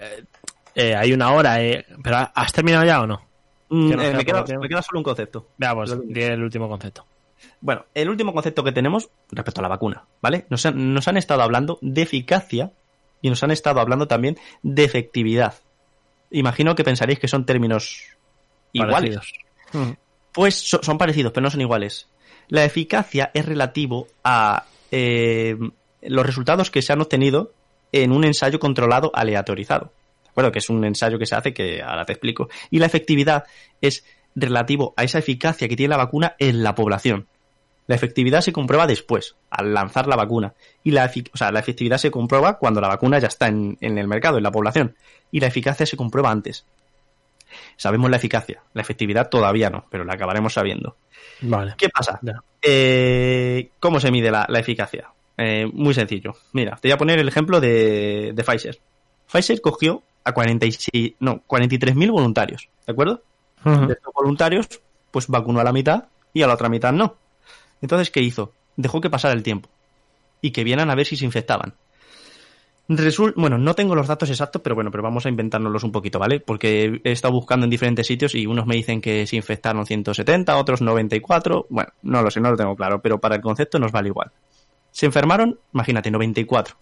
eh, 0.74 0.94
hay 0.96 1.12
una 1.12 1.32
hora, 1.32 1.62
eh, 1.62 1.86
pero 2.02 2.28
¿has 2.34 2.52
terminado 2.52 2.84
ya 2.84 3.00
o 3.02 3.06
no? 3.06 3.22
Mm, 3.68 3.90
Que 3.90 3.96
me, 3.96 4.24
queda, 4.24 4.44
me 4.60 4.68
queda 4.68 4.82
solo 4.82 4.98
un 4.98 5.04
concepto. 5.04 5.50
Veamos, 5.58 5.96
di 6.08 6.22
el 6.22 6.42
último 6.42 6.68
concepto. 6.68 7.06
Bueno, 7.60 7.86
el 7.94 8.08
último 8.08 8.32
concepto 8.32 8.64
que 8.64 8.72
tenemos 8.72 9.08
respecto 9.30 9.60
a 9.60 9.62
la 9.62 9.68
vacuna, 9.68 10.04
¿vale? 10.20 10.46
Nos 10.50 10.66
han, 10.66 10.92
nos 10.92 11.06
han 11.06 11.16
estado 11.16 11.42
hablando 11.42 11.78
de 11.80 12.02
eficacia 12.02 12.72
y 13.24 13.30
nos 13.30 13.42
han 13.42 13.50
estado 13.50 13.80
hablando 13.80 14.06
también 14.06 14.36
de 14.62 14.84
efectividad. 14.84 15.54
Imagino 16.30 16.74
que 16.74 16.84
pensaréis 16.84 17.18
que 17.18 17.26
son 17.26 17.46
términos 17.46 18.02
iguales. 18.74 19.16
Parecidos. 19.16 19.96
Pues 20.30 20.54
so- 20.56 20.82
son 20.82 20.98
parecidos, 20.98 21.32
pero 21.32 21.44
no 21.44 21.50
son 21.50 21.62
iguales. 21.62 22.06
La 22.48 22.66
eficacia 22.66 23.30
es 23.32 23.46
relativo 23.46 24.08
a 24.22 24.66
eh, 24.90 25.56
los 26.02 26.26
resultados 26.26 26.70
que 26.70 26.82
se 26.82 26.92
han 26.92 27.00
obtenido 27.00 27.54
en 27.92 28.12
un 28.12 28.24
ensayo 28.24 28.58
controlado 28.58 29.10
aleatorizado. 29.14 29.90
¿De 30.24 30.28
acuerdo? 30.28 30.52
Que 30.52 30.58
es 30.58 30.68
un 30.68 30.84
ensayo 30.84 31.18
que 31.18 31.24
se 31.24 31.34
hace 31.34 31.54
que 31.54 31.80
ahora 31.80 32.04
te 32.04 32.12
explico. 32.12 32.50
Y 32.70 32.78
la 32.78 32.84
efectividad 32.86 33.44
es 33.80 34.04
relativo 34.34 34.92
a 34.98 35.04
esa 35.04 35.18
eficacia 35.20 35.66
que 35.66 35.76
tiene 35.76 35.92
la 35.92 35.96
vacuna 35.96 36.34
en 36.38 36.62
la 36.62 36.74
población. 36.74 37.26
La 37.86 37.94
efectividad 37.94 38.40
se 38.40 38.52
comprueba 38.52 38.86
después, 38.86 39.36
al 39.50 39.74
lanzar 39.74 40.06
la 40.06 40.16
vacuna. 40.16 40.54
Y 40.82 40.92
la, 40.92 41.10
o 41.32 41.36
sea, 41.36 41.52
la 41.52 41.60
efectividad 41.60 41.98
se 41.98 42.10
comprueba 42.10 42.58
cuando 42.58 42.80
la 42.80 42.88
vacuna 42.88 43.18
ya 43.18 43.28
está 43.28 43.48
en, 43.48 43.76
en 43.80 43.98
el 43.98 44.08
mercado, 44.08 44.38
en 44.38 44.42
la 44.42 44.50
población. 44.50 44.96
Y 45.30 45.40
la 45.40 45.48
eficacia 45.48 45.84
se 45.84 45.96
comprueba 45.96 46.30
antes. 46.30 46.64
Sabemos 47.76 48.10
la 48.10 48.16
eficacia, 48.16 48.62
la 48.72 48.82
efectividad 48.82 49.28
todavía 49.28 49.70
no, 49.70 49.86
pero 49.90 50.04
la 50.04 50.14
acabaremos 50.14 50.54
sabiendo. 50.54 50.96
Vale. 51.42 51.74
¿Qué 51.76 51.88
pasa? 51.88 52.20
Eh, 52.62 53.70
¿Cómo 53.78 54.00
se 54.00 54.10
mide 54.10 54.30
la, 54.30 54.46
la 54.48 54.58
eficacia? 54.58 55.10
Eh, 55.36 55.68
muy 55.72 55.94
sencillo. 55.94 56.34
Mira, 56.52 56.76
te 56.76 56.88
voy 56.88 56.92
a 56.92 56.98
poner 56.98 57.18
el 57.18 57.28
ejemplo 57.28 57.60
de, 57.60 58.32
de 58.34 58.44
Pfizer. 58.44 58.78
Pfizer 59.30 59.60
cogió 59.60 60.02
a 60.24 60.32
46, 60.32 61.14
no, 61.20 61.42
43.000 61.46 62.10
voluntarios, 62.10 62.68
¿de 62.86 62.92
acuerdo? 62.92 63.22
De 63.64 63.94
estos 63.94 64.12
voluntarios, 64.12 64.68
pues 65.10 65.26
vacunó 65.28 65.60
a 65.60 65.64
la 65.64 65.72
mitad 65.72 66.04
y 66.34 66.42
a 66.42 66.46
la 66.46 66.54
otra 66.54 66.68
mitad 66.68 66.92
no. 66.92 67.16
Entonces, 67.84 68.10
¿qué 68.10 68.22
hizo? 68.22 68.54
Dejó 68.78 69.02
que 69.02 69.10
pasara 69.10 69.34
el 69.34 69.42
tiempo 69.42 69.68
y 70.40 70.52
que 70.52 70.64
vieran 70.64 70.90
a 70.90 70.94
ver 70.94 71.04
si 71.04 71.16
se 71.18 71.26
infectaban. 71.26 71.74
Resul- 72.88 73.34
bueno, 73.36 73.58
no 73.58 73.74
tengo 73.74 73.94
los 73.94 74.06
datos 74.08 74.30
exactos, 74.30 74.62
pero 74.62 74.74
bueno, 74.74 74.90
pero 74.90 75.02
vamos 75.02 75.26
a 75.26 75.28
inventárnoslos 75.28 75.84
un 75.84 75.92
poquito, 75.92 76.18
¿vale? 76.18 76.40
Porque 76.40 77.02
he 77.04 77.12
estado 77.12 77.34
buscando 77.34 77.64
en 77.64 77.70
diferentes 77.70 78.06
sitios 78.06 78.34
y 78.34 78.46
unos 78.46 78.64
me 78.66 78.74
dicen 78.74 79.02
que 79.02 79.26
se 79.26 79.36
infectaron 79.36 79.84
170, 79.84 80.56
otros 80.56 80.80
94. 80.80 81.66
Bueno, 81.68 81.90
no 82.00 82.22
lo 82.22 82.30
sé, 82.30 82.40
no 82.40 82.50
lo 82.50 82.56
tengo 82.56 82.74
claro, 82.74 83.02
pero 83.02 83.18
para 83.20 83.36
el 83.36 83.42
concepto 83.42 83.78
nos 83.78 83.92
vale 83.92 84.08
igual. 84.08 84.32
Se 84.90 85.04
enfermaron, 85.04 85.58
imagínate, 85.74 86.10
94. 86.10 86.76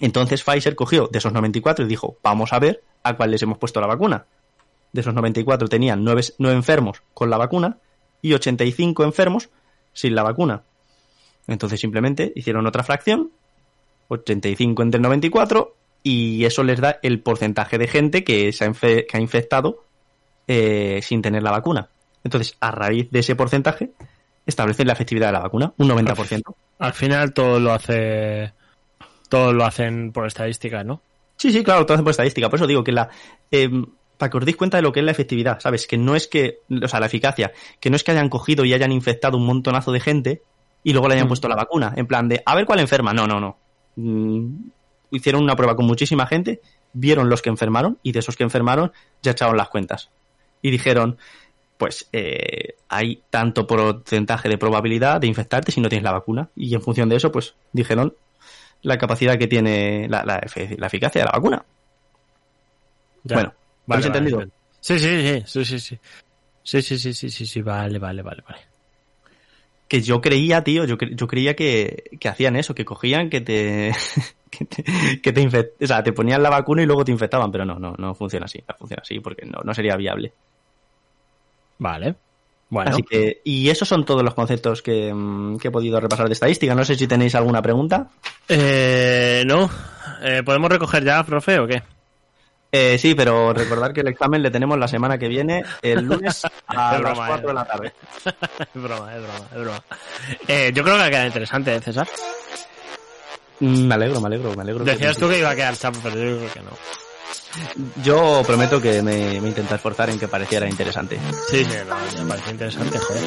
Entonces 0.00 0.42
Pfizer 0.42 0.74
cogió 0.74 1.06
de 1.06 1.18
esos 1.18 1.32
94 1.32 1.84
y 1.84 1.88
dijo, 1.88 2.16
vamos 2.24 2.52
a 2.52 2.58
ver 2.58 2.82
a 3.04 3.16
cuál 3.16 3.30
les 3.30 3.42
hemos 3.42 3.58
puesto 3.58 3.80
la 3.80 3.86
vacuna. 3.86 4.26
De 4.92 5.00
esos 5.00 5.14
94 5.14 5.68
tenían 5.68 6.02
9, 6.02 6.22
enfermos 6.40 7.02
con 7.14 7.30
la 7.30 7.36
vacuna 7.38 7.78
y 8.20 8.32
85 8.32 9.04
enfermos 9.04 9.48
sin 9.92 10.14
la 10.14 10.22
vacuna. 10.22 10.62
Entonces 11.46 11.80
simplemente 11.80 12.32
hicieron 12.36 12.66
otra 12.66 12.82
fracción, 12.84 13.30
85 14.08 14.82
entre 14.82 15.00
94, 15.00 15.74
y 16.02 16.44
eso 16.44 16.62
les 16.64 16.80
da 16.80 16.98
el 17.02 17.20
porcentaje 17.20 17.78
de 17.78 17.88
gente 17.88 18.24
que, 18.24 18.52
se 18.52 18.64
ha, 18.64 18.68
infe- 18.68 19.06
que 19.06 19.16
ha 19.16 19.20
infectado 19.20 19.84
eh, 20.48 21.00
sin 21.02 21.22
tener 21.22 21.42
la 21.42 21.50
vacuna. 21.52 21.88
Entonces, 22.24 22.56
a 22.60 22.70
raíz 22.70 23.10
de 23.10 23.20
ese 23.20 23.34
porcentaje, 23.36 23.90
establecen 24.46 24.86
la 24.86 24.92
efectividad 24.92 25.28
de 25.28 25.32
la 25.32 25.40
vacuna, 25.40 25.72
un 25.78 25.88
90%. 25.88 26.42
Al 26.78 26.92
final 26.92 27.32
todo 27.32 27.60
lo 27.60 27.72
hace. 27.72 28.52
Todo 29.28 29.52
lo 29.52 29.64
hacen 29.64 30.12
por 30.12 30.26
estadística, 30.26 30.84
¿no? 30.84 31.00
Sí, 31.36 31.50
sí, 31.52 31.64
claro, 31.64 31.86
todo 31.86 31.94
hace 31.94 32.02
por 32.04 32.10
estadística. 32.10 32.48
Por 32.50 32.58
eso 32.58 32.66
digo 32.66 32.84
que 32.84 32.92
la. 32.92 33.08
eh, 33.50 33.70
para 34.22 34.30
que 34.30 34.38
os 34.38 34.44
deis 34.44 34.56
cuenta 34.56 34.76
de 34.76 34.82
lo 34.84 34.92
que 34.92 35.00
es 35.00 35.04
la 35.04 35.10
efectividad, 35.10 35.58
¿sabes? 35.58 35.88
Que 35.88 35.98
no 35.98 36.14
es 36.14 36.28
que. 36.28 36.60
O 36.80 36.86
sea, 36.86 37.00
la 37.00 37.06
eficacia. 37.06 37.50
Que 37.80 37.90
no 37.90 37.96
es 37.96 38.04
que 38.04 38.12
hayan 38.12 38.28
cogido 38.28 38.64
y 38.64 38.72
hayan 38.72 38.92
infectado 38.92 39.36
un 39.36 39.44
montonazo 39.44 39.90
de 39.90 39.98
gente 39.98 40.42
y 40.84 40.92
luego 40.92 41.08
le 41.08 41.14
hayan 41.14 41.26
Mm. 41.26 41.28
puesto 41.28 41.48
la 41.48 41.56
vacuna. 41.56 41.92
En 41.96 42.06
plan 42.06 42.28
de, 42.28 42.40
a 42.46 42.54
ver 42.54 42.64
cuál 42.64 42.78
enferma. 42.78 43.12
No, 43.12 43.26
no, 43.26 43.40
no. 43.40 43.56
Mm, 43.96 44.68
hicieron 45.10 45.42
una 45.42 45.56
prueba 45.56 45.74
con 45.74 45.86
muchísima 45.86 46.24
gente, 46.28 46.60
vieron 46.92 47.28
los 47.28 47.42
que 47.42 47.48
enfermaron 47.50 47.98
y 48.04 48.12
de 48.12 48.20
esos 48.20 48.36
que 48.36 48.44
enfermaron 48.44 48.92
ya 49.22 49.32
echaron 49.32 49.56
las 49.56 49.68
cuentas. 49.70 50.10
Y 50.62 50.70
dijeron, 50.70 51.18
pues 51.78 52.08
eh, 52.12 52.76
hay 52.88 53.24
tanto 53.28 53.66
porcentaje 53.66 54.48
de 54.48 54.56
probabilidad 54.56 55.20
de 55.20 55.26
infectarte 55.26 55.72
si 55.72 55.80
no 55.80 55.88
tienes 55.88 56.04
la 56.04 56.12
vacuna. 56.12 56.48
Y 56.54 56.72
en 56.76 56.80
función 56.82 57.08
de 57.08 57.16
eso, 57.16 57.32
pues 57.32 57.56
dijeron 57.72 58.14
la 58.82 58.98
capacidad 58.98 59.36
que 59.36 59.48
tiene 59.48 60.06
la, 60.08 60.22
la 60.24 60.40
efe- 60.42 60.78
la 60.78 60.86
eficacia 60.86 61.22
de 61.22 61.26
la 61.26 61.32
vacuna. 61.32 61.64
Ya. 63.24 63.34
Bueno, 63.36 63.54
¿habéis 63.88 64.06
entendido? 64.06 64.42
Sí, 64.80 64.98
sí, 64.98 65.06
sí, 65.08 65.42
sí, 65.46 65.64
sí, 65.64 65.78
sí. 65.80 65.98
Sí, 66.64 66.82
sí, 66.82 66.98
sí, 67.14 67.30
sí, 67.30 67.46
sí, 67.46 67.62
vale, 67.62 67.98
vale, 67.98 68.22
vale, 68.22 68.42
vale. 68.48 68.62
Que 69.88 70.00
yo 70.00 70.20
creía, 70.20 70.64
tío, 70.64 70.84
yo, 70.84 70.96
cre- 70.96 71.14
yo 71.14 71.26
creía 71.26 71.54
que, 71.54 72.04
que 72.18 72.28
hacían 72.28 72.56
eso, 72.56 72.74
que 72.74 72.84
cogían, 72.84 73.28
que 73.28 73.40
te, 73.40 73.92
que 74.50 74.64
te, 74.64 74.84
que 75.20 75.32
te 75.32 75.74
o 75.84 75.86
sea, 75.86 76.02
te 76.02 76.12
ponían 76.12 76.42
la 76.42 76.50
vacuna 76.50 76.82
y 76.82 76.86
luego 76.86 77.04
te 77.04 77.12
infectaban, 77.12 77.50
pero 77.52 77.64
no, 77.64 77.78
no, 77.78 77.94
no 77.98 78.14
funciona 78.14 78.46
así, 78.46 78.62
no 78.66 78.74
funciona 78.78 79.02
así 79.02 79.20
porque 79.20 79.44
no, 79.44 79.60
no 79.64 79.74
sería 79.74 79.96
viable. 79.96 80.32
Vale. 81.78 82.14
Bueno, 82.70 82.90
Así 82.92 83.02
que, 83.02 83.42
y 83.44 83.68
esos 83.68 83.86
son 83.86 84.04
todos 84.06 84.22
los 84.22 84.32
conceptos 84.34 84.80
que, 84.80 85.12
mm, 85.12 85.58
que 85.58 85.68
he 85.68 85.70
podido 85.70 86.00
repasar 86.00 86.26
de 86.26 86.32
estadística. 86.32 86.74
No 86.74 86.84
sé 86.86 86.94
si 86.94 87.06
tenéis 87.06 87.34
alguna 87.34 87.60
pregunta. 87.60 88.08
eh, 88.48 89.42
no. 89.46 89.68
Eh, 90.22 90.42
¿Podemos 90.42 90.70
recoger 90.70 91.04
ya, 91.04 91.22
profe, 91.24 91.58
o 91.58 91.66
qué? 91.66 91.82
Eh, 92.74 92.96
sí, 92.98 93.14
pero 93.14 93.52
recordar 93.52 93.92
que 93.92 94.00
el 94.00 94.08
examen 94.08 94.42
le 94.42 94.50
tenemos 94.50 94.78
la 94.78 94.88
semana 94.88 95.18
que 95.18 95.28
viene, 95.28 95.62
el 95.82 96.00
lunes 96.06 96.42
a 96.66 96.92
las 96.92 97.00
broma, 97.02 97.26
4 97.26 97.36
eh. 97.44 97.46
de 97.48 97.52
la 97.54 97.64
tarde. 97.66 97.92
es 98.24 98.82
broma, 98.82 99.14
es 99.14 99.22
broma, 99.22 99.46
es 99.54 99.60
broma. 99.60 99.82
Eh, 100.48 100.72
yo 100.74 100.82
creo 100.82 100.94
que 100.96 101.00
va 101.02 101.06
a 101.06 101.10
quedar 101.10 101.26
interesante, 101.26 101.74
¿eh, 101.74 101.80
César. 101.82 102.08
Mm, 103.60 103.86
Me 103.88 103.94
alegro, 103.94 104.20
me 104.22 104.26
alegro, 104.28 104.54
me 104.56 104.62
alegro. 104.62 104.84
Decías 104.84 105.18
tú 105.18 105.28
que 105.28 105.38
iba 105.38 105.50
a 105.50 105.54
quedar 105.54 105.76
chapo, 105.76 105.98
pero 106.02 106.16
yo 106.16 106.38
creo 106.38 106.52
que 106.54 106.60
no. 106.60 106.70
Yo 108.02 108.42
prometo 108.46 108.80
que 108.80 109.02
me, 109.02 109.38
me 109.38 109.48
intenté 109.48 109.74
esforzar 109.74 110.08
en 110.08 110.18
que 110.18 110.26
pareciera 110.26 110.66
interesante. 110.66 111.18
Sí, 111.50 111.66
sí, 111.66 111.76
no, 112.16 112.22
me 112.24 112.28
parece 112.30 112.50
interesante, 112.52 112.98
joder. 112.98 113.22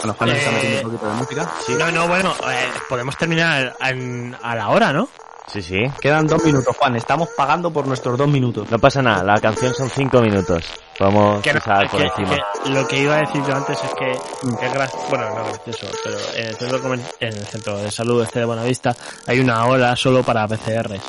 Bueno, 0.00 0.14
Juan 0.14 0.30
nos 0.30 0.38
está 0.38 0.50
Eh, 0.50 0.54
metiendo 0.54 0.88
un 0.88 0.92
poquito 0.96 1.10
de 1.10 1.16
música. 1.18 1.52
No, 1.78 1.92
no, 1.92 2.08
bueno, 2.08 2.34
eh, 2.50 2.68
podemos 2.88 3.16
terminar 3.18 3.76
en- 3.80 4.34
a 4.42 4.54
la 4.56 4.68
hora, 4.70 4.90
¿no? 4.92 5.08
Sí, 5.46 5.62
sí. 5.62 5.78
Quedan 6.00 6.26
dos 6.26 6.42
minutos, 6.44 6.74
Juan. 6.76 6.96
Estamos 6.96 7.28
pagando 7.36 7.70
por 7.72 7.86
nuestros 7.86 8.16
dos 8.18 8.28
minutos. 8.28 8.68
No 8.70 8.78
pasa 8.78 9.02
nada, 9.02 9.22
la 9.22 9.40
canción 9.40 9.74
son 9.74 9.88
cinco 9.90 10.20
minutos. 10.20 10.64
Vamos 10.98 11.42
Que 11.42 11.52
no- 11.52 11.60
pasar 11.60 11.90
por 11.90 12.00
que- 12.00 12.06
encima. 12.06 12.36
que 12.64 12.70
lo 12.70 12.88
que 12.88 12.98
iba 13.00 13.14
a 13.16 13.18
decir 13.18 13.42
yo 13.46 13.54
antes 13.54 13.78
es 13.82 13.90
que, 13.90 14.18
que 14.58 14.66
es 14.66 14.72
gra- 14.72 14.90
bueno, 15.10 15.28
no 15.30 15.44
gracioso, 15.44 15.86
pero 16.02 16.16
en 16.36 16.46
el, 16.46 16.56
centro 16.56 16.94
en 16.94 17.28
el 17.34 17.46
centro 17.46 17.76
de 17.78 17.90
salud 17.90 18.22
este 18.22 18.38
de 18.40 18.44
Buenavista 18.46 18.96
hay 19.26 19.40
una 19.40 19.64
hora 19.66 19.94
solo 19.96 20.22
para 20.22 20.46
PCRs. 20.48 21.02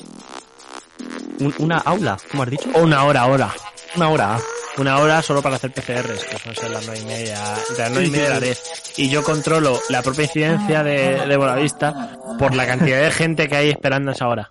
Un- 1.40 1.56
una 1.60 1.78
aula, 1.80 2.18
¿cómo 2.32 2.44
has 2.44 2.50
dicho? 2.50 2.70
O 2.74 2.80
una 2.80 3.04
hora, 3.06 3.26
hora. 3.28 3.50
Una 3.96 4.10
hora. 4.10 4.38
Una 4.78 4.98
hora 4.98 5.22
solo 5.22 5.42
para 5.42 5.56
hacer 5.56 5.72
PCRs, 5.72 6.26
que 6.26 6.38
son 6.38 6.56
ser 6.56 6.70
las 6.70 6.86
nueve 6.86 7.02
y 7.02 7.06
media, 7.06 7.40
de 7.76 7.78
las 7.78 7.92
nueve 7.92 8.08
y 8.08 8.12
media 8.12 8.28
a 8.28 8.30
las 8.32 8.42
diez. 8.42 8.64
Y 8.98 9.10
yo 9.10 9.24
controlo 9.24 9.80
la 9.90 10.02
propia 10.02 10.24
incidencia 10.26 10.84
de, 10.84 11.26
de 11.26 11.38
Buenavista 11.38 12.18
por 12.38 12.54
la 12.54 12.68
cantidad 12.68 13.02
de 13.02 13.12
gente 13.12 13.48
que 13.48 13.56
hay 13.56 13.70
esperando 13.70 14.12
esa 14.12 14.28
hora. 14.28 14.50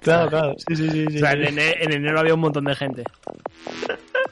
Claro, 0.00 0.28
claro. 0.30 0.54
Sí, 0.68 0.76
sí, 0.76 0.90
sí. 0.90 1.16
O 1.16 1.18
sea, 1.20 1.32
en, 1.32 1.42
ene- 1.56 1.76
en 1.80 1.92
enero 1.92 2.20
había 2.20 2.34
un 2.34 2.40
montón 2.40 2.64
de 2.64 2.74
gente. 2.74 3.04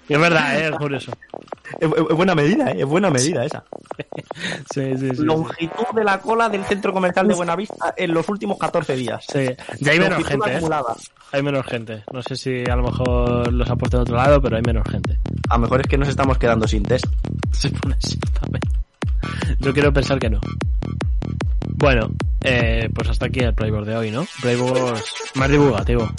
Y 0.09 0.15
es 0.15 0.21
verdad, 0.21 0.59
¿eh? 0.59 0.69
es 0.69 0.77
curioso. 0.77 1.13
Es, 1.79 1.89
es- 1.89 2.17
buena 2.17 2.35
medida, 2.35 2.71
¿eh? 2.73 2.81
Es 2.81 2.87
buena 2.87 3.11
medida 3.11 3.45
esa. 3.45 3.65
Sí, 4.73 4.93
sí, 4.99 5.11
sí. 5.15 5.23
Longitud 5.25 5.85
de 5.95 6.05
la 6.05 6.19
cola 6.21 6.49
del 6.49 6.65
centro 6.65 6.93
comercial 6.93 7.27
de 7.29 7.35
Buenavista 7.35 7.93
en 7.97 8.15
los 8.15 8.29
últimos 8.29 8.57
14 8.59 8.95
días. 8.97 9.25
Sí, 9.31 9.49
ya 9.81 9.93
hay 9.93 9.99
menos 9.99 10.19
Longitud 10.21 10.45
gente, 10.45 10.57
¿eh? 10.67 10.71
Hay 11.33 11.43
menos 11.43 11.67
gente. 11.67 12.05
No 12.13 12.23
sé 12.23 12.37
si 12.37 12.65
a 12.71 12.77
lo 12.77 12.85
mejor 12.85 13.53
los 13.53 13.69
ha 13.71 13.77
puesto 13.77 13.99
de 13.99 14.03
otro 14.05 14.17
lado, 14.17 14.41
pero 14.41 14.57
hay 14.57 14.63
menos 14.63 14.85
gente. 14.91 15.19
A 15.49 15.55
lo 15.57 15.63
mejor 15.63 15.81
es 15.81 15.87
que 15.89 15.99
nos 15.99 16.09
estamos 16.09 16.39
quedando 16.39 16.67
sin 16.69 16.83
test. 16.85 17.07
Se 17.53 17.71
pone 17.71 17.97
así 18.03 18.19
también. 18.41 18.63
Yo 19.59 19.73
quiero 19.75 19.93
pensar 19.93 20.19
que 20.19 20.31
no. 20.31 20.41
Bueno, 21.69 22.11
eh, 22.43 22.89
pues 22.95 23.09
hasta 23.09 23.27
aquí 23.27 23.41
el 23.41 23.55
Playbox 23.55 23.87
de 23.87 23.97
hoy, 23.97 24.11
¿no? 24.11 24.27
Playbox 24.41 25.03
más 25.35 25.51
divulgativo. 25.51 26.11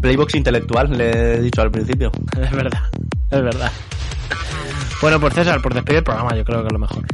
Playbox 0.00 0.34
intelectual, 0.34 0.96
le 0.96 1.34
he 1.34 1.40
dicho 1.40 1.62
al 1.62 1.70
principio. 1.70 2.10
Es 2.40 2.50
verdad, 2.50 2.82
es 3.30 3.42
verdad. 3.42 3.72
Bueno, 5.00 5.20
pues 5.20 5.34
César, 5.34 5.60
por 5.60 5.74
despedir 5.74 5.98
el 5.98 6.04
programa, 6.04 6.34
yo 6.36 6.44
creo 6.44 6.60
que 6.60 6.68
es 6.68 6.72
lo 6.72 6.78
mejor. 6.78 7.04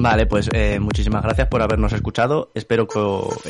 Vale, 0.00 0.26
pues 0.26 0.48
eh, 0.52 0.78
muchísimas 0.78 1.22
gracias 1.24 1.48
por 1.48 1.60
habernos 1.60 1.92
escuchado. 1.92 2.52
Espero 2.54 2.86
que 2.86 3.00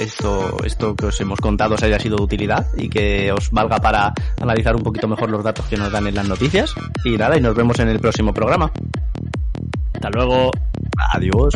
esto, 0.03 0.57
esto 0.65 0.97
que 0.97 1.07
os 1.07 1.21
hemos 1.21 1.39
contado 1.41 1.75
os 1.75 1.83
haya 1.83 1.99
sido 2.01 2.17
de 2.17 2.23
utilidad 2.23 2.67
y 2.75 2.89
que 2.89 3.31
os 3.31 3.51
valga 3.51 3.79
para 3.79 4.15
analizar 4.41 4.75
un 4.75 4.83
poquito 4.83 5.07
mejor 5.07 5.29
los 5.29 5.45
datos 5.45 5.67
que 5.67 5.77
nos 5.77 5.93
dan 5.93 6.07
en 6.07 6.15
las 6.15 6.27
noticias. 6.27 6.75
Y 7.05 7.19
nada, 7.19 7.37
y 7.37 7.43
nos 7.43 7.55
vemos 7.55 7.79
en 7.81 7.89
el 7.89 8.01
próximo 8.01 8.33
programa. 8.33 8.73
Hasta 9.93 10.09
luego. 10.09 10.51
Adiós. 11.13 11.55